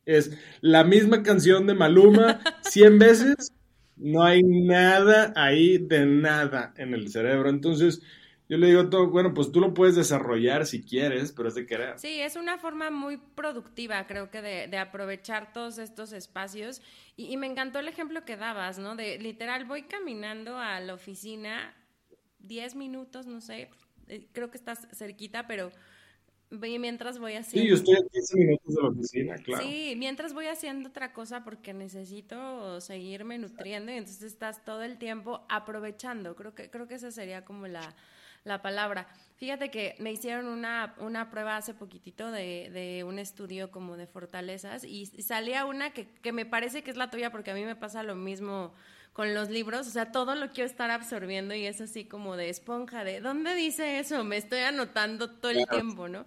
es 0.05 0.37
la 0.61 0.83
misma 0.83 1.23
canción 1.23 1.65
de 1.65 1.73
Maluma 1.73 2.41
100 2.63 2.99
veces. 2.99 3.53
No 3.95 4.23
hay 4.23 4.43
nada 4.43 5.33
ahí 5.35 5.77
de 5.77 6.05
nada 6.05 6.73
en 6.77 6.93
el 6.93 7.09
cerebro. 7.09 7.49
Entonces, 7.49 8.01
yo 8.49 8.57
le 8.57 8.67
digo 8.67 8.89
todo, 8.89 9.07
bueno, 9.11 9.31
pues 9.35 9.51
tú 9.51 9.59
lo 9.61 9.75
puedes 9.75 9.95
desarrollar 9.95 10.65
si 10.65 10.81
quieres, 10.81 11.31
pero 11.31 11.49
es 11.49 11.55
de 11.55 11.67
querer. 11.67 11.99
Sí, 11.99 12.19
es 12.19 12.35
una 12.35 12.57
forma 12.57 12.89
muy 12.89 13.17
productiva, 13.17 14.07
creo 14.07 14.31
que, 14.31 14.41
de, 14.41 14.77
aprovechar 14.79 15.53
todos 15.53 15.77
estos 15.77 16.13
espacios. 16.13 16.81
Y, 17.15 17.37
me 17.37 17.45
encantó 17.45 17.77
el 17.77 17.87
ejemplo 17.87 18.25
que 18.25 18.37
dabas, 18.37 18.79
¿no? 18.79 18.95
De 18.95 19.19
literal, 19.19 19.65
voy 19.65 19.83
caminando 19.83 20.57
a 20.57 20.79
la 20.79 20.95
oficina 20.95 21.75
10 22.39 22.73
minutos, 22.73 23.27
no 23.27 23.39
sé, 23.39 23.69
eh, 24.07 24.27
creo 24.31 24.49
que 24.49 24.57
estás 24.57 24.87
cerquita, 24.93 25.45
pero 25.45 25.69
mientras 26.49 27.19
voy 27.19 27.33
haciendo... 27.33 27.61
Sí, 27.61 27.69
yo 27.69 27.75
estoy 27.75 27.95
a 27.97 28.09
15 28.11 28.35
minutos 28.35 28.75
de 28.75 28.81
la 28.81 28.89
oficina, 28.89 29.35
claro. 29.35 29.63
Sí, 29.63 29.93
mientras 29.95 30.33
voy 30.33 30.47
haciendo 30.47 30.89
otra 30.89 31.13
cosa 31.13 31.43
porque 31.43 31.75
necesito 31.75 32.81
seguirme 32.81 33.37
nutriendo 33.37 33.91
y 33.91 33.97
entonces 33.97 34.23
estás 34.23 34.65
todo 34.65 34.81
el 34.81 34.97
tiempo 34.97 35.45
aprovechando. 35.49 36.35
Creo 36.35 36.55
que, 36.55 36.71
creo 36.71 36.87
que 36.87 36.95
esa 36.95 37.11
sería 37.11 37.45
como 37.45 37.67
la 37.67 37.95
la 38.43 38.61
palabra. 38.61 39.07
Fíjate 39.37 39.71
que 39.71 39.95
me 39.99 40.11
hicieron 40.11 40.47
una, 40.47 40.95
una 40.99 41.29
prueba 41.29 41.55
hace 41.55 41.73
poquitito 41.73 42.29
de, 42.31 42.69
de, 42.71 43.03
un 43.05 43.19
estudio 43.19 43.71
como 43.71 43.95
de 43.95 44.05
fortalezas 44.05 44.83
y, 44.83 45.05
salía 45.05 45.65
una 45.65 45.91
que, 45.91 46.07
que, 46.21 46.33
me 46.33 46.45
parece 46.45 46.83
que 46.83 46.91
es 46.91 46.97
la 46.97 47.09
tuya 47.09 47.31
porque 47.31 47.51
a 47.51 47.53
mí 47.53 47.63
me 47.63 47.75
pasa 47.75 48.03
lo 48.03 48.15
mismo 48.15 48.73
con 49.13 49.33
los 49.33 49.49
libros, 49.49 49.87
o 49.87 49.91
sea, 49.91 50.11
todo 50.11 50.35
lo 50.35 50.49
quiero 50.49 50.69
estar 50.69 50.91
absorbiendo 50.91 51.53
y 51.53 51.65
es 51.65 51.81
así 51.81 52.05
como 52.05 52.37
de 52.37 52.49
esponja, 52.49 53.03
de 53.03 53.19
¿dónde 53.19 53.55
dice 53.55 53.99
eso? 53.99 54.23
Me 54.23 54.37
estoy 54.37 54.59
anotando 54.59 55.29
todo 55.29 55.51
el 55.51 55.67
tiempo, 55.67 56.07
¿no? 56.07 56.25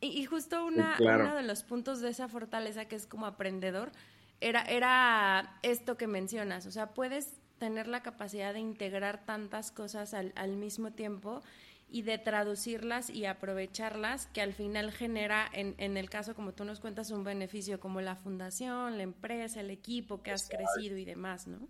Y, 0.00 0.24
justo 0.24 0.64
una, 0.64 0.96
uno 0.98 1.34
de 1.36 1.42
los 1.42 1.62
puntos 1.62 2.00
de 2.00 2.08
esa 2.08 2.28
fortaleza 2.28 2.86
que 2.86 2.96
es 2.96 3.06
como 3.06 3.24
aprendedor 3.24 3.92
era, 4.40 4.62
era 4.62 5.58
esto 5.62 5.96
que 5.96 6.06
mencionas, 6.06 6.66
o 6.66 6.70
sea, 6.70 6.92
puedes 6.94 7.41
tener 7.62 7.86
la 7.86 8.02
capacidad 8.02 8.52
de 8.52 8.58
integrar 8.58 9.24
tantas 9.24 9.70
cosas 9.70 10.14
al, 10.14 10.32
al 10.34 10.56
mismo 10.56 10.90
tiempo 10.90 11.42
y 11.88 12.02
de 12.02 12.18
traducirlas 12.18 13.08
y 13.08 13.24
aprovecharlas, 13.24 14.26
que 14.26 14.40
al 14.40 14.52
final 14.52 14.90
genera, 14.90 15.48
en, 15.52 15.76
en, 15.78 15.96
el 15.96 16.10
caso 16.10 16.34
como 16.34 16.54
tú 16.54 16.64
nos 16.64 16.80
cuentas, 16.80 17.12
un 17.12 17.22
beneficio 17.22 17.78
como 17.78 18.00
la 18.00 18.16
fundación, 18.16 18.96
la 18.96 19.04
empresa, 19.04 19.60
el 19.60 19.70
equipo 19.70 20.24
que 20.24 20.32
has 20.32 20.48
crecido 20.48 20.96
y 20.96 21.04
demás, 21.04 21.46
¿no? 21.46 21.68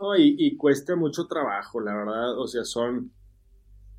No, 0.00 0.16
y, 0.16 0.34
y, 0.38 0.56
cuesta 0.56 0.96
mucho 0.96 1.26
trabajo, 1.26 1.78
la 1.78 1.94
verdad, 1.94 2.38
o 2.38 2.46
sea, 2.46 2.64
son, 2.64 3.12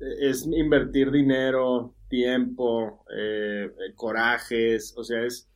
es 0.00 0.48
invertir 0.48 1.12
dinero, 1.12 1.94
tiempo, 2.08 3.04
eh, 3.16 3.70
corajes, 3.94 4.94
o 4.96 5.04
sea, 5.04 5.22
es, 5.22 5.48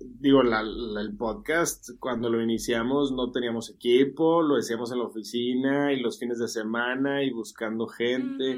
digo, 0.00 0.42
el 0.42 1.16
podcast, 1.16 1.90
cuando 1.98 2.28
lo 2.28 2.42
iniciamos 2.42 3.12
no 3.12 3.30
teníamos 3.30 3.70
equipo, 3.70 4.42
lo 4.42 4.56
decíamos 4.56 4.92
en 4.92 4.98
la 4.98 5.04
oficina 5.04 5.92
y 5.92 6.00
los 6.00 6.18
fines 6.18 6.38
de 6.38 6.48
semana 6.48 7.22
y 7.22 7.30
buscando 7.30 7.86
gente. 7.86 8.56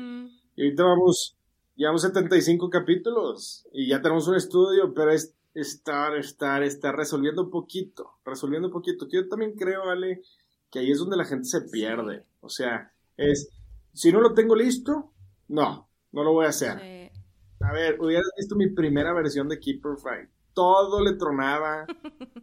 Y 0.57 0.63
ahorita 0.63 0.85
vamos, 0.85 1.37
llevamos 1.77 2.03
75 2.03 2.71
capítulos 2.71 3.67
y 3.73 3.89
ya 3.89 4.01
tenemos 4.03 4.29
un 4.29 4.37
estudio, 4.37 4.93
pero 4.95 5.11
es 5.13 5.35
estar, 5.55 6.17
estar, 6.17 6.63
estar 6.63 6.97
resolviendo 6.97 7.45
un 7.45 7.51
poquito, 7.51 8.13
resolviendo 8.25 8.69
un 8.69 8.73
poquito. 8.73 9.07
yo 9.09 9.29
también 9.29 9.55
creo, 9.57 9.91
Ale, 9.91 10.23
que 10.71 10.81
ahí 10.81 10.91
es 10.91 10.99
donde 10.99 11.17
la 11.17 11.25
gente 11.25 11.45
se 11.45 11.63
pierde. 11.63 12.25
O 12.41 12.49
sea, 12.49 12.93
es, 13.17 13.49
si 13.93 14.13
no 14.13 14.21
lo 14.21 14.35
tengo 14.35 14.57
listo, 14.57 15.13
no, 15.49 15.89
no 16.13 16.25
lo 16.25 16.33
voy 16.33 16.47
a 16.47 16.51
hacer. 16.51 17.13
A 17.61 17.73
ver, 17.73 17.99
hubieras 18.01 18.29
visto 18.37 18.57
mi 18.57 18.69
primera 18.69 19.15
versión 19.15 19.49
de 19.49 19.59
Keeper 19.59 19.97
Fight 19.97 20.29
todo 20.55 21.03
le 21.05 21.15
tronaba, 21.15 21.87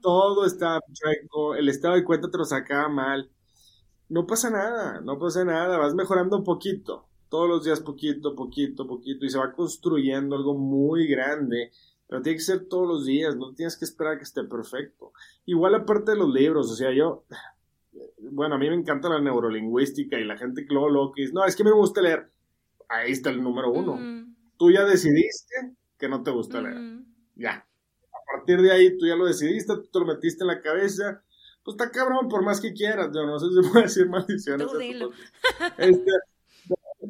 todo 0.02 0.46
estaba 0.46 0.82
chueco, 0.92 1.56
el 1.56 1.70
estado 1.70 1.96
de 1.96 2.04
cuenta 2.04 2.30
te 2.30 2.38
lo 2.38 2.46
sacaba 2.46 2.90
mal. 2.90 3.32
No 4.10 4.28
pasa 4.28 4.50
nada, 4.50 5.00
no 5.02 5.18
pasa 5.18 5.46
nada, 5.46 5.78
vas 5.78 5.96
mejorando 5.96 6.38
un 6.38 6.44
poquito, 6.44 7.08
todos 7.30 7.48
los 7.48 7.64
días 7.64 7.80
poquito, 7.80 8.36
poquito, 8.36 8.86
poquito, 8.86 9.26
y 9.26 9.30
se 9.30 9.40
va 9.40 9.54
construyendo 9.54 10.36
algo 10.36 10.54
muy 10.54 11.08
grande, 11.08 11.72
pero 12.08 12.22
tiene 12.22 12.38
que 12.38 12.44
ser 12.44 12.68
todos 12.68 12.86
los 12.86 13.06
días, 13.06 13.38
no 13.38 13.54
tienes 13.54 13.78
que 13.78 13.86
esperar 13.86 14.16
a 14.16 14.18
que 14.18 14.24
esté 14.24 14.44
perfecto. 14.44 15.14
Igual 15.46 15.76
aparte 15.76 16.12
de 16.12 16.18
los 16.18 16.30
libros, 16.30 16.70
o 16.70 16.76
sea, 16.76 16.92
yo, 16.94 17.24
bueno, 18.32 18.56
a 18.56 18.58
mí 18.58 18.70
me 18.70 18.76
encanta 18.76 19.08
la 19.08 19.22
neurolingüística 19.22 20.20
y 20.20 20.26
la 20.26 20.38
gente 20.38 20.66
que 20.66 20.74
luego 20.74 20.90
lo 20.90 21.12
que 21.14 21.22
dice, 21.22 21.34
no, 21.34 21.46
es 21.46 21.56
que 21.56 21.64
me 21.64 21.72
gusta 21.72 22.02
leer, 22.02 22.30
ahí 22.90 23.14
está 23.14 23.30
el 23.30 23.42
número 23.42 23.72
uno. 23.72 23.98
Tú 24.58 24.72
ya 24.72 24.84
decidiste 24.84 25.78
que 25.98 26.10
no 26.10 26.22
te 26.22 26.32
gusta 26.32 26.62
leer, 26.62 27.00
ya, 27.36 27.52
a 27.54 27.71
partir 28.38 28.62
de 28.62 28.72
ahí 28.72 28.98
tú 28.98 29.06
ya 29.06 29.16
lo 29.16 29.26
decidiste, 29.26 29.76
tú 29.76 29.90
te 29.92 30.00
lo 30.00 30.06
metiste 30.06 30.44
en 30.44 30.48
la 30.48 30.62
cabeza, 30.62 31.24
pues 31.64 31.76
está 31.76 31.92
cabrón, 31.92 32.28
por 32.28 32.44
más 32.44 32.60
que 32.60 32.74
quieras, 32.74 33.10
yo 33.14 33.26
no 33.26 33.40
sé 33.40 33.48
si 33.48 33.70
puede 33.72 33.86
decir 33.86 34.10
maldiciones. 34.10 34.68
Este, 35.78 36.12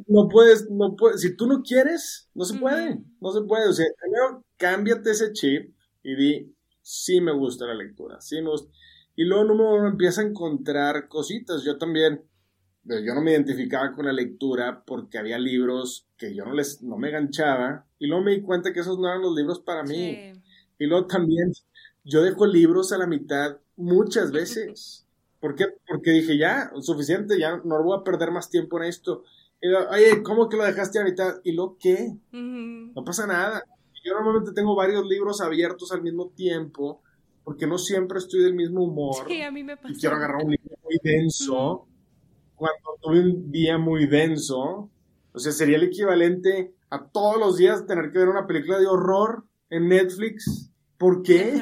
no 0.07 0.27
puedes, 0.27 0.69
no 0.69 0.95
puedes, 0.95 1.21
si 1.21 1.35
tú 1.35 1.47
no 1.47 1.61
quieres, 1.63 2.29
no 2.33 2.45
se 2.45 2.57
puede, 2.57 2.99
no 3.19 3.31
se 3.31 3.41
puede, 3.41 3.67
o 3.67 3.73
sea, 3.73 3.85
primero 3.99 4.43
cámbiate 4.57 5.11
ese 5.11 5.33
chip 5.33 5.73
y 6.03 6.15
di, 6.15 6.55
sí 6.81 7.21
me 7.21 7.31
gusta 7.31 7.65
la 7.65 7.73
lectura, 7.73 8.19
sí 8.21 8.41
me 8.41 8.49
gusta. 8.49 8.71
Y 9.15 9.25
luego 9.25 9.53
uno 9.53 9.87
empieza 9.87 10.21
a 10.21 10.25
encontrar 10.25 11.07
cositas, 11.07 11.63
yo 11.63 11.77
también, 11.77 12.23
yo 12.83 13.13
no 13.13 13.21
me 13.21 13.31
identificaba 13.31 13.91
con 13.91 14.05
la 14.05 14.13
lectura 14.13 14.83
porque 14.85 15.17
había 15.17 15.37
libros 15.37 16.07
que 16.17 16.33
yo 16.33 16.45
no 16.45 16.53
les 16.53 16.81
no 16.81 16.97
me 16.97 17.09
enganchaba. 17.09 17.85
Y 17.99 18.07
luego 18.07 18.23
me 18.23 18.31
di 18.31 18.41
cuenta 18.41 18.73
que 18.73 18.79
esos 18.79 18.97
no 18.97 19.07
eran 19.07 19.21
los 19.21 19.35
libros 19.35 19.59
para 19.59 19.83
mí. 19.83 20.33
Y 20.81 20.87
luego 20.87 21.05
también 21.05 21.51
yo 22.03 22.23
dejo 22.23 22.47
libros 22.47 22.91
a 22.91 22.97
la 22.97 23.05
mitad 23.05 23.57
muchas 23.75 24.31
veces. 24.31 25.05
¿Por 25.39 25.53
qué? 25.53 25.67
Porque 25.87 26.09
dije, 26.09 26.39
ya, 26.39 26.71
suficiente, 26.81 27.39
ya 27.39 27.61
no 27.63 27.83
voy 27.83 27.99
a 27.99 28.03
perder 28.03 28.31
más 28.31 28.49
tiempo 28.49 28.79
en 28.79 28.85
esto. 28.85 29.23
Y 29.61 29.67
Oye, 29.71 30.23
¿cómo 30.23 30.49
que 30.49 30.57
lo 30.57 30.63
dejaste 30.63 30.97
a 30.97 31.03
mitad? 31.03 31.35
¿Y 31.43 31.51
lo 31.51 31.77
qué? 31.79 32.15
No 32.31 33.03
pasa 33.03 33.27
nada. 33.27 33.63
Yo 34.03 34.15
normalmente 34.15 34.53
tengo 34.53 34.75
varios 34.75 35.05
libros 35.05 35.39
abiertos 35.39 35.91
al 35.91 36.01
mismo 36.01 36.29
tiempo 36.29 37.03
porque 37.43 37.67
no 37.67 37.77
siempre 37.77 38.17
estoy 38.17 38.41
del 38.41 38.55
mismo 38.55 38.83
humor. 38.83 39.27
Sí, 39.27 39.39
a 39.43 39.51
mí 39.51 39.63
me 39.63 39.77
pasa. 39.77 39.93
Y 39.93 39.99
quiero 39.99 40.15
agarrar 40.15 40.43
un 40.43 40.49
libro 40.49 40.77
muy 40.83 40.97
denso. 41.03 41.87
Cuando 42.55 42.97
tuve 42.99 43.19
un 43.19 43.51
día 43.51 43.77
muy 43.77 44.07
denso, 44.07 44.89
o 45.31 45.39
sea, 45.39 45.51
sería 45.51 45.77
el 45.77 45.83
equivalente 45.83 46.73
a 46.89 47.05
todos 47.05 47.37
los 47.37 47.57
días 47.57 47.85
tener 47.85 48.11
que 48.11 48.17
ver 48.17 48.29
una 48.29 48.47
película 48.47 48.79
de 48.79 48.87
horror 48.87 49.45
en 49.69 49.87
Netflix. 49.87 50.70
¿Por 51.01 51.23
qué? 51.23 51.59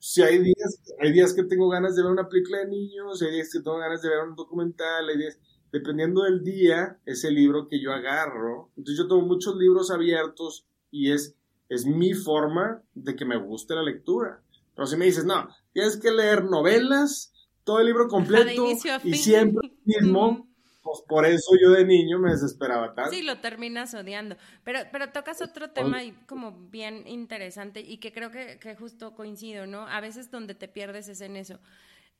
Si 0.00 0.20
hay 0.20 0.38
días, 0.38 0.82
hay 0.98 1.12
días 1.12 1.32
que 1.32 1.44
tengo 1.44 1.68
ganas 1.68 1.94
de 1.94 2.02
ver 2.02 2.10
una 2.10 2.28
película 2.28 2.58
de 2.58 2.66
niños, 2.66 3.22
hay 3.22 3.30
días 3.30 3.48
que 3.52 3.60
tengo 3.60 3.78
ganas 3.78 4.02
de 4.02 4.08
ver 4.08 4.18
un 4.26 4.34
documental, 4.34 5.08
hay 5.08 5.16
días, 5.16 5.38
dependiendo 5.70 6.24
del 6.24 6.42
día, 6.42 6.98
es 7.06 7.22
el 7.22 7.36
libro 7.36 7.68
que 7.68 7.80
yo 7.80 7.92
agarro. 7.92 8.72
Entonces 8.76 8.98
yo 8.98 9.06
tengo 9.06 9.22
muchos 9.22 9.54
libros 9.54 9.92
abiertos 9.92 10.66
y 10.90 11.12
es, 11.12 11.36
es 11.68 11.86
mi 11.86 12.14
forma 12.14 12.82
de 12.94 13.14
que 13.14 13.24
me 13.24 13.36
guste 13.36 13.76
la 13.76 13.84
lectura. 13.84 14.42
Pero 14.74 14.86
si 14.88 14.96
me 14.96 15.04
dices, 15.04 15.24
no, 15.24 15.48
tienes 15.72 15.96
que 15.96 16.10
leer 16.10 16.42
novelas, 16.46 17.32
todo 17.62 17.78
el 17.78 17.86
libro 17.86 18.08
completo 18.08 18.66
y 19.04 19.14
siempre 19.14 19.72
mismo, 19.84 20.48
pues 20.82 21.02
por 21.06 21.26
eso 21.26 21.52
yo 21.60 21.70
de 21.70 21.84
niño 21.84 22.18
me 22.18 22.30
desesperaba 22.30 22.94
tanto. 22.94 23.10
Sí, 23.10 23.22
lo 23.22 23.38
terminas 23.38 23.92
odiando. 23.94 24.36
Pero, 24.64 24.80
pero 24.90 25.10
tocas 25.10 25.42
otro 25.42 25.70
tema 25.70 26.02
y 26.02 26.12
como 26.26 26.52
bien 26.52 27.06
interesante 27.06 27.80
y 27.80 27.98
que 27.98 28.12
creo 28.12 28.30
que, 28.30 28.58
que, 28.58 28.74
justo 28.76 29.14
coincido, 29.14 29.66
¿no? 29.66 29.86
A 29.86 30.00
veces 30.00 30.30
donde 30.30 30.54
te 30.54 30.68
pierdes 30.68 31.08
es 31.08 31.20
en 31.20 31.36
eso. 31.36 31.58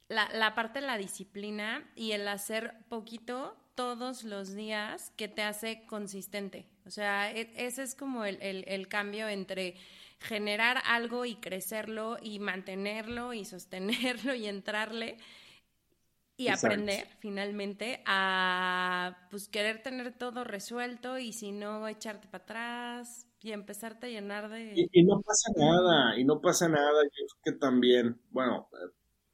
La, 0.08 0.28
la 0.34 0.54
parte 0.54 0.80
de 0.80 0.86
la 0.86 0.98
disciplina 0.98 1.88
y 1.94 2.12
el 2.12 2.26
hacer 2.28 2.74
poquito 2.88 3.56
todos 3.74 4.24
los 4.24 4.54
días 4.54 5.10
que 5.16 5.28
te 5.28 5.42
hace 5.42 5.86
consistente. 5.86 6.66
O 6.84 6.90
sea, 6.90 7.32
e, 7.32 7.52
ese 7.56 7.82
es 7.82 7.94
como 7.94 8.24
el, 8.24 8.36
el, 8.42 8.64
el 8.66 8.88
cambio 8.88 9.28
entre 9.28 9.76
generar 10.18 10.82
algo 10.84 11.24
y 11.24 11.36
crecerlo 11.36 12.18
y 12.20 12.40
mantenerlo 12.40 13.32
y 13.32 13.44
sostenerlo 13.44 14.34
y 14.34 14.46
entrarle 14.46 15.16
y 16.40 16.48
aprender 16.48 17.06
finalmente 17.18 18.02
a 18.06 19.26
pues 19.30 19.48
querer 19.48 19.82
tener 19.82 20.16
todo 20.16 20.42
resuelto 20.42 21.18
y 21.18 21.34
si 21.34 21.52
no 21.52 21.86
echarte 21.86 22.28
para 22.28 22.44
atrás 22.44 23.26
y 23.42 23.52
empezarte 23.52 24.06
a 24.06 24.08
llenar 24.08 24.48
de... 24.48 24.88
Y, 24.90 25.02
no 25.04 25.20
pasa 25.20 25.52
nada, 25.54 26.18
y 26.18 26.24
no 26.24 26.40
pasa 26.40 26.66
nada, 26.68 27.02
yo 27.04 27.26
creo 27.42 27.54
que 27.54 27.60
también, 27.60 28.18
bueno, 28.30 28.68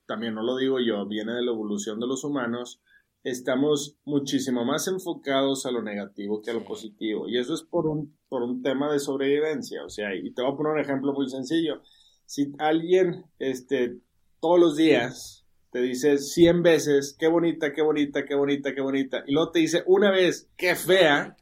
también 0.07 0.35
no 0.35 0.43
lo 0.43 0.57
digo 0.57 0.81
yo, 0.81 1.07
viene 1.07 1.33
de 1.33 1.43
la 1.43 1.53
evolución 1.53 2.01
de 2.01 2.09
los 2.09 2.25
humanos, 2.25 2.81
estamos 3.23 3.97
muchísimo 4.05 4.65
más 4.65 4.89
enfocados 4.89 5.65
a 5.65 5.71
lo 5.71 5.83
negativo 5.83 6.43
que 6.43 6.51
a 6.51 6.55
lo 6.55 6.65
positivo. 6.65 7.29
Y 7.29 7.39
eso 7.39 7.55
es 7.55 7.63
por 7.63 7.87
un, 7.87 8.19
por 8.29 8.43
un 8.43 8.63
tema 8.63 8.93
de 8.93 8.99
sobrevivencia. 8.99 9.85
O 9.85 9.89
sea, 9.89 10.13
y 10.15 10.33
te 10.33 10.43
voy 10.43 10.53
a 10.53 10.57
poner 10.57 10.73
un 10.73 10.81
ejemplo 10.81 11.13
muy 11.13 11.29
sencillo. 11.29 11.83
Si 12.25 12.53
alguien, 12.59 13.25
este, 13.39 13.99
todos 14.41 14.61
los 14.61 14.77
días 14.77 15.36
te 15.77 15.83
dice 15.83 16.17
100 16.17 16.63
veces, 16.63 17.15
qué 17.19 17.29
bonita, 17.29 17.75
qué 17.75 17.83
bonita, 17.83 18.25
qué 18.25 18.35
bonita, 18.35 18.75
qué 18.75 18.81
bonita, 18.81 19.23
y 19.27 19.33
luego 19.33 19.51
te 19.51 19.59
dice 19.59 19.83
una 19.85 20.11
vez, 20.11 20.49
qué 20.57 20.75
fea, 20.75 21.37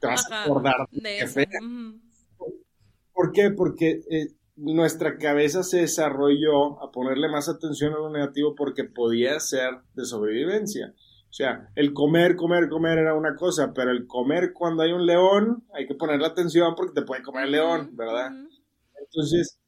te 0.00 0.06
vas 0.06 0.30
a 0.30 0.44
acordar 0.44 0.86
de 0.92 1.16
qué 1.18 1.26
fea. 1.26 1.46
¿Por 3.12 3.32
qué? 3.32 3.50
Porque 3.50 4.02
eh, 4.08 4.28
nuestra 4.54 5.18
cabeza 5.18 5.64
se 5.64 5.78
desarrolló 5.78 6.80
a 6.84 6.92
ponerle 6.92 7.28
más 7.28 7.48
atención 7.48 7.94
a 7.94 7.98
lo 7.98 8.10
negativo 8.10 8.54
porque 8.54 8.84
podía 8.84 9.40
ser 9.40 9.70
de 9.94 10.04
sobrevivencia. 10.04 10.94
O 11.28 11.32
sea, 11.32 11.68
el 11.74 11.92
comer, 11.92 12.36
comer, 12.36 12.68
comer 12.68 12.98
era 12.98 13.14
una 13.16 13.34
cosa, 13.34 13.72
pero 13.74 13.90
el 13.90 14.06
comer 14.06 14.52
cuando 14.52 14.84
hay 14.84 14.92
un 14.92 15.04
león, 15.04 15.64
hay 15.74 15.88
que 15.88 15.96
ponerle 15.96 16.26
atención 16.26 16.76
porque 16.76 17.00
te 17.00 17.02
puede 17.02 17.24
comer 17.24 17.46
el 17.46 17.50
león, 17.50 17.90
¿verdad? 17.96 18.30
Entonces, 19.00 19.58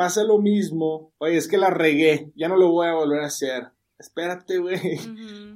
pasa 0.00 0.24
lo 0.24 0.38
mismo. 0.38 1.12
Oye, 1.18 1.36
es 1.36 1.46
que 1.46 1.58
la 1.58 1.68
regué, 1.68 2.32
ya 2.34 2.48
no 2.48 2.56
lo 2.56 2.70
voy 2.70 2.86
a 2.86 2.94
volver 2.94 3.20
a 3.20 3.26
hacer. 3.26 3.64
Espérate, 3.98 4.56
güey. 4.56 4.80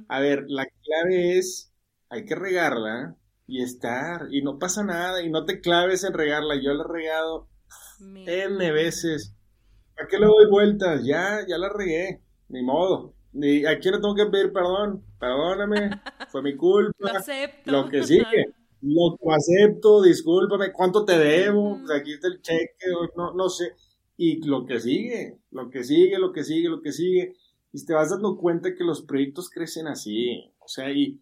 A 0.07 0.19
ver, 0.19 0.43
la 0.47 0.67
clave 0.83 1.39
es, 1.39 1.73
hay 2.09 2.25
que 2.25 2.35
regarla 2.35 3.15
y 3.47 3.63
estar, 3.63 4.27
y 4.29 4.43
no 4.43 4.59
pasa 4.59 4.83
nada, 4.83 5.23
y 5.23 5.31
no 5.31 5.45
te 5.45 5.61
claves 5.61 6.03
en 6.03 6.13
regarla. 6.13 6.61
Yo 6.61 6.75
la 6.75 6.83
he 6.83 6.87
regado 6.87 7.47
N 7.99 8.71
veces. 8.71 9.33
¿Para 9.95 10.07
qué 10.07 10.19
le 10.19 10.27
doy 10.27 10.47
vueltas? 10.47 11.03
Ya, 11.03 11.39
ya 11.47 11.57
la 11.57 11.69
regué, 11.69 12.21
ni 12.49 12.61
modo. 12.61 13.15
Ni, 13.33 13.65
¿A 13.65 13.79
quién 13.79 13.95
le 13.95 13.99
tengo 13.99 14.13
que 14.13 14.27
pedir 14.27 14.53
perdón? 14.53 15.03
Perdóname, 15.19 15.89
fue 16.29 16.43
mi 16.43 16.55
culpa. 16.55 16.93
Lo 16.99 17.17
acepto. 17.17 17.71
Lo 17.71 17.89
que 17.89 18.03
sigue. 18.03 18.53
Lo 18.81 19.17
acepto, 19.33 20.03
discúlpame, 20.03 20.71
¿cuánto 20.71 21.03
te 21.03 21.17
debo? 21.17 21.79
Pues 21.79 21.99
aquí 21.99 22.13
está 22.13 22.27
el 22.27 22.43
cheque, 22.43 22.85
no, 23.15 23.33
no 23.33 23.49
sé. 23.49 23.73
Y 24.17 24.45
lo 24.45 24.65
que 24.65 24.79
sigue, 24.79 25.39
lo 25.51 25.69
que 25.69 25.83
sigue, 25.83 26.17
lo 26.17 26.31
que 26.31 26.43
sigue, 26.43 26.69
lo 26.69 26.81
que 26.81 26.91
sigue. 26.91 27.35
Y 27.71 27.85
te 27.85 27.93
vas 27.93 28.09
dando 28.09 28.37
cuenta 28.37 28.73
que 28.73 28.83
los 28.83 29.01
proyectos 29.01 29.49
crecen 29.49 29.87
así. 29.87 30.51
O 30.59 30.67
sea, 30.67 30.89
y, 30.91 31.19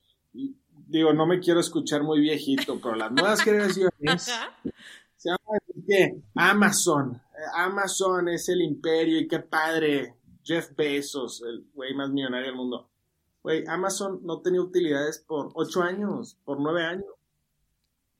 digo, 0.87 1.13
no 1.13 1.25
me 1.25 1.39
quiero 1.39 1.59
escuchar 1.59 2.03
muy 2.03 2.19
viejito, 2.19 2.79
pero 2.81 2.95
las 2.95 3.11
nuevas 3.11 3.41
generaciones 3.43 4.31
se 5.23 5.29
llama 5.29 5.59
¿qué? 5.87 6.21
Amazon. 6.35 7.21
Amazon 7.55 8.29
es 8.29 8.49
el 8.49 8.61
imperio 8.61 9.19
y 9.19 9.27
qué 9.27 9.39
padre. 9.39 10.15
Jeff 10.43 10.75
Bezos, 10.75 11.41
el 11.47 11.65
güey 11.73 11.93
más 11.93 12.09
millonario 12.09 12.47
del 12.47 12.55
mundo. 12.57 12.89
Güey, 13.41 13.63
Amazon 13.67 14.19
no 14.23 14.41
tenía 14.41 14.61
utilidades 14.61 15.19
por 15.19 15.51
ocho 15.55 15.81
años, 15.81 16.37
por 16.43 16.59
nueve 16.59 16.85
años. 16.85 17.05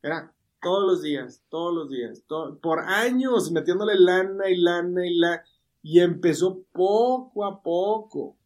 Era 0.02 0.34
todos 0.64 0.84
los 0.88 1.02
días, 1.04 1.44
todos 1.50 1.74
los 1.74 1.90
días, 1.90 2.24
por 2.62 2.80
años 2.80 3.52
metiéndole 3.52 3.94
lana 3.96 4.50
y 4.50 4.56
lana 4.56 5.06
y 5.06 5.16
la 5.16 5.44
y 5.84 6.00
empezó 6.00 6.64
poco 6.72 7.46
a 7.46 7.62
poco, 7.62 8.38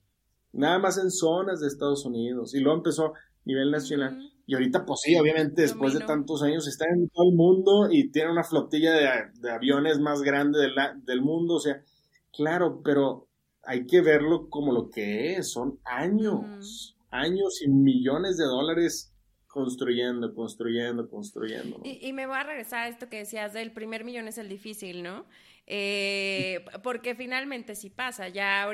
nada 0.51 0.80
más 0.80 0.97
en 0.97 1.11
zonas 1.11 1.61
de 1.61 1.68
Estados 1.68 2.03
Unidos 2.03 2.55
y 2.55 2.59
luego 2.59 2.80
empezó 2.80 3.05
a 3.05 3.13
nivel 3.45 3.72
nacional. 3.72 4.34
Y 4.47 4.55
ahorita, 4.55 4.86
pues 4.86 5.01
sí, 5.03 5.15
obviamente 5.15 5.61
después 5.61 5.93
de 5.93 5.99
tantos 5.99 6.41
años 6.41 6.68
está 6.68 6.86
en 6.89 7.09
todo 7.09 7.30
el 7.30 7.36
mundo 7.36 7.89
y 7.91 8.09
tiene 8.11 8.32
una 8.32 8.43
flotilla 8.43 8.93
de, 8.93 9.51
aviones 9.51 9.99
más 9.99 10.22
grande 10.22 10.59
del 11.03 11.22
mundo, 11.22 11.55
o 11.55 11.59
sea, 11.59 11.84
claro, 12.32 12.82
pero 12.84 13.28
hay 13.63 13.86
que 13.86 14.01
verlo 14.01 14.49
como 14.49 14.72
lo 14.72 14.89
que 14.89 15.36
es, 15.36 15.51
son 15.51 15.80
años, 15.84 16.97
años 17.11 17.61
y 17.61 17.70
millones 17.70 18.38
de 18.38 18.45
dólares 18.45 19.13
construyendo, 19.58 20.36
construyendo, 20.36 21.10
construyendo. 21.10 21.82
Y, 21.84 22.14
me 22.14 22.28
voy 22.28 22.38
a 22.38 22.43
regresar 22.43 22.84
a 22.84 22.88
esto 22.89 23.10
que 23.10 23.18
decías 23.18 23.53
del 23.53 23.72
primer 23.72 24.03
millón 24.03 24.28
es 24.28 24.38
el 24.38 24.49
difícil, 24.49 25.01
¿no? 25.01 25.26
Eh, 25.66 26.64
porque 26.84 27.16
finalmente 27.16 27.74
sí 27.74 27.89
pasa, 27.89 28.28
ya 28.28 28.68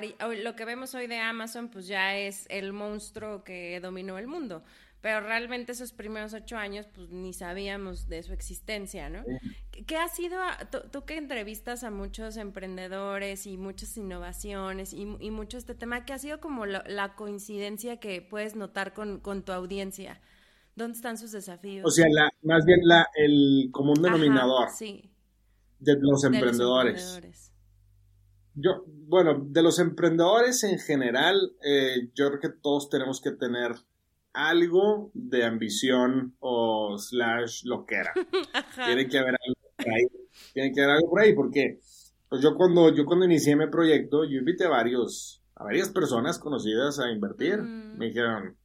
lo 0.43 0.55
que 0.57 0.65
vemos 0.65 0.93
hoy 0.93 1.07
de 1.07 1.19
Amazon 1.19 1.69
pues 1.69 1.87
ya 1.87 2.17
es 2.17 2.45
el 2.49 2.73
monstruo 2.73 3.45
que 3.45 3.79
dominó 3.79 4.17
el 4.17 4.27
mundo 4.27 4.61
pero 5.03 5.19
realmente 5.19 5.73
esos 5.73 5.91
primeros 5.91 6.33
ocho 6.33 6.55
años 6.55 6.87
pues 6.95 7.09
ni 7.09 7.33
sabíamos 7.33 8.07
de 8.07 8.23
su 8.23 8.31
existencia, 8.31 9.09
¿no? 9.09 9.21
¿Qué 9.85 9.97
ha 9.97 10.07
sido, 10.07 10.39
tú, 10.93 11.03
que 11.03 11.17
entrevistas 11.17 11.83
a 11.83 11.91
muchos 11.91 12.37
emprendedores 12.37 13.45
y 13.45 13.57
muchas 13.57 13.97
innovaciones 13.97 14.93
y, 14.93 15.01
y 15.19 15.29
mucho 15.29 15.57
este 15.57 15.75
tema, 15.75 16.05
qué 16.05 16.13
ha 16.13 16.19
sido 16.19 16.39
como 16.39 16.65
la, 16.65 17.15
coincidencia 17.15 17.97
que 17.97 18.21
puedes 18.21 18.55
notar 18.55 18.93
con, 18.93 19.19
tu 19.43 19.51
audiencia? 19.51 20.21
¿Dónde 20.75 20.95
están 20.95 21.17
sus 21.17 21.31
desafíos? 21.31 21.85
O 21.85 21.91
sea, 21.91 22.07
la, 22.09 22.29
más 22.41 22.65
bien 22.65 22.79
la, 22.83 23.07
el 23.15 23.69
común 23.71 24.01
denominador 24.01 24.69
sí. 24.69 25.11
de, 25.79 25.95
los 25.99 26.23
emprendedores. 26.23 27.53
Yo, 28.55 28.83
bueno, 28.87 29.45
de 29.47 29.61
los 29.63 29.79
emprendedores 29.79 30.63
en 30.63 30.79
general, 30.79 31.53
eh, 31.63 32.09
yo 32.15 32.27
creo 32.27 32.39
que 32.39 32.49
todos 32.49 32.89
tenemos 32.89 33.21
que 33.21 33.31
tener 33.31 33.73
algo 34.33 35.11
de 35.13 35.43
ambición 35.43 36.35
o 36.39 36.97
slash 36.97 37.63
loquera. 37.65 38.13
Tiene 38.85 39.07
que 39.07 39.19
haber 39.19 39.35
algo 39.45 39.71
por 39.77 39.89
ahí. 39.89 40.07
Tiene 40.53 40.71
que 40.71 40.81
haber 40.81 40.95
algo 40.95 41.09
por 41.09 41.21
ahí, 41.21 41.33
porque 41.33 41.79
pues 42.29 42.41
yo 42.41 42.55
cuando, 42.55 42.91
yo 42.93 43.05
cuando 43.05 43.25
inicié 43.25 43.55
mi 43.55 43.67
proyecto, 43.67 44.23
yo 44.23 44.39
invité 44.39 44.65
a 44.65 44.69
varios, 44.69 45.43
a 45.55 45.65
varias 45.65 45.89
personas 45.89 46.39
conocidas 46.39 46.99
a 46.99 47.11
invertir. 47.11 47.59
Mm. 47.61 47.97
Me 47.97 48.07
dijeron, 48.07 48.57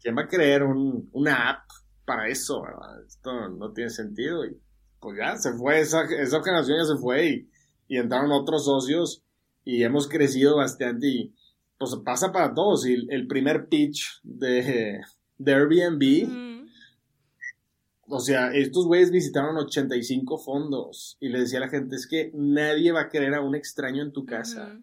¿quién 0.00 0.16
va 0.16 0.22
a 0.22 0.28
creer 0.28 0.62
un, 0.62 1.08
una 1.12 1.50
app 1.50 1.68
para 2.04 2.28
eso? 2.28 2.62
Esto 3.06 3.48
no 3.50 3.72
tiene 3.72 3.90
sentido. 3.90 4.44
Y 4.44 4.56
pues 4.98 5.18
ya 5.18 5.36
se 5.36 5.52
fue, 5.52 5.80
esa, 5.80 6.04
esa 6.04 6.42
generación 6.42 6.78
ya 6.78 6.94
se 6.94 7.00
fue 7.00 7.26
y, 7.26 7.50
y 7.88 7.98
entraron 7.98 8.32
otros 8.32 8.64
socios 8.64 9.22
y 9.64 9.82
hemos 9.82 10.08
crecido 10.08 10.56
bastante 10.56 11.06
y 11.06 11.34
pues 11.78 11.96
pasa 12.04 12.32
para 12.32 12.54
todos. 12.54 12.86
Y 12.86 13.06
el 13.08 13.26
primer 13.26 13.68
pitch 13.68 14.20
de, 14.22 15.00
de 15.38 15.54
Airbnb. 15.54 16.68
O 18.12 18.18
sea, 18.18 18.52
estos 18.52 18.86
güeyes 18.86 19.12
visitaron 19.12 19.56
85 19.56 20.38
fondos 20.38 21.16
y 21.20 21.28
le 21.28 21.40
decía 21.40 21.58
a 21.58 21.62
la 21.62 21.68
gente, 21.68 21.94
es 21.94 22.08
que 22.08 22.32
nadie 22.34 22.90
va 22.90 23.02
a 23.02 23.08
querer 23.08 23.34
a 23.34 23.40
un 23.40 23.54
extraño 23.54 24.02
en 24.02 24.12
tu 24.12 24.26
casa. 24.26 24.76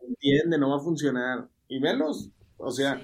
Entiende, 0.00 0.58
no 0.58 0.70
va 0.70 0.76
a 0.76 0.84
funcionar. 0.84 1.48
Y 1.66 1.80
velos. 1.80 2.30
O 2.58 2.70
sea, 2.70 3.00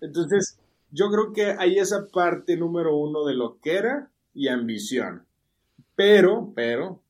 entonces 0.00 0.60
yo 0.94 1.10
creo 1.10 1.32
que 1.32 1.56
hay 1.58 1.78
esa 1.78 2.06
parte 2.06 2.56
número 2.56 2.96
uno 2.96 3.24
de 3.24 3.34
lo 3.34 3.58
que 3.58 3.74
era 3.74 4.12
y 4.32 4.46
ambición. 4.46 5.26
Pero, 5.96 6.52
pero, 6.54 7.02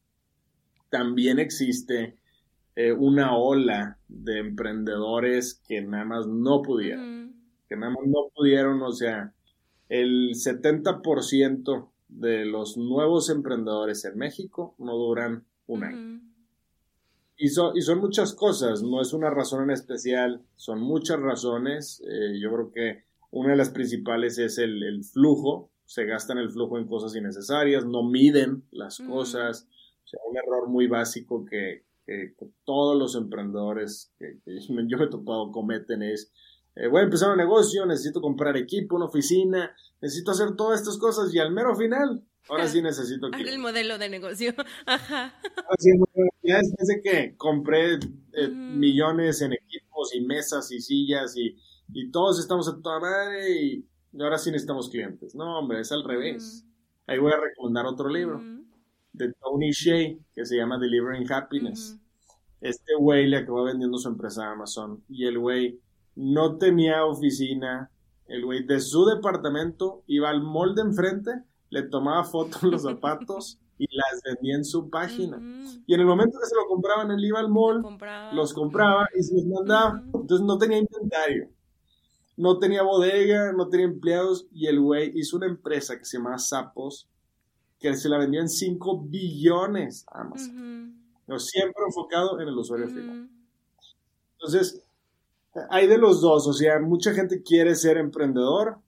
también 0.88 1.38
existe 1.38 2.16
eh, 2.76 2.92
una 2.92 3.36
ola 3.36 3.98
de 4.08 4.38
emprendedores 4.38 5.60
que 5.68 5.82
nada 5.82 6.06
más 6.06 6.26
no 6.26 6.62
pudieron. 6.62 7.34
Que 7.68 7.76
nada 7.76 7.92
más 7.92 8.06
no 8.06 8.30
pudieron, 8.34 8.80
o 8.82 8.92
sea, 8.92 9.34
el 9.90 10.30
70% 10.30 11.90
de 12.08 12.46
los 12.46 12.78
nuevos 12.78 13.28
emprendedores 13.28 14.06
en 14.06 14.16
México 14.16 14.74
no 14.78 14.96
duran 14.96 15.44
un 15.66 15.84
año. 15.84 16.20
Y, 17.36 17.48
y, 17.48 17.82
son 17.82 17.98
muchas 17.98 18.32
cosas, 18.34 18.82
no 18.82 19.02
es 19.02 19.12
una 19.12 19.28
razón 19.28 19.64
en 19.64 19.72
especial, 19.72 20.40
son 20.56 20.80
muchas 20.80 21.20
razones. 21.20 22.02
Eh, 22.08 22.38
yo 22.40 22.50
creo 22.50 22.70
que 22.70 23.13
una 23.34 23.50
de 23.50 23.56
las 23.56 23.70
principales 23.70 24.38
es 24.38 24.58
el, 24.58 25.02
flujo, 25.04 25.72
se 25.84 26.04
gastan 26.04 26.38
el 26.38 26.50
flujo 26.50 26.78
en 26.78 26.86
cosas 26.86 27.16
innecesarias, 27.16 27.84
no 27.84 28.04
miden 28.04 28.62
las 28.70 28.98
cosas. 28.98 29.66
O 30.04 30.06
sea, 30.06 30.20
un 30.30 30.36
error 30.36 30.68
muy 30.68 30.86
básico 30.86 31.44
que, 31.44 31.82
todos 32.64 32.96
los 32.96 33.16
emprendedores 33.16 34.12
que, 34.18 34.38
yo 34.86 34.98
me 34.98 35.04
he 35.04 35.08
topado 35.08 35.50
cometen 35.50 36.02
es, 36.02 36.32
eh, 36.76 36.86
voy 36.86 37.00
a 37.00 37.04
empezar 37.04 37.30
un 37.30 37.38
negocio, 37.38 37.84
necesito 37.86 38.20
comprar 38.20 38.56
equipo, 38.56 38.94
una 38.94 39.06
oficina, 39.06 39.74
necesito 40.00 40.30
hacer 40.30 40.54
todas 40.54 40.80
estas 40.80 40.98
cosas 40.98 41.34
y 41.34 41.38
al 41.40 41.50
mero 41.50 41.74
final, 41.74 42.22
ahora 42.48 42.68
sí 42.68 42.82
necesito 42.82 43.30
que... 43.30 43.42
el 43.42 43.58
modelo 43.58 43.98
de 43.98 44.10
negocio, 44.10 44.54
ajá. 44.86 45.34
ya 46.42 46.58
después 46.58 46.88
de 46.88 47.02
que 47.02 47.36
compré 47.36 47.94
eh, 47.94 48.48
millones 48.48 49.40
en 49.42 49.54
equipos 49.54 50.14
y 50.14 50.20
mesas 50.20 50.70
y 50.70 50.80
sillas 50.80 51.36
y 51.36 51.56
y 51.92 52.10
todos 52.10 52.38
estamos 52.38 52.68
a 52.68 52.80
toda 52.80 53.00
madre 53.00 53.60
y 53.60 53.88
ahora 54.20 54.38
sí 54.38 54.50
necesitamos 54.50 54.88
clientes. 54.88 55.34
No, 55.34 55.58
hombre, 55.58 55.80
es 55.80 55.92
al 55.92 56.04
revés. 56.04 56.64
Ahí 57.06 57.18
voy 57.18 57.32
a 57.32 57.40
recomendar 57.40 57.86
otro 57.86 58.08
libro 58.08 58.40
de 59.12 59.32
Tony 59.34 59.70
Shea 59.70 60.16
que 60.34 60.44
se 60.44 60.56
llama 60.56 60.78
Delivering 60.78 61.30
Happiness. 61.30 61.98
Este 62.60 62.94
güey 62.98 63.28
le 63.28 63.38
acabó 63.38 63.64
vendiendo 63.64 63.98
su 63.98 64.08
empresa 64.08 64.46
a 64.46 64.52
Amazon 64.52 65.02
y 65.08 65.26
el 65.26 65.38
güey 65.38 65.80
no 66.16 66.56
tenía 66.56 67.04
oficina. 67.04 67.90
El 68.26 68.44
güey 68.44 68.64
de 68.64 68.80
su 68.80 69.04
departamento 69.04 70.02
iba 70.06 70.30
al 70.30 70.42
molde 70.42 70.80
enfrente, 70.80 71.30
le 71.68 71.82
tomaba 71.82 72.24
fotos 72.24 72.62
los 72.62 72.82
zapatos 72.84 73.58
y 73.76 73.86
las 73.94 74.22
vendía 74.24 74.56
en 74.56 74.64
su 74.64 74.88
página. 74.88 75.38
Y 75.86 75.92
en 75.92 76.00
el 76.00 76.06
momento 76.06 76.38
que 76.40 76.46
se 76.46 76.54
lo 76.54 76.66
compraban, 76.66 77.10
él 77.10 77.24
iba 77.24 77.40
al 77.40 77.50
mall, 77.50 77.82
los 78.32 78.54
compraba 78.54 79.06
y 79.14 79.22
se 79.22 79.34
los 79.34 79.44
mandaba. 79.44 80.02
Entonces 80.06 80.40
no 80.40 80.56
tenía 80.56 80.78
inventario 80.78 81.50
no 82.36 82.58
tenía 82.58 82.82
bodega, 82.82 83.52
no 83.52 83.68
tenía 83.68 83.86
empleados 83.86 84.46
y 84.52 84.66
el 84.66 84.80
güey 84.80 85.12
hizo 85.14 85.36
una 85.36 85.46
empresa 85.46 85.98
que 85.98 86.04
se 86.04 86.18
llamaba 86.18 86.38
Sapos 86.38 87.08
que 87.84 87.94
se 87.94 88.08
la 88.08 88.16
vendió 88.18 88.40
en 88.40 88.48
5 88.48 89.02
billones 89.08 90.06
a 90.10 90.22
Amazon. 90.22 90.96
siempre 91.38 91.84
enfocado 91.86 92.40
en 92.40 92.48
el 92.48 92.56
usuario 92.56 92.88
final. 92.88 93.28
Entonces, 94.32 94.82
hay 95.68 95.86
de 95.86 95.98
los 95.98 96.22
dos, 96.22 96.46
o 96.46 96.52
sea, 96.52 96.80
mucha 96.80 97.12
gente 97.12 97.42
quiere 97.42 97.74
ser 97.74 97.98
emprendedor. 97.98 98.78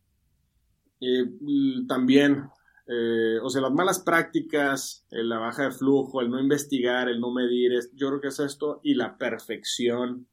y 0.99 1.87
también, 1.87 2.49
eh, 2.87 3.39
o 3.43 3.51
sea, 3.51 3.61
las 3.61 3.73
malas 3.73 4.01
prácticas, 4.01 5.05
la 5.11 5.39
baja 5.39 5.65
de 5.65 5.73
flujo, 5.73 6.23
el 6.23 6.31
no 6.31 6.41
investigar, 6.41 7.11
el 7.11 7.21
no 7.21 7.31
medir, 7.33 7.73
yo 7.93 8.09
creo 8.09 8.21
que 8.23 8.29
es 8.29 8.41
esto, 8.41 8.81
y 8.83 8.95
la 8.95 9.19
perfección 9.19 10.27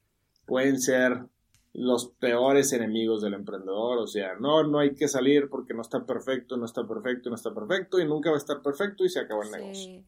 pueden 0.46 0.80
ser 0.80 1.26
los 1.74 2.12
peores 2.20 2.72
enemigos 2.72 3.20
del 3.20 3.34
emprendedor, 3.34 3.98
o 3.98 4.06
sea, 4.06 4.36
no, 4.38 4.62
no 4.62 4.78
hay 4.78 4.94
que 4.94 5.08
salir 5.08 5.48
porque 5.50 5.74
no 5.74 5.82
está 5.82 6.06
perfecto, 6.06 6.56
no 6.56 6.66
está 6.66 6.86
perfecto, 6.86 7.28
no 7.28 7.34
está 7.34 7.52
perfecto 7.52 7.98
y 7.98 8.06
nunca 8.06 8.30
va 8.30 8.36
a 8.36 8.38
estar 8.38 8.62
perfecto 8.62 9.04
y 9.04 9.08
se 9.08 9.18
acaba 9.18 9.44
el 9.44 9.50
negocio. 9.50 10.04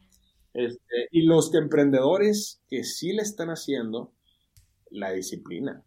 Este, 0.55 1.09
y 1.11 1.23
los 1.23 1.53
emprendedores 1.55 2.63
que 2.69 2.85
sí 2.85 3.13
le 3.13 3.23
están 3.23 3.49
haciendo, 3.49 4.13
la 4.91 5.11
disciplina. 5.11 5.83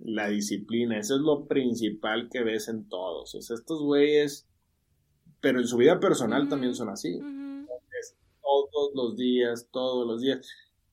La 0.00 0.28
disciplina, 0.28 0.98
eso 0.98 1.14
es 1.14 1.20
lo 1.20 1.46
principal 1.46 2.28
que 2.28 2.42
ves 2.42 2.66
en 2.66 2.88
todos. 2.88 3.36
O 3.36 3.40
sea, 3.40 3.54
estos 3.54 3.82
güeyes, 3.82 4.48
pero 5.40 5.60
en 5.60 5.66
su 5.68 5.76
vida 5.76 6.00
personal 6.00 6.48
también 6.48 6.74
son 6.74 6.88
así. 6.88 7.20
todos 8.42 8.90
los 8.94 9.16
días, 9.16 9.68
todos 9.70 10.08
los 10.08 10.20
días. 10.20 10.44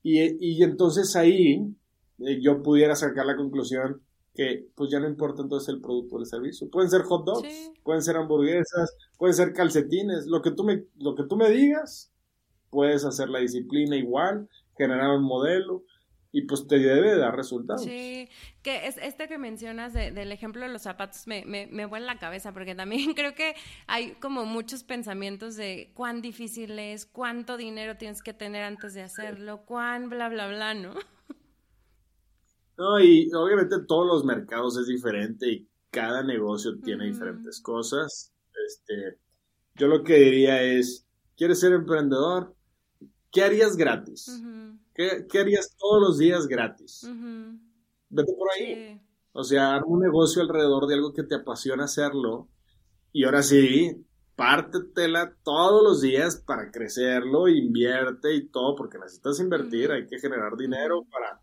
Y, 0.03 0.19
y 0.39 0.61
entonces 0.61 1.15
ahí 1.15 1.75
eh, 2.19 2.39
yo 2.39 2.61
pudiera 2.61 2.95
sacar 2.95 3.25
la 3.25 3.35
conclusión 3.35 4.01
que 4.33 4.67
pues 4.75 4.89
ya 4.91 4.99
no 4.99 5.07
importa 5.07 5.41
entonces 5.41 5.69
el 5.69 5.81
producto 5.81 6.15
o 6.15 6.19
el 6.19 6.25
servicio. 6.25 6.69
Pueden 6.69 6.89
ser 6.89 7.01
hot 7.01 7.25
dogs, 7.25 7.71
pueden 7.83 8.01
ser 8.01 8.15
hamburguesas, 8.15 8.95
pueden 9.17 9.35
ser 9.35 9.53
calcetines, 9.53 10.25
lo 10.27 10.41
que 10.41 10.51
tú 10.51 10.63
me, 10.63 10.85
lo 10.97 11.15
que 11.15 11.23
tú 11.23 11.35
me 11.35 11.49
digas, 11.49 12.11
puedes 12.69 13.03
hacer 13.03 13.29
la 13.29 13.39
disciplina 13.39 13.95
igual, 13.95 14.47
generar 14.77 15.09
un 15.09 15.23
modelo 15.23 15.83
y 16.31 16.43
pues 16.43 16.65
te 16.65 16.79
debe 16.79 17.17
dar 17.17 17.35
resultados. 17.35 17.83
Sí, 17.83 18.29
que 18.61 18.87
es 18.87 18.97
este 18.97 19.27
que 19.27 19.37
mencionas 19.37 19.93
del 19.93 20.31
ejemplo 20.31 20.61
de 20.61 20.69
los 20.69 20.83
zapatos 20.83 21.27
me, 21.27 21.43
me, 21.45 21.67
me 21.67 21.85
vuela 21.85 22.05
la 22.05 22.19
cabeza 22.19 22.53
porque 22.53 22.73
también 22.73 23.13
creo 23.15 23.35
que 23.35 23.55
hay 23.87 24.13
como 24.13 24.45
muchos 24.45 24.83
pensamientos 24.83 25.55
de 25.57 25.91
cuán 25.93 26.21
difícil 26.21 26.79
es, 26.79 27.05
cuánto 27.05 27.57
dinero 27.57 27.97
tienes 27.97 28.23
que 28.23 28.33
tener 28.33 28.63
antes 28.63 28.93
de 28.93 29.01
hacerlo, 29.01 29.65
cuán 29.65 30.09
bla, 30.09 30.29
bla, 30.29 30.47
bla, 30.47 30.73
¿no? 30.73 30.93
No, 32.77 32.99
y 32.99 33.31
obviamente 33.33 33.77
todos 33.87 34.07
los 34.07 34.25
mercados 34.25 34.77
es 34.77 34.87
diferente 34.87 35.49
y 35.49 35.67
cada 35.89 36.23
negocio 36.23 36.79
tiene 36.79 37.05
diferentes 37.05 37.61
cosas. 37.61 38.33
Este, 38.67 39.19
yo 39.75 39.87
lo 39.87 40.03
que 40.03 40.15
diría 40.15 40.61
es, 40.63 41.05
¿quieres 41.35 41.59
ser 41.59 41.73
emprendedor? 41.73 42.55
¿Qué 43.31 43.43
harías 43.43 43.77
gratis? 43.77 44.41
¿Qué, 44.93 45.39
harías 45.39 45.75
todos 45.77 46.01
los 46.01 46.17
días 46.17 46.47
gratis? 46.47 47.07
Vete 48.09 48.33
por 48.33 48.49
ahí. 48.51 49.01
O 49.33 49.43
sea, 49.43 49.75
arma 49.75 49.87
un 49.87 50.01
negocio 50.01 50.41
alrededor 50.41 50.87
de 50.87 50.95
algo 50.95 51.13
que 51.13 51.23
te 51.23 51.35
apasiona 51.35 51.85
hacerlo. 51.85 52.49
Y 53.13 53.23
ahora 53.23 53.43
sí, 53.43 54.05
pártetela 54.35 55.35
todos 55.43 55.83
los 55.83 56.01
días 56.01 56.37
para 56.37 56.71
crecerlo, 56.71 57.47
invierte 57.47 58.33
y 58.33 58.47
todo, 58.47 58.75
porque 58.75 58.97
necesitas 58.97 59.39
invertir, 59.39 59.91
hay 59.91 60.07
que 60.07 60.19
generar 60.19 60.57
dinero 60.57 61.05
para 61.11 61.40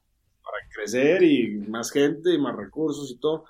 para 0.49 0.69
crecer 0.75 1.23
y 1.23 1.59
más 1.69 1.91
gente 1.91 2.33
y 2.33 2.39
más 2.39 2.57
recursos 2.57 3.11
y 3.11 3.19
todo. 3.19 3.45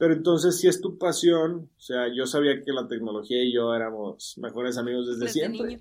Pero 0.00 0.14
entonces, 0.14 0.58
si 0.58 0.66
es 0.66 0.80
tu 0.80 0.96
pasión, 0.96 1.68
o 1.76 1.80
sea, 1.80 2.06
yo 2.12 2.24
sabía 2.24 2.64
que 2.64 2.72
la 2.72 2.88
tecnología 2.88 3.44
y 3.44 3.52
yo 3.52 3.74
éramos 3.74 4.38
mejores 4.38 4.78
amigos 4.78 5.06
desde, 5.06 5.30
siempre. 5.30 5.78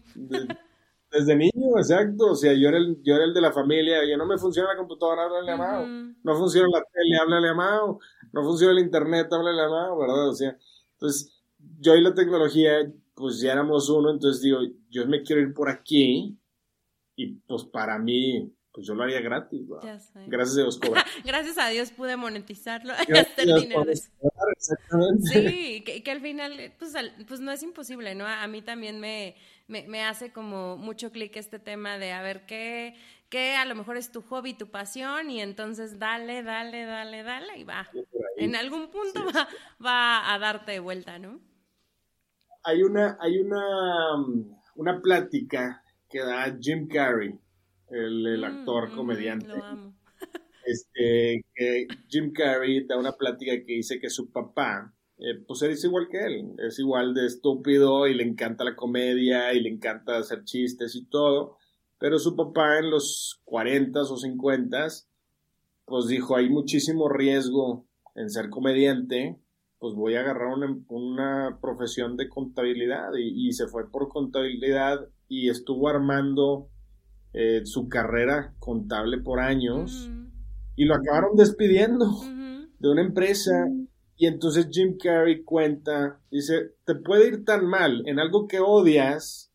Desde, 1.09 1.35
niño, 1.37 1.77
exacto. 1.77 2.31
O 2.31 2.35
sea, 2.35 2.53
yo 2.53 2.67
era, 2.67 2.79
el, 2.79 3.01
yo 3.01 3.15
era 3.15 3.23
el 3.23 3.33
de 3.33 3.39
la 3.39 3.53
familia. 3.53 4.01
Oye, 4.01 4.17
no 4.17 4.25
me 4.25 4.37
funciona 4.37 4.73
la 4.73 4.77
computadora, 4.77 5.23
háblale 5.23 5.51
a 5.53 5.57
Mao. 5.57 5.85
No 6.21 6.35
funciona 6.35 6.67
la 6.67 6.83
tele, 6.83 7.17
háblale 7.17 7.47
a 7.47 7.53
Mao. 7.53 7.99
No 8.33 8.43
funciona 8.43 8.73
el 8.73 8.79
internet, 8.79 9.27
háblale 9.31 9.61
a 9.61 9.69
Mao, 9.69 9.97
¿verdad? 9.97 10.27
O 10.27 10.33
sea, 10.33 10.57
entonces, 10.91 11.41
yo 11.79 11.95
y 11.95 12.01
la 12.01 12.13
tecnología, 12.13 12.91
pues 13.15 13.39
ya 13.39 13.53
éramos 13.53 13.89
uno. 13.89 14.11
Entonces 14.11 14.41
digo, 14.41 14.59
yo 14.89 15.07
me 15.07 15.23
quiero 15.23 15.41
ir 15.41 15.53
por 15.53 15.69
aquí. 15.69 16.37
Y 17.15 17.35
pues 17.47 17.63
para 17.63 17.97
mí, 17.97 18.53
pues 18.79 18.87
yo 18.87 18.95
lo 18.95 19.03
haría 19.03 19.19
gratis. 19.19 19.67
Gracias 19.67 20.57
a 20.57 20.61
Dios 20.61 20.79
Gracias 21.25 21.57
a 21.57 21.67
Dios 21.67 21.91
pude 21.91 22.15
monetizarlo 22.15 22.93
hacer 22.93 23.27
dinero 23.35 23.83
Sí, 25.21 25.83
que, 25.83 26.09
al 26.09 26.21
final, 26.21 26.73
pues, 26.79 26.93
pues, 27.27 27.41
no 27.41 27.51
es 27.51 27.61
imposible, 27.61 28.15
¿no? 28.15 28.25
A 28.25 28.47
mí 28.47 28.61
también 28.61 29.01
me, 29.01 29.35
me, 29.67 30.05
hace 30.05 30.31
como 30.31 30.77
mucho 30.77 31.11
clic 31.11 31.35
este 31.35 31.59
tema 31.59 31.97
de 31.97 32.13
a 32.13 32.21
ver 32.21 32.45
qué, 32.45 32.95
qué 33.27 33.57
a 33.57 33.65
lo 33.65 33.75
mejor 33.75 33.97
es 33.97 34.13
tu 34.13 34.21
hobby, 34.21 34.53
tu 34.53 34.67
pasión, 34.67 35.29
y 35.29 35.41
entonces 35.41 35.99
dale, 35.99 36.41
dale, 36.41 36.85
dale, 36.85 37.23
dale, 37.23 37.57
y 37.57 37.65
va. 37.65 37.89
En 38.37 38.55
algún 38.55 38.91
punto 38.91 39.25
va, 39.35 39.49
va 39.85 40.33
a 40.33 40.39
darte 40.39 40.79
vuelta, 40.79 41.19
¿no? 41.19 41.41
Hay 42.63 42.83
una, 42.83 43.17
hay 43.19 43.39
una, 43.39 44.15
una 44.75 45.01
plática 45.01 45.83
que 46.09 46.19
da 46.19 46.57
Jim 46.61 46.87
Carrey 46.87 47.37
el, 47.91 48.39
mm, 48.39 48.43
actor 48.43 48.91
comediante. 48.95 49.47
Este, 50.65 51.45
que 51.55 51.87
Jim 52.09 52.31
Carrey 52.31 52.85
da 52.85 52.99
una 52.99 53.13
plática 53.13 53.53
que 53.53 53.73
dice 53.73 53.99
que 53.99 54.11
su 54.11 54.31
papá, 54.31 54.93
eh, 55.17 55.41
pues 55.47 55.63
es 55.63 55.83
igual 55.83 56.07
que 56.11 56.19
él, 56.19 56.51
es 56.59 56.77
igual 56.77 57.15
de 57.15 57.25
estúpido 57.25 58.05
y 58.05 58.13
le 58.13 58.21
encanta 58.21 58.63
la 58.63 58.75
comedia 58.75 59.51
y 59.53 59.61
le 59.61 59.69
encanta 59.69 60.19
hacer 60.19 60.43
chistes 60.43 60.95
y 60.95 61.05
todo, 61.05 61.57
pero 61.97 62.19
su 62.19 62.35
papá 62.35 62.77
en 62.77 62.91
los 62.91 63.41
40 63.45 63.99
o 63.99 64.17
50 64.17 64.87
pues 65.85 66.07
dijo, 66.07 66.35
hay 66.35 66.49
muchísimo 66.49 67.09
riesgo 67.09 67.87
en 68.13 68.29
ser 68.29 68.51
comediante 68.51 69.39
pues 69.79 69.95
voy 69.95 70.15
a 70.15 70.19
agarrar 70.19 70.53
una, 70.89 71.57
profesión 71.61 72.17
de 72.17 72.27
contabilidad 72.27 73.11
y, 73.17 73.51
se 73.53 73.67
fue 73.67 73.89
por 73.89 74.09
contabilidad 74.09 75.07
y 75.27 75.49
estuvo 75.49 75.87
armando 75.87 76.67
eh, 77.41 77.65
su 77.65 77.87
carrera 77.87 78.53
contable 78.59 79.17
por 79.17 79.39
años 79.39 80.11
y 80.75 80.83
lo 80.83 80.93
acabaron 80.93 81.37
despidiendo 81.37 82.05
de 82.79 82.89
una 82.89 83.01
empresa. 83.01 83.65
Y 84.17 84.25
entonces 84.25 84.67
Jim 84.69 84.97
Carrey 85.01 85.45
cuenta, 85.45 86.19
dice, 86.29 86.73
te 86.83 86.95
puede 86.95 87.29
ir 87.29 87.45
tan 87.45 87.65
mal 87.65 88.03
en 88.07 88.19
algo 88.19 88.45
que 88.45 88.59
odias, 88.59 89.53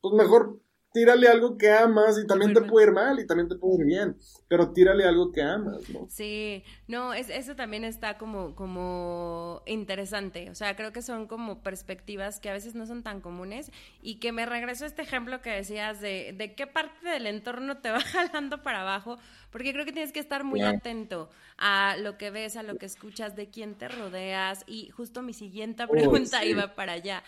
pues 0.00 0.12
mejor 0.12 0.58
tírale 0.92 1.28
algo 1.28 1.56
que 1.56 1.70
amas 1.70 2.18
y 2.18 2.26
también 2.26 2.52
te 2.52 2.62
puede 2.62 2.88
ir 2.88 2.92
mal 2.92 3.20
y 3.20 3.26
también 3.26 3.48
te 3.48 3.54
puede 3.54 3.80
ir 3.80 3.86
bien, 3.86 4.16
pero 4.48 4.72
tírale 4.72 5.04
algo 5.04 5.30
que 5.30 5.42
amas, 5.42 5.88
¿no? 5.90 6.06
Sí, 6.08 6.64
no, 6.88 7.14
es, 7.14 7.30
eso 7.30 7.54
también 7.54 7.84
está 7.84 8.18
como, 8.18 8.54
como 8.56 9.62
interesante, 9.66 10.50
o 10.50 10.54
sea, 10.54 10.74
creo 10.74 10.92
que 10.92 11.02
son 11.02 11.26
como 11.26 11.62
perspectivas 11.62 12.40
que 12.40 12.50
a 12.50 12.52
veces 12.52 12.74
no 12.74 12.86
son 12.86 13.02
tan 13.02 13.20
comunes 13.20 13.70
y 14.02 14.16
que 14.16 14.32
me 14.32 14.46
regreso 14.46 14.84
a 14.84 14.88
este 14.88 15.02
ejemplo 15.02 15.40
que 15.40 15.50
decías 15.50 16.00
de, 16.00 16.34
de 16.36 16.54
qué 16.54 16.66
parte 16.66 17.08
del 17.08 17.26
entorno 17.26 17.78
te 17.78 17.90
va 17.92 18.00
jalando 18.00 18.62
para 18.62 18.80
abajo, 18.80 19.18
porque 19.50 19.72
creo 19.72 19.84
que 19.84 19.92
tienes 19.92 20.12
que 20.12 20.20
estar 20.20 20.42
muy 20.42 20.62
atento 20.62 21.30
a 21.56 21.96
lo 21.98 22.18
que 22.18 22.30
ves, 22.30 22.56
a 22.56 22.62
lo 22.62 22.76
que 22.76 22.86
escuchas, 22.86 23.36
de 23.36 23.48
quién 23.48 23.76
te 23.76 23.88
rodeas 23.88 24.64
y 24.66 24.88
justo 24.90 25.22
mi 25.22 25.34
siguiente 25.34 25.86
pregunta 25.86 26.44
iba 26.44 26.74
para 26.74 26.94
allá. 26.94 27.22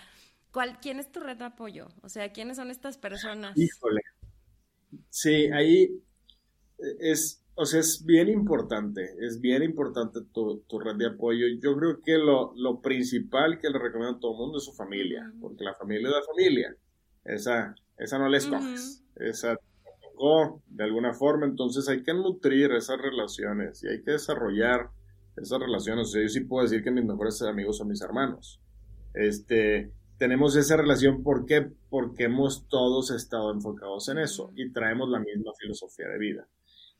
¿Cuál, 0.53 0.78
¿Quién 0.80 0.98
es 0.98 1.11
tu 1.11 1.20
red 1.20 1.36
de 1.36 1.44
apoyo? 1.44 1.88
O 2.03 2.09
sea, 2.09 2.32
¿quiénes 2.32 2.59
son 2.59 2.70
estas 2.70 2.98
personas? 2.98 3.57
Híjole. 3.57 4.03
Sí, 5.09 5.46
ahí 5.46 6.03
es, 7.00 7.42
o 7.55 7.64
sea, 7.64 7.80
es 7.80 8.05
bien 8.05 8.28
importante, 8.28 9.14
es 9.20 9.40
bien 9.40 9.62
importante 9.62 10.20
tu, 10.32 10.62
red 10.78 10.96
de 10.96 11.07
apoyo. 11.07 11.46
Yo 11.61 11.76
creo 11.76 12.00
que 12.03 12.18
lo, 12.18 12.80
principal 12.80 13.59
que 13.59 13.70
le 13.70 13.78
recomiendo 13.78 14.16
a 14.16 14.20
todo 14.20 14.32
el 14.32 14.38
mundo 14.38 14.59
es 14.59 14.64
su 14.64 14.72
familia, 14.72 15.32
porque 15.40 15.64
la 15.64 15.74
familia 15.74 16.09
es 16.09 16.14
la 16.14 16.22
familia. 16.22 16.76
Esa, 17.24 17.74
esa 17.98 18.18
no 18.18 18.28
la 18.28 18.36
escoges. 18.36 19.05
Esa 19.16 19.59
tocó 20.03 20.62
de 20.66 20.84
alguna 20.84 21.14
forma, 21.14 21.46
entonces 21.46 21.88
hay 21.88 22.03
que 22.03 22.14
nutrir 22.14 22.72
esas 22.72 22.98
relaciones 22.98 23.82
y 23.84 23.88
hay 23.88 24.03
que 24.03 24.12
desarrollar 24.12 24.90
esas 25.36 25.61
relaciones. 25.61 26.09
O 26.09 26.11
sea, 26.11 26.22
yo 26.22 26.28
sí 26.28 26.40
puedo 26.40 26.64
decir 26.64 26.82
que 26.82 26.90
mis 26.90 27.05
mejores 27.05 27.40
amigos 27.42 27.78
son 27.78 27.88
mis 27.88 28.03
hermanos. 28.03 28.61
Este, 29.14 29.92
tenemos 30.23 30.55
esa 30.55 30.77
relación, 30.77 31.25
¿por 31.25 31.47
qué? 31.47 31.66
Porque 31.91 32.27
hemos 32.27 32.68
todos 32.68 33.11
estado 33.11 33.53
enfocados 33.53 34.09
en 34.09 34.18
eso 34.18 34.53
y 34.55 34.70
traemos 34.70 35.09
la 35.09 35.18
misma 35.18 35.51
filosofía 35.61 36.07
de 36.07 36.16
vida. 36.16 36.49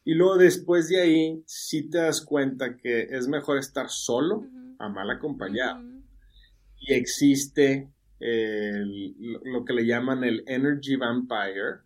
Y 0.03 0.15
luego 0.15 0.39
después 0.39 0.89
de 0.89 1.01
ahí, 1.01 1.43
sí 1.47 1.89
te 1.89 1.99
das 1.99 2.21
cuenta 2.21 2.77
que 2.77 3.03
es 3.03 3.29
mejor 3.29 3.59
estar 3.59 3.89
solo 3.91 4.43
a 4.81 4.89
mal 4.89 5.09
acompañado. 5.09 5.85
Y 6.81 6.95
existe 6.95 7.93
lo 8.19 9.65
que 9.65 9.73
le 9.73 9.87
llaman 9.87 10.25
el 10.25 10.43
energy 10.49 10.97
vampire, 10.97 11.83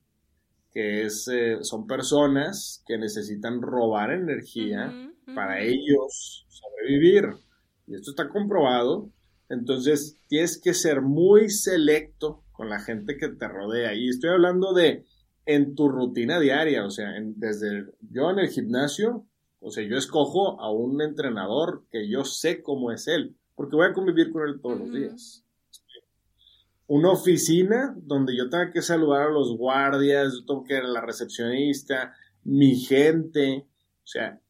que 0.72 1.02
es, 1.02 1.28
eh, 1.30 1.58
son 1.60 1.86
personas 1.86 2.82
que 2.86 2.96
necesitan 2.96 3.60
robar 3.60 4.10
energía 4.10 4.90
para 5.34 5.60
ellos 5.60 6.46
sobrevivir. 6.48 7.24
Y 7.86 7.96
esto 7.96 8.12
está 8.12 8.26
comprobado 8.30 9.10
entonces, 9.48 10.18
tienes 10.28 10.60
que 10.60 10.74
ser 10.74 11.02
muy 11.02 11.50
selecto 11.50 12.42
con 12.52 12.68
la 12.68 12.80
gente 12.80 13.16
que 13.16 13.28
te 13.28 13.48
rodea. 13.48 13.94
Y 13.94 14.08
estoy 14.08 14.30
hablando 14.30 14.72
de 14.72 15.04
en 15.44 15.76
tu 15.76 15.88
rutina 15.88 16.40
diaria, 16.40 16.84
o 16.84 16.90
sea, 16.90 17.12
desde 17.20 17.86
yo 18.10 18.30
en 18.30 18.40
el 18.40 18.48
gimnasio, 18.48 19.24
o 19.60 19.70
sea, 19.70 19.84
yo 19.84 19.96
escojo 19.96 20.60
a 20.60 20.70
un 20.72 21.00
entrenador 21.00 21.84
que 21.90 22.08
yo 22.08 22.24
sé 22.24 22.62
cómo 22.62 22.90
es 22.90 23.06
él, 23.06 23.36
porque 23.54 23.76
voy 23.76 23.86
a 23.86 23.92
convivir 23.92 24.32
con 24.32 24.48
él 24.48 24.60
todos 24.60 24.80
los 24.80 24.92
días. 24.92 25.44
Una 26.88 27.10
oficina 27.10 27.94
donde 27.96 28.36
yo 28.36 28.48
tenga 28.48 28.72
que 28.72 28.82
saludar 28.82 29.28
a 29.28 29.32
los 29.32 29.56
guardias, 29.56 30.34
yo 30.34 30.44
tengo 30.44 30.64
que 30.64 30.74
ir 30.74 30.82
a 30.82 30.88
la 30.88 31.00
recepcionista, 31.00 32.14
mi 32.42 32.76
gente, 32.76 33.66
o 34.04 34.06
sea, 34.06 34.40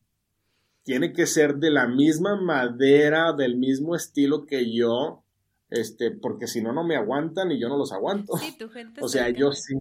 tiene 0.87 1.13
que 1.13 1.27
ser 1.27 1.57
de 1.57 1.73
la 1.73 1.89
misma 1.89 2.41
madera, 2.41 3.33
del 3.33 3.57
mismo 3.57 3.97
estilo 3.97 4.47
que 4.47 4.73
yo, 4.73 5.25
este, 5.69 6.13
porque 6.13 6.47
si 6.47 6.63
no, 6.63 6.73
no 6.73 6.85
me 6.85 6.95
aguantan 6.95 7.51
y 7.51 7.61
yo 7.61 7.69
no 7.69 7.77
los 7.77 7.93
aguanto. 7.93 8.37
Sí, 8.37 8.57
tu 8.57 8.69
gente 8.69 9.01
o 9.03 9.09
sea, 9.09 9.29
yo 9.31 9.51
sí. 9.51 9.75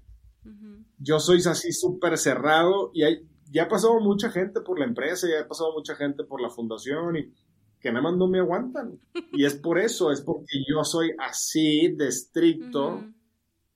Yo 0.98 1.20
soy 1.20 1.42
así 1.46 1.72
súper 1.74 2.18
cerrado 2.18 2.90
y 2.92 3.04
hay, 3.04 3.28
ya 3.52 3.64
ha 3.64 3.68
pasado 3.68 4.00
mucha 4.00 4.32
gente 4.32 4.62
por 4.62 4.80
la 4.80 4.86
empresa, 4.86 5.28
ya 5.30 5.42
ha 5.42 5.48
pasado 5.48 5.74
mucha 5.74 5.96
gente 5.96 6.24
por 6.24 6.42
la 6.42 6.50
fundación 6.50 7.18
y 7.18 7.32
que 7.80 7.92
nada 7.92 8.02
más 8.02 8.18
no 8.18 8.28
me 8.28 8.40
aguantan. 8.40 9.00
Y 9.32 9.46
es 9.46 9.54
por 9.54 9.78
eso, 9.78 10.12
es 10.12 10.22
porque 10.22 10.58
yo 10.68 10.84
soy 10.84 11.12
así 11.20 11.90
de 11.90 12.08
estricto, 12.08 13.04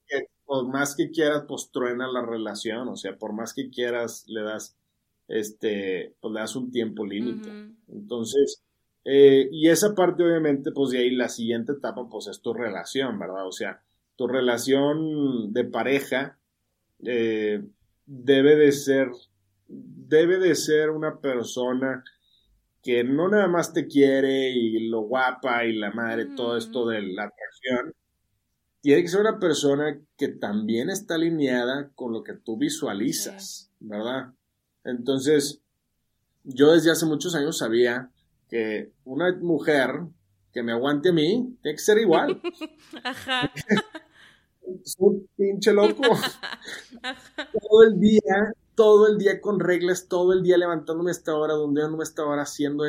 que 0.08 0.30
por 0.46 0.68
más 0.68 0.96
que 0.96 1.12
quieras, 1.12 1.44
pues 1.48 1.70
truena 1.72 2.12
la 2.12 2.26
relación, 2.26 2.88
o 2.88 2.96
sea, 2.96 3.16
por 3.16 3.34
más 3.34 3.54
que 3.54 3.70
quieras, 3.70 4.24
le 4.26 4.42
das 4.42 4.79
este, 5.30 6.16
pues 6.20 6.34
le 6.34 6.40
das 6.42 6.56
un 6.56 6.72
tiempo 6.72 7.06
límite. 7.06 7.50
Entonces, 7.88 8.64
eh, 9.06 9.48
y 9.52 9.70
esa 9.70 9.96
parte 9.96 10.24
obviamente, 10.24 10.72
pues 10.72 10.90
de 10.92 11.00
ahí 11.00 11.12
la 11.12 11.30
siguiente 11.30 11.74
etapa, 11.74 12.08
pues 12.10 12.28
es 12.28 12.42
tu 12.42 12.54
relación, 12.54 13.18
¿verdad? 13.18 13.48
O 13.48 13.52
sea, 13.52 13.82
tu 14.16 14.28
relación 14.28 15.54
de 15.54 15.64
pareja 15.66 16.38
eh, 17.06 17.64
debe 18.06 18.56
de 18.56 18.72
ser, 18.72 19.10
debe 19.68 20.40
de 20.40 20.56
ser 20.56 20.90
una 20.90 21.20
persona 21.20 22.04
que 22.82 23.04
no 23.04 23.30
nada 23.30 23.48
más 23.48 23.72
te 23.74 23.88
quiere 23.88 24.50
y 24.52 24.90
lo 24.90 25.02
guapa 25.02 25.66
y 25.66 25.78
la 25.78 25.92
madre, 25.92 26.28
todo 26.36 26.58
esto 26.58 26.88
de 26.88 27.02
la 27.02 27.24
atracción, 27.26 27.94
tiene 28.82 29.02
que 29.02 29.10
ser 29.10 29.22
una 29.22 29.40
persona 29.40 30.00
que 30.18 30.30
también 30.30 30.90
está 30.90 31.16
alineada 31.16 31.92
con 31.96 32.14
lo 32.14 32.24
que 32.24 32.34
tú 32.34 32.58
visualizas, 32.58 33.72
¿verdad? 33.80 34.34
Entonces, 34.84 35.62
yo 36.44 36.72
desde 36.72 36.92
hace 36.92 37.06
muchos 37.06 37.36
años 37.36 37.58
sabía 37.58 38.12
que 38.50 38.92
una 39.06 39.36
mujer 39.38 40.02
que 40.52 40.64
me 40.64 40.72
aguante 40.72 41.10
a 41.10 41.14
mí 41.14 41.58
tiene 41.62 41.76
que 41.76 41.84
ser 41.84 41.98
igual. 42.00 42.42
Ajá. 43.04 43.52
Es 44.84 44.96
un 45.00 45.28
pinche 45.36 45.74
loco. 45.74 46.04
Todo 47.70 47.84
el 47.84 48.00
día, 48.00 48.54
todo 48.76 49.08
el 49.08 49.18
día 49.18 49.42
con 49.42 49.60
reglas, 49.60 50.08
todo 50.08 50.32
el 50.32 50.42
día 50.44 50.58
levantándome 50.58 51.10
a 51.10 51.12
esta 51.12 51.36
hora, 51.36 51.54
donde 51.54 51.82
no 51.82 51.98
me 51.98 52.04
esta 52.04 52.26
hora 52.26 52.44
haciendo. 52.44 52.86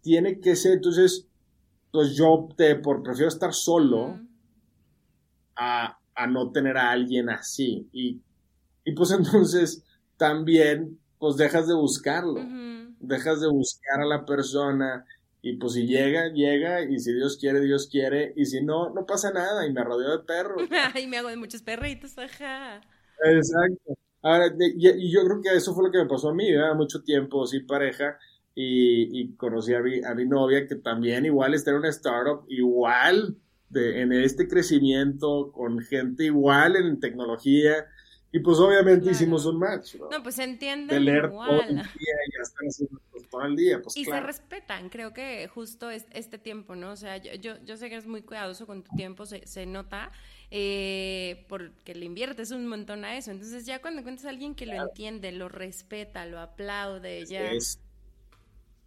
Tiene 0.00 0.40
que 0.40 0.56
ser, 0.56 0.74
entonces, 0.74 1.26
pues 1.92 2.14
yo 2.16 2.30
opté 2.30 2.76
por, 2.76 3.02
prefiero 3.02 3.28
estar 3.28 3.52
solo 3.52 4.18
a, 5.56 5.98
a, 6.14 6.26
no 6.26 6.52
tener 6.52 6.78
a 6.78 6.90
alguien 6.90 7.28
así. 7.28 7.88
Y, 7.92 8.22
y 8.84 8.92
pues 8.92 9.10
entonces 9.18 9.84
también 10.16 10.98
pues 11.20 11.36
dejas 11.36 11.68
de 11.68 11.74
buscarlo, 11.74 12.40
dejas 12.98 13.42
de 13.42 13.48
buscar 13.48 14.00
a 14.00 14.06
la 14.06 14.24
persona 14.24 15.04
y 15.42 15.56
pues 15.56 15.74
si 15.74 15.86
llega, 15.86 16.32
llega 16.32 16.82
y 16.82 16.98
si 16.98 17.12
Dios 17.12 17.36
quiere, 17.36 17.60
Dios 17.60 17.88
quiere 17.88 18.32
y 18.36 18.46
si 18.46 18.64
no, 18.64 18.90
no 18.90 19.04
pasa 19.04 19.30
nada 19.30 19.66
y 19.66 19.72
me 19.72 19.84
rodeo 19.84 20.16
de 20.16 20.24
perros. 20.24 20.62
y 21.00 21.06
me 21.06 21.18
hago 21.18 21.28
de 21.28 21.36
muchos 21.36 21.62
perritos, 21.62 22.16
ajá. 22.16 22.80
Exacto. 23.22 23.98
Ahora, 24.22 24.46
y, 24.58 25.12
yo 25.12 25.24
creo 25.24 25.42
que 25.42 25.54
eso 25.54 25.74
fue 25.74 25.84
lo 25.84 25.92
que 25.92 25.98
me 25.98 26.08
pasó 26.08 26.30
a 26.30 26.34
mí, 26.34 26.50
¿verdad? 26.50 26.74
Mucho 26.74 27.02
tiempo 27.02 27.46
sin 27.46 27.66
pareja 27.66 28.18
y, 28.54 29.34
conocí 29.34 29.74
a 29.74 29.80
mi, 29.80 30.02
a 30.02 30.14
mi 30.14 30.24
novia 30.24 30.66
que 30.66 30.76
también 30.76 31.26
igual 31.26 31.52
está 31.52 31.70
en 31.70 31.76
una 31.76 31.90
startup, 31.90 32.46
igual 32.48 33.36
de, 33.68 34.00
en 34.00 34.12
este 34.12 34.48
crecimiento, 34.48 35.52
con 35.52 35.80
gente 35.80 36.24
igual 36.24 36.76
en 36.76 36.98
tecnología, 36.98 37.86
y 38.32 38.38
pues 38.40 38.58
obviamente 38.58 39.10
hicimos 39.10 39.44
un 39.46 39.58
match. 39.58 39.96
¿no? 39.96 40.08
no 40.08 40.22
pues 40.22 40.36
se 40.36 40.44
entienden 40.44 41.02
igual. 41.02 41.48
todo 41.48 41.62
el 41.62 41.76
día 41.76 42.16
y 42.26 42.40
están 42.40 42.66
haciendo 42.66 43.00
todo 43.30 43.42
el 43.42 43.56
día. 43.56 43.82
Pues, 43.82 43.96
y 43.96 44.04
se 44.04 44.20
respetan, 44.20 44.88
creo 44.88 45.12
que 45.12 45.48
justo 45.48 45.90
es, 45.90 46.06
este 46.12 46.38
tiempo, 46.38 46.76
¿no? 46.76 46.92
O 46.92 46.96
sea, 46.96 47.16
yo, 47.16 47.32
yo, 47.64 47.76
sé 47.76 47.88
que 47.88 47.94
eres 47.94 48.06
muy 48.06 48.22
cuidadoso 48.22 48.66
con 48.66 48.82
tu 48.82 48.94
tiempo, 48.96 49.26
se, 49.26 49.46
se 49.46 49.66
nota, 49.66 50.12
eh, 50.50 51.44
porque 51.48 51.94
le 51.94 52.06
inviertes 52.06 52.50
un 52.52 52.66
montón 52.66 53.04
a 53.04 53.16
eso. 53.16 53.30
Entonces 53.30 53.66
ya 53.66 53.80
cuando 53.80 54.00
encuentras 54.00 54.26
a 54.26 54.30
alguien 54.30 54.54
que 54.54 54.66
lo 54.66 54.74
entiende, 54.74 55.32
lo 55.32 55.48
respeta, 55.48 56.26
lo 56.26 56.38
aplaude, 56.40 57.24
ya... 57.26 57.50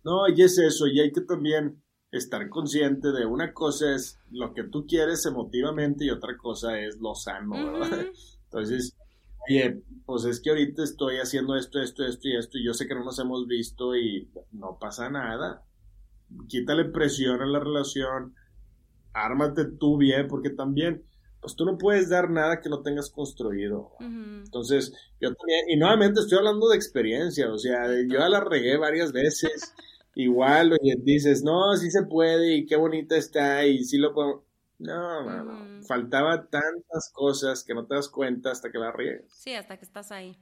No, 0.05 0.27
y 0.27 0.41
es 0.41 0.57
eso, 0.57 0.85
y 0.87 0.99
hay 0.99 1.13
que 1.13 1.21
también 1.21 1.81
estar 2.11 2.49
consciente 2.49 3.11
de 3.11 3.25
una 3.25 3.53
cosa 3.53 3.95
es 3.95 4.19
lo 4.29 4.53
que 4.53 4.63
tú 4.63 4.85
quieres 4.85 5.25
emotivamente 5.25 6.05
y 6.05 6.09
otra 6.09 6.37
cosa 6.37 6.77
es 6.77 6.99
lo 6.99 7.15
sano, 7.15 7.55
¿verdad? 7.55 8.05
Entonces, 8.45 8.95
oye, 9.47 9.81
pues 10.05 10.25
es 10.25 10.41
que 10.41 10.49
ahorita 10.49 10.83
estoy 10.83 11.17
haciendo 11.17 11.55
esto, 11.55 11.81
esto, 11.81 12.05
esto 12.05 12.27
y 12.27 12.37
esto, 12.37 12.57
y 12.57 12.65
yo 12.65 12.73
sé 12.73 12.87
que 12.87 12.95
no 12.95 13.03
nos 13.03 13.19
hemos 13.19 13.47
visto 13.47 13.95
y 13.95 14.29
no 14.51 14.77
pasa 14.79 15.09
nada. 15.09 15.63
Quítale 16.47 16.85
presión 16.85 17.41
a 17.41 17.45
la 17.45 17.59
relación, 17.59 18.35
ármate 19.13 19.65
tú 19.65 19.97
bien, 19.97 20.27
porque 20.27 20.49
también, 20.49 21.03
pues 21.41 21.55
tú 21.55 21.65
no 21.65 21.77
puedes 21.77 22.09
dar 22.09 22.29
nada 22.29 22.61
que 22.61 22.69
no 22.69 22.81
tengas 22.81 23.09
construido. 23.09 23.91
Entonces, 23.99 24.93
yo 25.21 25.33
también, 25.33 25.69
y 25.69 25.77
nuevamente 25.77 26.21
estoy 26.21 26.37
hablando 26.39 26.69
de 26.69 26.75
experiencia, 26.77 27.51
o 27.51 27.57
sea, 27.57 27.87
yo 27.87 28.19
ya 28.19 28.29
la 28.29 28.39
regué 28.41 28.77
varias 28.77 29.11
veces 29.11 29.73
igual, 30.15 30.73
oye, 30.73 30.95
dices, 31.03 31.43
no, 31.43 31.75
sí 31.77 31.91
se 31.91 32.03
puede 32.03 32.55
y 32.55 32.65
qué 32.65 32.75
bonita 32.75 33.15
está 33.17 33.65
y 33.65 33.83
sí 33.83 33.97
lo 33.97 34.13
puedo. 34.13 34.45
No, 34.83 35.23
no, 35.23 35.43
no. 35.43 35.83
Faltaba 35.83 36.49
tantas 36.49 37.09
cosas 37.13 37.63
que 37.63 37.73
no 37.73 37.85
te 37.85 37.95
das 37.95 38.09
cuenta 38.09 38.51
hasta 38.51 38.71
que 38.71 38.77
la 38.77 38.91
riegas. 38.91 39.25
Sí, 39.29 39.53
hasta 39.53 39.77
que 39.77 39.85
estás 39.85 40.11
ahí. 40.11 40.37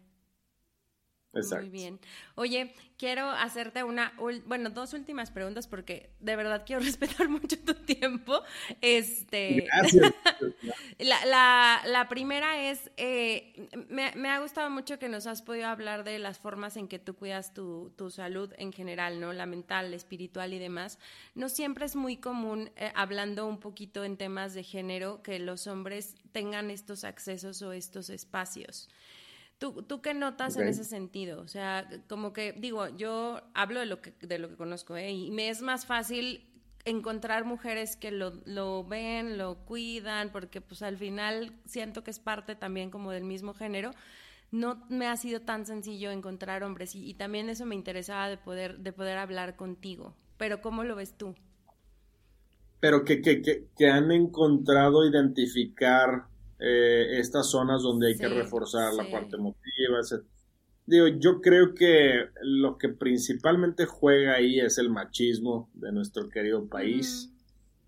Muy 1.33 1.69
bien. 1.69 1.99
Oye, 2.35 2.73
quiero 2.97 3.29
hacerte 3.29 3.83
una, 3.83 4.13
bueno, 4.45 4.69
dos 4.69 4.93
últimas 4.93 5.31
preguntas 5.31 5.65
porque 5.65 6.09
de 6.19 6.35
verdad 6.35 6.63
quiero 6.65 6.81
respetar 6.85 7.29
mucho 7.29 7.57
tu 7.57 7.73
tiempo. 7.73 8.41
Este, 8.81 9.65
Gracias. 9.73 10.13
la, 11.25 12.05
primera 12.09 12.69
es, 12.69 12.91
eh, 12.97 13.69
me, 13.87 14.29
ha 14.29 14.39
gustado 14.39 14.69
mucho 14.69 14.99
que 14.99 15.07
nos 15.07 15.25
has 15.25 15.41
podido 15.41 15.67
hablar 15.67 16.03
de 16.03 16.19
las 16.19 16.37
formas 16.37 16.75
en 16.75 16.89
que 16.89 16.99
tú 16.99 17.15
cuidas 17.15 17.53
tu, 17.53 17.93
salud 18.09 18.53
en 18.57 18.73
general, 18.73 19.21
¿no? 19.21 19.31
La 19.31 19.45
mental, 19.45 19.91
la 19.91 19.95
espiritual 19.95 20.53
y 20.53 20.59
demás. 20.59 20.99
No 21.33 21.47
siempre 21.47 21.85
es 21.85 21.95
muy 21.95 22.17
común, 22.17 22.71
eh, 22.75 22.91
hablando 22.93 23.47
un 23.47 23.59
poquito 23.61 24.03
en 24.03 24.17
temas 24.17 24.53
de 24.53 24.63
género, 24.63 25.23
que 25.23 25.39
los 25.39 25.65
hombres 25.67 26.15
tengan 26.33 26.69
estos 26.69 27.05
accesos 27.05 27.61
o 27.61 27.71
estos 27.71 28.09
espacios. 28.09 28.89
¿Tú, 29.61 29.83
¿Tú 29.83 30.01
qué 30.01 30.15
notas 30.15 30.57
en 30.57 30.67
ese 30.67 30.83
sentido? 30.83 31.39
O 31.39 31.47
sea, 31.47 31.87
como 32.09 32.33
que, 32.33 32.51
digo, 32.53 32.87
yo 32.97 33.41
hablo 33.53 33.79
de 33.79 33.85
lo 33.85 34.01
que, 34.01 34.11
de 34.19 34.39
lo 34.39 34.49
que 34.49 34.55
conozco, 34.55 34.97
¿eh? 34.97 35.11
Y 35.11 35.29
me 35.29 35.49
es 35.49 35.61
más 35.61 35.85
fácil 35.85 36.49
encontrar 36.83 37.45
mujeres 37.45 37.95
que 37.95 38.09
lo, 38.09 38.33
lo, 38.45 38.83
ven, 38.83 39.37
lo 39.37 39.63
cuidan, 39.65 40.31
porque 40.31 40.61
pues 40.61 40.81
al 40.81 40.97
final 40.97 41.53
siento 41.65 42.03
que 42.03 42.09
es 42.09 42.17
parte 42.17 42.55
también 42.55 42.89
como 42.89 43.11
del 43.11 43.23
mismo 43.23 43.53
género. 43.53 43.91
No 44.49 44.83
me 44.89 45.05
ha 45.05 45.15
sido 45.15 45.41
tan 45.41 45.67
sencillo 45.67 46.09
encontrar 46.09 46.63
hombres 46.63 46.95
y, 46.95 47.07
y 47.07 47.13
también 47.13 47.47
eso 47.47 47.67
me 47.67 47.75
interesaba 47.75 48.29
de 48.29 48.37
poder, 48.37 48.79
de 48.79 48.93
poder 48.93 49.19
hablar 49.19 49.55
contigo. 49.57 50.15
Pero 50.37 50.59
¿cómo 50.61 50.83
lo 50.83 50.95
ves 50.95 51.15
tú? 51.15 51.35
Pero 52.81 53.05
que, 53.05 53.21
que, 53.21 53.41
que, 53.41 53.69
que 53.77 53.89
han 53.89 54.11
encontrado 54.11 55.07
identificar 55.07 56.27
eh, 56.63 57.19
estas 57.19 57.49
zonas 57.49 57.81
donde 57.81 58.09
hay 58.09 58.17
que 58.17 58.29
reforzar 58.29 58.93
la 58.93 59.09
parte 59.09 59.35
emotiva, 59.35 59.99
Digo, 60.85 61.07
yo 61.07 61.41
creo 61.41 61.73
que 61.73 62.25
lo 62.41 62.77
que 62.77 62.89
principalmente 62.89 63.85
juega 63.85 64.33
ahí 64.35 64.59
es 64.59 64.77
el 64.77 64.89
machismo 64.89 65.69
de 65.73 65.91
nuestro 65.91 66.29
querido 66.29 66.67
país. 66.67 67.31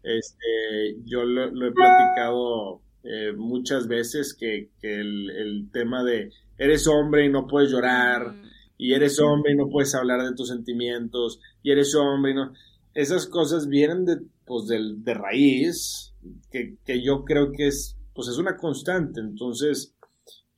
Este, 0.01 0.97
yo 1.05 1.23
lo, 1.23 1.45
he 1.45 1.71
platicado 1.71 2.81
eh, 3.03 3.33
muchas 3.35 3.87
veces 3.87 4.33
que, 4.33 4.69
el, 4.81 5.69
tema 5.71 6.03
de 6.03 6.31
eres 6.57 6.87
hombre 6.87 7.25
y 7.25 7.29
no 7.29 7.45
puedes 7.45 7.71
llorar, 7.71 8.35
y 8.77 8.93
eres 8.93 9.19
hombre 9.19 9.53
y 9.53 9.55
no 9.55 9.69
puedes 9.69 9.93
hablar 9.95 10.23
de 10.23 10.35
tus 10.35 10.47
sentimientos, 10.47 11.39
y 11.61 11.71
eres 11.71 11.93
hombre 11.95 12.31
y 12.31 12.35
no. 12.35 12.53
Esas 12.93 13.27
cosas 13.27 13.67
vienen 13.67 14.05
de, 14.05 14.17
pues, 14.45 14.67
de 14.67 15.13
raíz, 15.13 16.13
que, 16.51 16.77
que 16.85 17.03
yo 17.03 17.25
creo 17.25 17.51
que 17.51 17.67
es 17.67 17.97
pues 18.13 18.27
es 18.27 18.37
una 18.37 18.57
constante. 18.57 19.19
Entonces, 19.19 19.95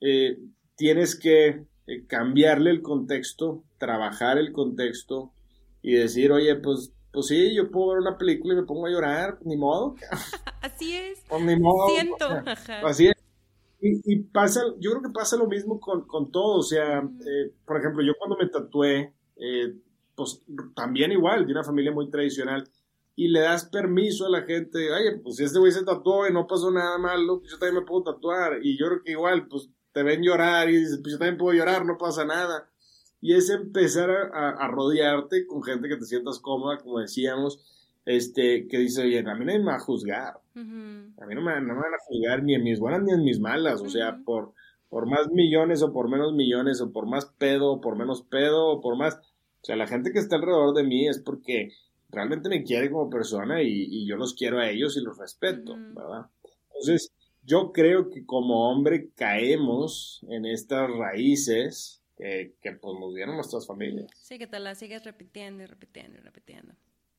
eh, 0.02 0.38
tienes 0.76 1.18
que 1.18 1.66
eh, 1.88 2.06
cambiarle 2.08 2.72
el 2.72 2.82
contexto, 2.82 3.64
trabajar 3.78 4.38
el 4.38 4.52
contexto 4.52 5.32
y 5.82 5.94
decir, 5.94 6.32
oye, 6.32 6.56
pues, 6.56 6.94
pues 7.12 7.28
sí, 7.28 7.56
yo 7.56 7.72
puedo 7.72 7.90
ver 7.90 8.00
una 8.00 8.18
película 8.18 8.54
y 8.54 8.58
me 8.58 8.64
pongo 8.64 8.88
a 8.88 8.92
llorar, 8.92 9.38
ni 9.44 9.56
modo. 9.56 9.96
Así 10.62 10.94
es. 10.94 11.24
Pues 11.30 11.44
ni 11.44 11.58
modo. 11.58 11.90
Siento. 11.90 12.28
Así 12.86 13.08
es. 13.08 13.16
Y, 13.88 14.18
pasa, 14.24 14.62
yo 14.80 14.92
creo 14.92 15.04
que 15.04 15.14
pasa 15.14 15.38
lo 15.38 15.48
mismo 15.48 15.80
con, 15.80 16.32
todo. 16.32 16.58
O 16.58 16.64
sea, 16.64 17.00
eh, 17.00 17.52
por 17.66 17.78
ejemplo, 17.78 18.04
yo 18.04 18.14
cuando 18.18 18.36
me 18.36 18.50
tatué, 18.50 19.14
pues 20.16 20.42
también 20.76 21.12
igual, 21.12 21.46
de 21.46 21.52
una 21.52 21.64
familia 21.64 21.92
muy 21.92 22.10
tradicional 22.10 22.68
y 23.16 23.30
le 23.30 23.40
das 23.40 23.66
permiso 23.66 24.26
a 24.26 24.30
la 24.30 24.42
gente, 24.42 24.92
oye, 24.92 25.18
pues 25.24 25.38
si 25.38 25.46
este 25.46 25.60
güey 25.60 25.72
se 25.72 25.86
tatuó 25.86 26.28
y 26.28 26.34
no 26.34 26.48
pasó 26.48 26.70
nada 26.70 26.98
malo, 26.98 27.40
pues 27.40 27.52
yo 27.52 27.58
también 27.58 27.82
me 27.82 27.88
puedo 27.88 28.04
tatuar. 28.04 28.60
Y 28.62 28.78
yo 28.78 28.88
creo 28.88 29.04
que 29.04 29.12
igual, 29.12 29.48
pues 29.48 29.70
te 29.94 30.04
ven 30.04 30.22
llorar 30.22 30.70
y 30.70 30.78
dices, 30.78 31.00
pues 31.02 31.14
yo 31.14 31.20
también 31.20 31.38
puedo 31.38 31.58
llorar, 31.58 31.86
no 31.86 31.98
pasa 31.98 32.26
nada. 32.26 32.70
Y 33.22 33.34
es 33.34 33.50
empezar 33.50 34.10
a, 34.12 34.68
rodearte 34.68 35.48
con 35.48 35.64
gente 35.64 35.88
que 35.88 35.96
te 35.96 36.06
sientas 36.06 36.40
cómoda, 36.40 36.78
como 36.78 37.00
decíamos, 37.00 37.64
este, 38.06 38.68
que 38.68 38.78
dice, 38.80 39.04
oye, 39.04 39.20
a 39.20 39.34
mí 39.34 39.46
no 39.46 39.54
me 39.54 39.64
va 39.64 39.76
a 39.76 39.80
juzgar. 39.80 40.36
A 40.54 40.60
mí 41.26 41.36
no 41.36 41.42
me, 41.42 41.54
van 41.54 41.72
a 41.72 42.04
juzgar 42.06 42.44
ni 42.44 42.54
en 42.54 42.64
mis 42.64 42.80
buenas 42.80 43.02
ni 43.02 43.14
en 43.14 43.24
mis 43.24 43.40
malas. 43.40 43.82
O 43.82 43.90
sea, 43.90 44.20
por, 44.26 44.54
por 44.90 45.08
más 45.10 45.32
millones 45.32 45.82
o 45.82 45.94
por 45.94 46.10
menos 46.10 46.34
millones, 46.34 46.82
o 46.82 46.92
por 46.92 47.08
más 47.08 47.26
pedo 47.26 47.72
o 47.72 47.82
por 47.82 47.96
menos 47.96 48.22
pedo, 48.24 48.68
o 48.68 48.82
por 48.82 48.98
más... 48.98 49.16
O 49.16 49.66
sea, 49.66 49.78
la 49.78 49.88
gente 49.88 50.12
que 50.12 50.20
está 50.20 50.36
alrededor 50.36 50.76
de 50.76 50.84
mí 50.84 51.08
es 51.08 51.20
porque 51.20 51.72
realmente 52.16 52.50
me 52.50 52.64
quiere 52.64 52.90
como 52.90 53.10
persona 53.10 53.62
y, 53.62 54.08
yo 54.08 54.16
los 54.16 54.34
quiero 54.34 54.60
a 54.60 54.70
ellos 54.70 54.98
y 54.98 55.02
los 55.02 55.18
respeto, 55.18 55.76
¿verdad? 55.76 56.30
Entonces, 56.68 57.12
yo 57.44 57.72
creo 57.72 58.10
que 58.10 58.26
como 58.26 58.72
hombre 58.72 59.12
caemos 59.16 60.26
en 60.30 60.46
estas 60.46 60.90
raíces 60.90 62.02
que, 62.18 62.56
que 62.62 62.72
pues 62.72 63.00
nos 63.00 63.14
dieron 63.14 63.36
nuestras 63.36 63.68
familias. 63.68 64.10
Sí, 64.16 64.40
que 64.40 64.48
te 64.48 64.60
las 64.60 64.80
sigues 64.80 65.04
repitiendo 65.04 65.64
y 65.64 65.66
repitiendo 65.66 66.18
y 66.18 66.22
repitiendo. 66.22 66.74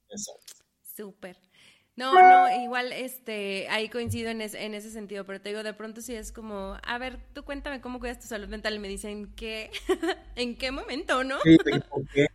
Exacto. 0.09 0.64
Súper. 0.82 1.36
No, 1.97 2.12
no, 2.12 2.62
igual 2.62 2.92
este, 2.92 3.68
ahí 3.70 3.88
coincido 3.88 4.28
en, 4.28 4.42
en, 4.42 4.74
ese 4.74 4.90
sentido, 4.90 5.24
pero 5.24 5.40
te 5.40 5.49
digo, 5.49 5.62
de 5.62 5.72
pronto 5.72 6.03
sí 6.03 6.14
es 6.14 6.30
como, 6.30 6.76
a 6.82 6.99
ver, 6.99 7.18
tú 7.32 7.42
cuéntame 7.42 7.80
cómo 7.80 8.01
cuidas 8.01 8.20
tu 8.20 8.26
salud 8.26 8.49
mental 8.49 8.74
y 8.74 8.78
me 8.78 8.88
dicen, 8.88 9.32
¿qué? 9.34 9.70
¿En 10.36 10.59
qué 10.59 10.70
momento, 10.70 11.24
no? 11.24 11.40
Sí, 11.42 11.57
¿por 11.88 12.07
qué? 12.09 12.26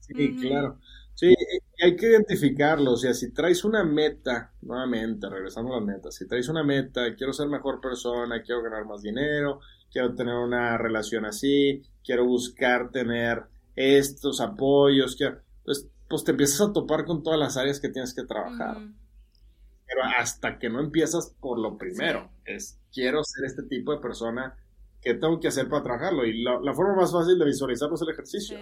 Sí, 0.00 0.36
claro. 0.40 0.78
Sí, 1.14 1.34
hay 1.80 1.96
que 1.96 2.06
identificarlo. 2.06 2.92
O 2.92 2.96
sea, 2.96 3.14
si 3.14 3.32
traes 3.32 3.64
una 3.64 3.84
meta, 3.84 4.52
nuevamente, 4.62 5.28
regresando 5.28 5.72
a 5.72 5.76
las 5.76 5.86
metas, 5.86 6.14
si 6.14 6.26
traes 6.26 6.48
una 6.48 6.64
meta, 6.64 7.14
quiero 7.14 7.32
ser 7.32 7.48
mejor 7.48 7.80
persona, 7.80 8.42
quiero 8.42 8.62
ganar 8.62 8.84
más 8.84 9.02
dinero, 9.02 9.60
quiero 9.90 10.14
tener 10.14 10.34
una 10.34 10.76
relación 10.76 11.24
así, 11.24 11.82
quiero 12.04 12.26
buscar 12.26 12.90
tener 12.90 13.44
estos 13.76 14.40
apoyos, 14.40 15.16
quiero, 15.16 15.40
pues, 15.64 15.88
pues 16.08 16.24
te 16.24 16.32
empiezas 16.32 16.68
a 16.68 16.72
topar 16.72 17.04
con 17.04 17.22
todas 17.22 17.38
las 17.38 17.56
áreas 17.56 17.80
que 17.80 17.88
tienes 17.88 18.14
que 18.14 18.24
trabajar. 18.24 18.78
Pero 19.86 20.02
hasta 20.18 20.58
que 20.58 20.68
no 20.68 20.80
empiezas 20.80 21.34
por 21.40 21.58
lo 21.58 21.78
primero, 21.78 22.30
es 22.44 22.78
quiero 22.92 23.22
ser 23.24 23.46
este 23.46 23.62
tipo 23.62 23.92
de 23.92 24.00
persona 24.00 24.54
que 25.00 25.14
tengo 25.14 25.40
que 25.40 25.48
hacer 25.48 25.68
para 25.68 25.82
trabajarlo. 25.82 26.26
Y 26.26 26.42
la, 26.42 26.74
forma 26.74 26.96
más 26.96 27.12
fácil 27.12 27.38
de 27.38 27.44
visualizarlo 27.44 27.94
es 27.94 28.02
el 28.02 28.10
ejercicio. 28.10 28.58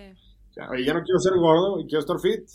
Oye, 0.71 0.85
ya 0.85 0.95
no 0.95 1.03
quiero 1.03 1.19
ser 1.19 1.35
gordo 1.35 1.81
y 1.81 1.87
quiero 1.87 2.01
estar 2.01 2.19
fit. 2.21 2.49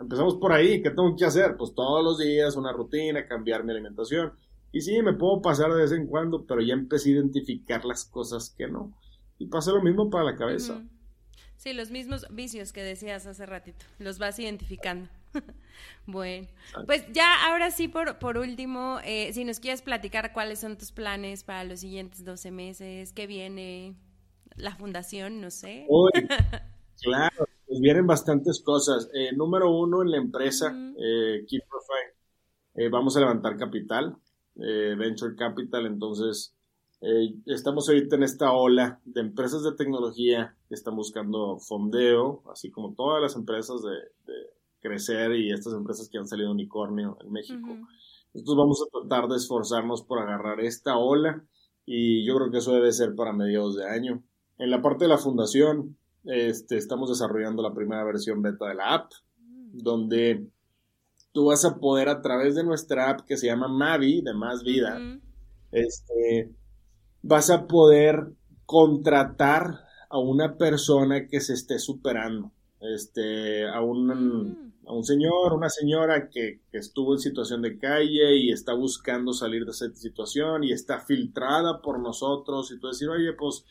Empezamos 0.00 0.36
por 0.36 0.52
ahí. 0.52 0.82
¿Qué 0.82 0.90
tengo 0.90 1.14
que 1.14 1.24
hacer? 1.24 1.56
Pues 1.56 1.74
todos 1.74 2.02
los 2.02 2.18
días 2.18 2.56
una 2.56 2.72
rutina, 2.72 3.26
cambiar 3.26 3.64
mi 3.64 3.72
alimentación. 3.72 4.32
Y 4.72 4.80
sí, 4.80 5.02
me 5.02 5.12
puedo 5.12 5.42
pasar 5.42 5.72
de 5.72 5.82
vez 5.82 5.92
en 5.92 6.06
cuando, 6.06 6.46
pero 6.46 6.62
ya 6.62 6.74
empecé 6.74 7.10
a 7.10 7.12
identificar 7.14 7.84
las 7.84 8.04
cosas 8.04 8.54
que 8.56 8.68
no. 8.68 8.92
Y 9.38 9.46
pasa 9.46 9.72
lo 9.72 9.82
mismo 9.82 10.08
para 10.10 10.24
la 10.24 10.36
cabeza. 10.36 10.82
Sí, 11.56 11.74
los 11.74 11.90
mismos 11.90 12.26
vicios 12.30 12.72
que 12.72 12.82
decías 12.82 13.26
hace 13.26 13.44
ratito, 13.44 13.84
los 13.98 14.18
vas 14.18 14.38
identificando. 14.38 15.10
bueno, 16.06 16.48
pues 16.86 17.04
ya 17.12 17.46
ahora 17.46 17.70
sí, 17.70 17.86
por, 17.86 18.18
por 18.18 18.38
último, 18.38 18.98
eh, 19.04 19.30
si 19.34 19.44
nos 19.44 19.60
quieres 19.60 19.82
platicar 19.82 20.32
cuáles 20.32 20.60
son 20.60 20.78
tus 20.78 20.90
planes 20.90 21.44
para 21.44 21.64
los 21.64 21.80
siguientes 21.80 22.24
12 22.24 22.50
meses, 22.50 23.12
qué 23.12 23.26
viene, 23.26 23.94
la 24.56 24.74
fundación, 24.74 25.40
no 25.40 25.50
sé. 25.50 25.86
Claro, 27.02 27.48
pues 27.70 27.80
vienen 27.80 28.04
bastantes 28.04 28.60
cosas. 28.64 29.08
Eh, 29.14 29.30
número 29.32 29.70
uno, 29.70 30.02
en 30.02 30.10
la 30.10 30.16
empresa, 30.16 30.74
eh, 30.98 31.44
Keep 31.46 31.62
Profile, 31.68 32.14
eh, 32.74 32.88
vamos 32.88 33.16
a 33.16 33.20
levantar 33.20 33.56
capital, 33.56 34.16
Venture 34.56 35.36
Capital, 35.36 35.86
entonces 35.86 36.54
estamos 37.46 37.88
ahorita 37.88 38.16
en 38.16 38.24
esta 38.24 38.52
ola 38.52 39.00
de 39.06 39.22
empresas 39.22 39.62
de 39.62 39.72
tecnología 39.72 40.54
que 40.68 40.74
están 40.74 40.96
buscando 40.96 41.58
fondeo, 41.60 42.42
así 42.52 42.70
como 42.70 42.92
todas 42.94 43.22
las 43.22 43.36
empresas 43.36 43.80
de, 43.80 44.34
crecer 44.80 45.34
y 45.34 45.50
estas 45.50 45.72
empresas 45.74 46.08
que 46.08 46.18
han 46.18 46.26
salido 46.26 46.50
unicornio 46.50 47.16
en 47.22 47.32
México. 47.32 47.68
Entonces 48.34 48.56
vamos 48.56 48.82
a 48.82 48.98
tratar 48.98 49.28
de 49.28 49.36
esforzarnos 49.36 50.02
por 50.02 50.18
agarrar 50.18 50.60
esta 50.60 50.98
ola 50.98 51.42
y 51.86 52.26
yo 52.26 52.36
creo 52.36 52.50
que 52.50 52.58
eso 52.58 52.72
debe 52.72 52.92
ser 52.92 53.14
para 53.14 53.32
mediados 53.32 53.76
de 53.76 53.86
año. 53.88 54.22
En 54.58 54.70
la 54.70 54.82
parte 54.82 55.04
de 55.04 55.08
la 55.08 55.18
fundación, 55.18 55.96
este, 56.24 56.76
estamos 56.76 57.08
desarrollando 57.08 57.62
la 57.62 57.74
primera 57.74 58.04
versión 58.04 58.42
beta 58.42 58.68
de 58.68 58.74
la 58.74 58.94
app, 58.94 59.12
donde 59.72 60.46
tú 61.32 61.46
vas 61.46 61.64
a 61.64 61.76
poder 61.78 62.08
a 62.08 62.20
través 62.20 62.54
de 62.54 62.64
nuestra 62.64 63.10
app 63.10 63.20
que 63.26 63.36
se 63.36 63.46
llama 63.46 63.68
Mavi, 63.68 64.22
de 64.22 64.34
Más 64.34 64.62
Vida, 64.62 64.98
este, 65.70 66.50
vas 67.22 67.50
a 67.50 67.66
poder 67.66 68.32
contratar 68.66 69.80
a 70.08 70.18
una 70.18 70.56
persona 70.56 71.26
que 71.28 71.40
se 71.40 71.54
esté 71.54 71.78
superando, 71.78 72.52
este, 72.80 73.68
a 73.68 73.80
un, 73.80 74.06
mm. 74.06 74.72
a 74.88 74.92
un 74.92 75.04
señor, 75.04 75.52
una 75.52 75.68
señora 75.68 76.28
que, 76.28 76.60
que, 76.70 76.78
estuvo 76.78 77.12
en 77.12 77.20
situación 77.20 77.62
de 77.62 77.78
calle 77.78 78.36
y 78.36 78.50
está 78.50 78.74
buscando 78.74 79.32
salir 79.32 79.64
de 79.64 79.70
esa 79.70 79.94
situación 79.94 80.64
y 80.64 80.72
está 80.72 80.98
filtrada 80.98 81.80
por 81.80 82.00
nosotros 82.00 82.72
y 82.72 82.80
tú 82.80 82.88
decir, 82.88 83.08
oye, 83.08 83.32
pues 83.34 83.64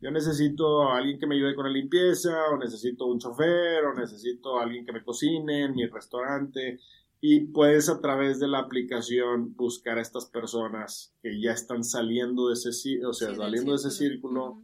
yo 0.00 0.10
necesito 0.10 0.82
a 0.82 0.98
alguien 0.98 1.18
que 1.18 1.26
me 1.26 1.36
ayude 1.36 1.54
con 1.54 1.66
la 1.66 1.72
limpieza, 1.72 2.50
o 2.52 2.58
necesito 2.58 3.06
un 3.06 3.18
chofer, 3.18 3.84
o 3.84 3.94
necesito 3.94 4.58
a 4.58 4.64
alguien 4.64 4.84
que 4.84 4.92
me 4.92 5.02
cocine 5.02 5.64
en 5.64 5.74
mi 5.74 5.86
restaurante. 5.86 6.78
Y 7.20 7.46
puedes 7.46 7.88
a 7.88 8.00
través 8.00 8.38
de 8.38 8.48
la 8.48 8.58
aplicación 8.58 9.54
buscar 9.56 9.98
a 9.98 10.02
estas 10.02 10.26
personas 10.26 11.14
que 11.22 11.40
ya 11.40 11.52
están 11.52 11.82
saliendo 11.82 12.48
de 12.48 12.54
ese, 12.54 12.70
o 13.06 13.12
sea, 13.14 13.34
saliendo 13.34 13.72
de 13.72 13.76
ese 13.76 13.90
círculo 13.90 14.62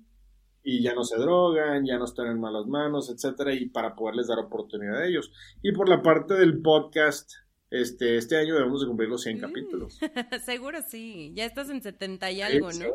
y 0.62 0.82
ya 0.82 0.94
no 0.94 1.04
se 1.04 1.16
drogan, 1.16 1.86
ya 1.86 1.96
no 1.96 2.04
están 2.04 2.26
en 2.26 2.40
malas 2.40 2.66
manos, 2.66 3.08
etcétera, 3.08 3.54
y 3.54 3.66
para 3.70 3.94
poderles 3.94 4.28
dar 4.28 4.38
oportunidad 4.38 4.98
a 4.98 5.06
ellos. 5.06 5.32
Y 5.62 5.72
por 5.72 5.88
la 5.88 6.02
parte 6.02 6.34
del 6.34 6.60
podcast, 6.60 7.32
este, 7.70 8.16
este 8.16 8.36
año 8.36 8.54
debemos 8.54 8.80
de 8.80 8.88
cumplir 8.88 9.08
los 9.08 9.22
100 9.22 9.38
mm. 9.38 9.40
capítulos. 9.40 9.98
Seguro 10.44 10.80
sí, 10.86 11.32
ya 11.34 11.46
estás 11.46 11.70
en 11.70 11.80
70 11.80 12.30
y 12.30 12.42
algo, 12.42 12.70
¿no? 12.72 12.86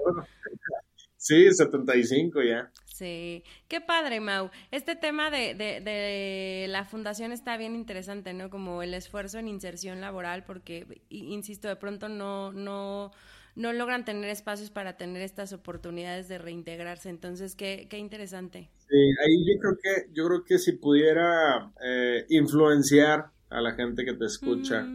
Sí, 1.25 1.51
75 1.51 2.43
ya. 2.43 2.71
Sí, 2.85 3.43
qué 3.67 3.81
padre, 3.81 4.19
Mau. 4.19 4.51
Este 4.69 4.95
tema 4.95 5.31
de, 5.31 5.55
de, 5.55 5.81
de, 5.81 6.67
la 6.69 6.85
fundación 6.85 7.31
está 7.31 7.57
bien 7.57 7.75
interesante, 7.75 8.31
¿no? 8.35 8.51
Como 8.51 8.83
el 8.83 8.93
esfuerzo 8.93 9.39
en 9.39 9.47
inserción 9.47 10.01
laboral, 10.01 10.43
porque, 10.45 11.01
insisto, 11.09 11.67
de 11.67 11.77
pronto 11.77 12.09
no, 12.09 12.53
no, 12.53 13.09
no 13.55 13.73
logran 13.73 14.05
tener 14.05 14.29
espacios 14.29 14.69
para 14.69 14.97
tener 14.97 15.23
estas 15.23 15.51
oportunidades 15.51 16.27
de 16.27 16.37
reintegrarse. 16.37 17.09
Entonces, 17.09 17.55
qué, 17.55 17.87
qué 17.89 17.97
interesante. 17.97 18.69
Sí, 18.87 18.95
ahí 18.95 19.45
yo 19.47 19.59
creo 19.59 19.77
que, 19.81 20.13
yo 20.13 20.27
creo 20.27 20.43
que 20.43 20.59
si 20.59 20.73
pudiera 20.73 21.73
eh, 21.83 22.27
influenciar 22.29 23.31
a 23.49 23.61
la 23.61 23.73
gente 23.73 24.05
que 24.05 24.13
te 24.13 24.25
escucha, 24.25 24.85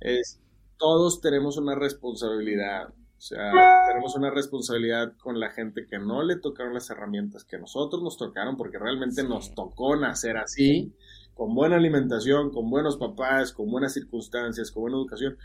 es 0.00 0.40
todos 0.78 1.20
tenemos 1.20 1.58
una 1.58 1.76
responsabilidad 1.76 2.92
o 3.16 3.20
sea, 3.20 3.50
tenemos 3.88 4.14
una 4.14 4.30
responsabilidad 4.30 5.16
con 5.16 5.40
la 5.40 5.50
gente 5.50 5.86
que 5.86 5.98
no 5.98 6.22
le 6.22 6.36
tocaron 6.36 6.74
las 6.74 6.90
herramientas 6.90 7.44
que 7.44 7.58
nosotros 7.58 8.02
nos 8.02 8.18
tocaron, 8.18 8.56
porque 8.56 8.78
realmente 8.78 9.24
nos 9.24 9.54
tocó 9.54 9.96
nacer 9.96 10.36
así, 10.36 10.92
con 11.34 11.54
buena 11.54 11.76
alimentación, 11.76 12.50
con 12.50 12.68
buenos 12.68 12.98
papás, 12.98 13.52
con 13.52 13.70
buenas 13.70 13.94
circunstancias, 13.94 14.70
con 14.70 14.82
buena 14.82 14.98
educación. 14.98 15.38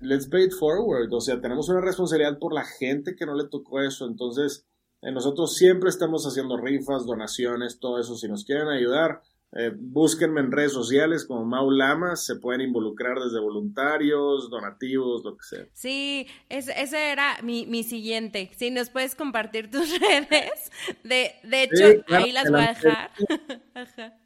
Let's 0.00 0.28
pay 0.28 0.44
it 0.44 0.52
forward. 0.52 1.12
O 1.12 1.20
sea, 1.20 1.40
tenemos 1.40 1.68
una 1.68 1.80
responsabilidad 1.80 2.38
por 2.38 2.54
la 2.54 2.64
gente 2.64 3.16
que 3.16 3.26
no 3.26 3.34
le 3.34 3.48
tocó 3.48 3.80
eso. 3.80 4.06
Entonces, 4.06 4.64
eh, 5.02 5.10
nosotros 5.10 5.56
siempre 5.56 5.88
estamos 5.88 6.26
haciendo 6.26 6.56
rifas, 6.56 7.06
donaciones, 7.06 7.80
todo 7.80 7.98
eso. 7.98 8.16
Si 8.16 8.28
nos 8.28 8.44
quieren 8.44 8.68
ayudar, 8.68 9.22
eh, 9.52 9.72
búsquenme 9.74 10.40
en 10.40 10.52
redes 10.52 10.72
sociales 10.72 11.24
como 11.24 11.44
Mau 11.44 11.70
Lamas, 11.70 12.24
se 12.24 12.36
pueden 12.36 12.60
involucrar 12.60 13.18
desde 13.18 13.40
voluntarios, 13.40 14.50
donativos, 14.50 15.24
lo 15.24 15.36
que 15.36 15.44
sea. 15.44 15.66
Sí, 15.72 16.26
ese 16.50 17.10
era 17.10 17.38
mi, 17.42 17.66
mi 17.66 17.82
siguiente. 17.82 18.50
Si 18.56 18.70
nos 18.70 18.90
puedes 18.90 19.14
compartir 19.14 19.70
tus 19.70 19.88
redes, 20.00 20.70
de, 21.02 21.32
de 21.44 21.62
hecho, 21.62 22.04
ahí 22.08 22.32
las 22.32 22.50
voy 22.50 22.60
a 22.60 22.68
dejar. 22.68 23.10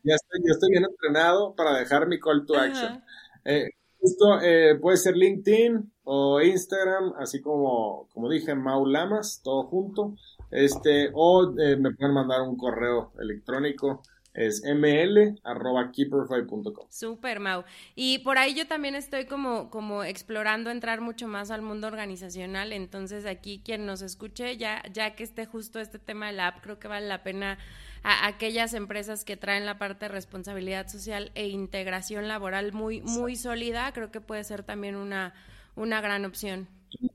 ya, 0.02 0.14
estoy, 0.14 0.40
ya 0.44 0.52
estoy 0.52 0.70
bien 0.70 0.84
entrenado 0.84 1.54
para 1.54 1.78
dejar 1.78 2.08
mi 2.08 2.18
call 2.18 2.44
to 2.44 2.56
action. 2.56 3.04
Eh, 3.44 3.70
esto 4.00 4.40
eh, 4.42 4.76
puede 4.80 4.96
ser 4.96 5.16
LinkedIn 5.16 5.92
o 6.02 6.40
Instagram, 6.40 7.12
así 7.18 7.40
como, 7.40 8.08
como 8.12 8.28
dije, 8.28 8.56
Mau 8.56 8.84
Lamas, 8.84 9.40
todo 9.44 9.62
junto. 9.68 10.16
Este, 10.50 11.10
o 11.14 11.54
eh, 11.60 11.76
me 11.76 11.94
pueden 11.94 12.12
mandar 12.12 12.42
un 12.42 12.56
correo 12.56 13.12
electrónico 13.20 14.02
es 14.34 14.62
ml.keeperfive.com. 14.64 16.86
Super, 16.88 17.40
Mau. 17.40 17.64
Y 17.94 18.20
por 18.20 18.38
ahí 18.38 18.54
yo 18.54 18.66
también 18.66 18.94
estoy 18.94 19.26
como, 19.26 19.70
como 19.70 20.04
explorando 20.04 20.70
entrar 20.70 21.00
mucho 21.00 21.28
más 21.28 21.50
al 21.50 21.62
mundo 21.62 21.86
organizacional. 21.86 22.72
Entonces, 22.72 23.26
aquí 23.26 23.60
quien 23.64 23.86
nos 23.86 24.02
escuche, 24.02 24.56
ya, 24.56 24.82
ya 24.92 25.14
que 25.14 25.24
esté 25.24 25.46
justo 25.46 25.80
este 25.80 25.98
tema 25.98 26.28
de 26.28 26.32
la 26.32 26.48
app, 26.48 26.62
creo 26.62 26.78
que 26.78 26.88
vale 26.88 27.06
la 27.06 27.22
pena 27.22 27.58
a 28.02 28.26
aquellas 28.26 28.74
empresas 28.74 29.24
que 29.24 29.36
traen 29.36 29.66
la 29.66 29.78
parte 29.78 30.06
de 30.06 30.10
responsabilidad 30.10 30.88
social 30.88 31.30
e 31.34 31.48
integración 31.48 32.26
laboral 32.26 32.72
muy, 32.72 33.00
muy 33.00 33.36
sólida, 33.36 33.92
creo 33.92 34.10
que 34.10 34.20
puede 34.20 34.42
ser 34.44 34.64
también 34.64 34.96
una, 34.96 35.34
una 35.76 36.00
gran 36.00 36.24
opción. 36.24 36.68
Sí, 36.90 37.08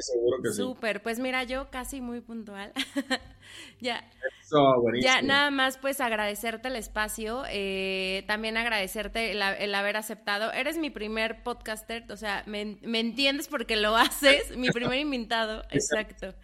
seguro 0.00 0.42
que 0.42 0.50
sí. 0.50 0.56
Súper, 0.56 1.02
pues 1.02 1.18
mira, 1.18 1.44
yo 1.44 1.70
casi 1.70 2.00
muy 2.00 2.20
puntual. 2.20 2.72
ya. 3.80 4.04
Eso, 4.42 4.82
ya 5.00 5.22
nada 5.22 5.50
más 5.50 5.78
pues 5.78 6.00
agradecerte 6.00 6.68
el 6.68 6.76
espacio, 6.76 7.44
eh, 7.48 8.24
también 8.26 8.56
agradecerte 8.56 9.32
el, 9.32 9.74
haber 9.74 9.96
aceptado. 9.96 10.52
Eres 10.52 10.76
mi 10.76 10.90
primer 10.90 11.42
podcaster, 11.42 12.04
o 12.10 12.16
sea, 12.16 12.42
me, 12.46 12.78
entiendes 12.82 13.48
porque 13.48 13.76
lo 13.76 13.96
haces, 13.96 14.56
mi 14.56 14.70
primer 14.70 14.98
invitado, 14.98 15.62
exacto. 15.70 16.34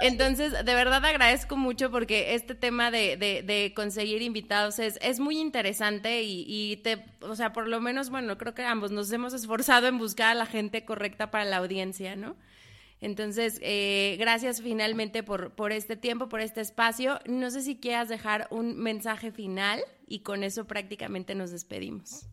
Entonces, 0.00 0.52
de 0.52 0.74
verdad 0.74 1.04
agradezco 1.04 1.56
mucho 1.56 1.90
porque 1.90 2.34
este 2.34 2.54
tema 2.54 2.90
de, 2.90 3.16
de, 3.16 3.72
conseguir 3.74 4.22
invitados 4.22 4.78
es, 4.78 4.98
es 5.02 5.20
muy 5.20 5.38
interesante 5.38 6.22
y, 6.22 6.44
y, 6.46 6.76
te, 6.76 7.04
o 7.20 7.34
sea, 7.34 7.52
por 7.52 7.68
lo 7.68 7.80
menos, 7.80 8.10
bueno, 8.10 8.38
creo 8.38 8.54
que 8.54 8.64
ambos 8.64 8.90
nos 8.90 9.10
hemos 9.12 9.34
esforzado 9.34 9.88
en 9.88 9.98
buscar 9.98 10.30
a 10.30 10.34
la 10.34 10.46
gente 10.46 10.84
correcta 10.84 11.30
para 11.30 11.44
la 11.44 11.58
audiencia, 11.58 12.16
¿no? 12.16 12.36
Entonces, 13.02 13.58
eh, 13.62 14.16
gracias 14.20 14.62
finalmente 14.62 15.24
por, 15.24 15.50
por 15.56 15.72
este 15.72 15.96
tiempo, 15.96 16.28
por 16.28 16.40
este 16.40 16.60
espacio. 16.60 17.18
No 17.26 17.50
sé 17.50 17.60
si 17.60 17.76
quieras 17.76 18.08
dejar 18.08 18.46
un 18.50 18.78
mensaje 18.78 19.32
final 19.32 19.82
y 20.06 20.20
con 20.20 20.44
eso 20.44 20.66
prácticamente 20.66 21.34
nos 21.34 21.50
despedimos. 21.50 22.28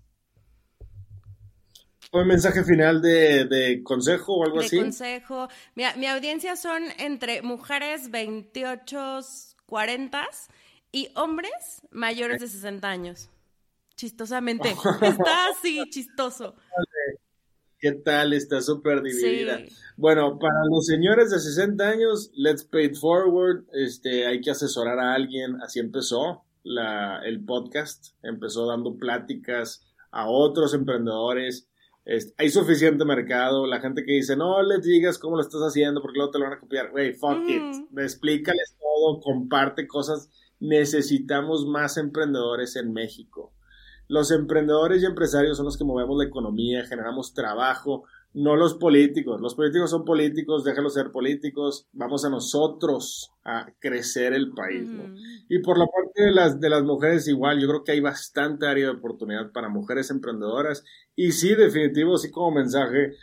¿Un 2.12 2.28
mensaje 2.28 2.64
final 2.64 3.02
de, 3.02 3.82
consejo 3.84 4.38
o 4.38 4.46
algo 4.46 4.60
así? 4.60 4.76
De 4.76 4.84
consejo. 4.84 5.48
Mira, 5.74 5.96
mi 5.96 6.06
audiencia 6.06 6.56
son 6.56 6.84
entre 7.00 7.42
mujeres 7.42 8.12
28, 8.12 9.22
40 9.66 10.28
y 10.92 11.10
hombres 11.16 11.82
mayores 11.90 12.42
de 12.42 12.48
60 12.48 12.88
años. 12.88 13.30
Chistosamente. 13.96 14.70
Está 15.02 15.48
así, 15.50 15.82
chistoso. 15.90 16.56
¿Qué 17.80 17.94
tal? 17.94 18.34
Está 18.34 18.62
súper 18.62 19.02
dividida. 19.02 19.62
Bueno, 19.96 20.38
para 20.38 20.66
los 20.70 20.86
señores 20.86 21.32
de 21.32 21.40
60 21.40 21.90
años, 21.90 22.30
let's 22.36 22.66
pay 22.66 22.88
it 22.88 22.98
forward. 22.98 23.64
Este, 23.72 24.28
hay 24.28 24.42
que 24.42 24.52
asesorar 24.52 25.00
a 25.00 25.14
alguien. 25.14 25.62
Así 25.62 25.80
empezó 25.80 26.44
la, 26.64 27.22
el 27.24 27.46
podcast. 27.46 28.08
Empezó 28.22 28.68
dando 28.68 28.98
pláticas 28.98 29.88
a 30.12 30.30
otros 30.30 30.74
emprendedores. 30.74 31.70
hay 32.38 32.50
suficiente 32.50 33.06
mercado. 33.06 33.66
La 33.66 33.80
gente 33.80 34.04
que 34.04 34.12
dice, 34.12 34.36
no 34.36 34.62
le 34.62 34.80
digas 34.80 35.18
cómo 35.18 35.38
lo 35.38 35.42
estás 35.42 35.62
haciendo 35.62 36.02
porque 36.02 36.18
luego 36.18 36.32
te 36.32 36.40
lo 36.40 36.46
van 36.46 36.54
a 36.56 36.60
copiar. 36.60 36.92
Wey, 36.94 37.14
fuck 37.14 37.48
it. 37.48 37.64
Explícales 37.98 38.76
todo, 38.78 39.22
comparte 39.22 39.88
cosas. 39.88 40.30
Necesitamos 40.60 41.66
más 41.66 41.96
emprendedores 41.96 42.76
en 42.76 42.92
México. 42.92 43.54
Los 44.10 44.32
emprendedores 44.32 45.03
y 45.03 45.05
empresarios 45.05 45.55
son 45.55 45.68
los 45.68 45.78
que 45.78 45.84
movemos 45.84 46.18
la 46.18 46.26
economía, 46.26 46.84
generamos 46.84 47.36
trabajo, 47.36 48.05
no 48.34 48.55
los 48.55 48.74
políticos. 48.74 49.39
Los 49.39 49.53
políticos 49.53 49.91
son 49.91 50.03
políticos, 50.03 50.64
déjalos 50.64 50.95
ser 50.95 51.12
políticos. 51.12 51.88
Vamos 51.93 52.26
a 52.26 52.30
nosotros 52.30 53.32
a 53.43 53.72
crecer 53.80 54.34
el 54.34 54.51
país. 54.51 54.89
Y 55.47 55.60
por 55.60 55.78
la 55.78 55.86
parte 55.86 56.24
de 56.24 56.32
las, 56.32 56.60
de 56.60 56.70
las 56.72 56.84
mujeres, 56.84 57.28
igual, 57.28 57.60
yo 57.60 57.68
creo 57.68 57.84
que 57.84 57.91
hay 57.91 57.99
bastante 57.99 58.66
área 58.66 58.86
de 58.86 58.97
oportunidad 58.97 59.51
para 59.51 59.70
mujeres 59.70 60.10
emprendedoras. 60.10 60.84
Y 61.16 61.32
sí, 61.32 61.53
definitivo, 61.53 62.18
sí 62.18 62.32
como 62.32 62.49
mensaje 62.49 63.14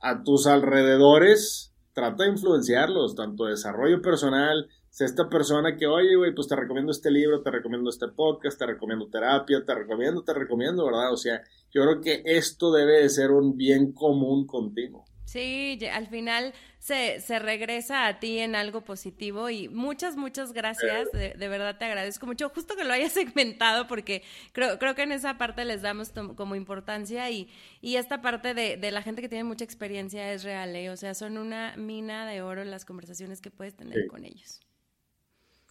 a 0.00 0.22
tus 0.22 0.46
alrededores, 0.46 1.74
trata 1.92 2.24
de 2.24 2.30
influenciarlos, 2.30 3.14
tanto 3.14 3.44
desarrollo 3.44 4.00
personal, 4.00 4.68
sea, 4.92 5.06
esta 5.06 5.28
persona 5.28 5.76
que, 5.76 5.86
oye, 5.86 6.16
güey, 6.16 6.34
pues 6.34 6.48
te 6.48 6.56
recomiendo 6.56 6.92
este 6.92 7.10
libro, 7.10 7.42
te 7.42 7.50
recomiendo 7.50 7.90
este 7.90 8.08
podcast, 8.08 8.58
te 8.58 8.66
recomiendo 8.66 9.08
terapia, 9.08 9.64
te 9.64 9.74
recomiendo, 9.74 10.22
te 10.22 10.34
recomiendo, 10.34 10.84
¿verdad? 10.84 11.12
O 11.12 11.16
sea, 11.16 11.42
yo 11.70 11.82
creo 11.82 12.00
que 12.00 12.22
esto 12.24 12.72
debe 12.72 13.02
de 13.02 13.08
ser 13.08 13.30
un 13.30 13.56
bien 13.56 13.92
común 13.92 14.46
contigo. 14.46 15.04
Sí, 15.30 15.78
al 15.92 16.08
final 16.08 16.52
se, 16.80 17.20
se 17.20 17.38
regresa 17.38 18.08
a 18.08 18.18
ti 18.18 18.40
en 18.40 18.56
algo 18.56 18.80
positivo 18.80 19.48
y 19.48 19.68
muchas, 19.68 20.16
muchas 20.16 20.52
gracias, 20.52 21.12
de, 21.12 21.48
verdad 21.48 21.78
te 21.78 21.84
agradezco 21.84 22.26
mucho, 22.26 22.48
justo 22.48 22.74
que 22.74 22.82
lo 22.82 22.92
hayas 22.92 23.12
segmentado 23.12 23.86
porque 23.86 24.24
creo, 24.50 24.80
creo 24.80 24.96
que 24.96 25.02
en 25.02 25.12
esa 25.12 25.38
parte 25.38 25.64
les 25.64 25.82
damos 25.82 26.10
como 26.34 26.56
importancia 26.56 27.30
y, 27.30 27.48
y 27.80 27.94
esta 27.94 28.20
parte 28.22 28.54
de, 28.54 28.76
de, 28.76 28.90
la 28.90 29.02
gente 29.02 29.22
que 29.22 29.28
tiene 29.28 29.44
mucha 29.44 29.64
experiencia 29.64 30.32
es 30.32 30.42
real, 30.42 30.74
¿eh? 30.74 30.90
o 30.90 30.96
sea, 30.96 31.14
son 31.14 31.38
una 31.38 31.76
mina 31.76 32.26
de 32.26 32.42
oro 32.42 32.64
las 32.64 32.84
conversaciones 32.84 33.40
que 33.40 33.52
puedes 33.52 33.76
tener 33.76 34.08
con 34.08 34.24
ellos. 34.24 34.60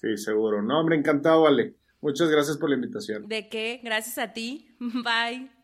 Sí, 0.02 0.18
seguro. 0.18 0.62
No, 0.62 0.80
hombre, 0.80 0.96
encantado, 0.96 1.44
vale. 1.44 1.76
Muchas 2.02 2.30
gracias 2.30 2.58
por 2.58 2.70
la 2.70 2.76
invitación. 2.76 3.28
¿De 3.28 3.50
qué? 3.50 3.82
Gracias 3.84 4.18
a 4.18 4.32
ti. 4.32 4.76
Bye. 4.80 5.59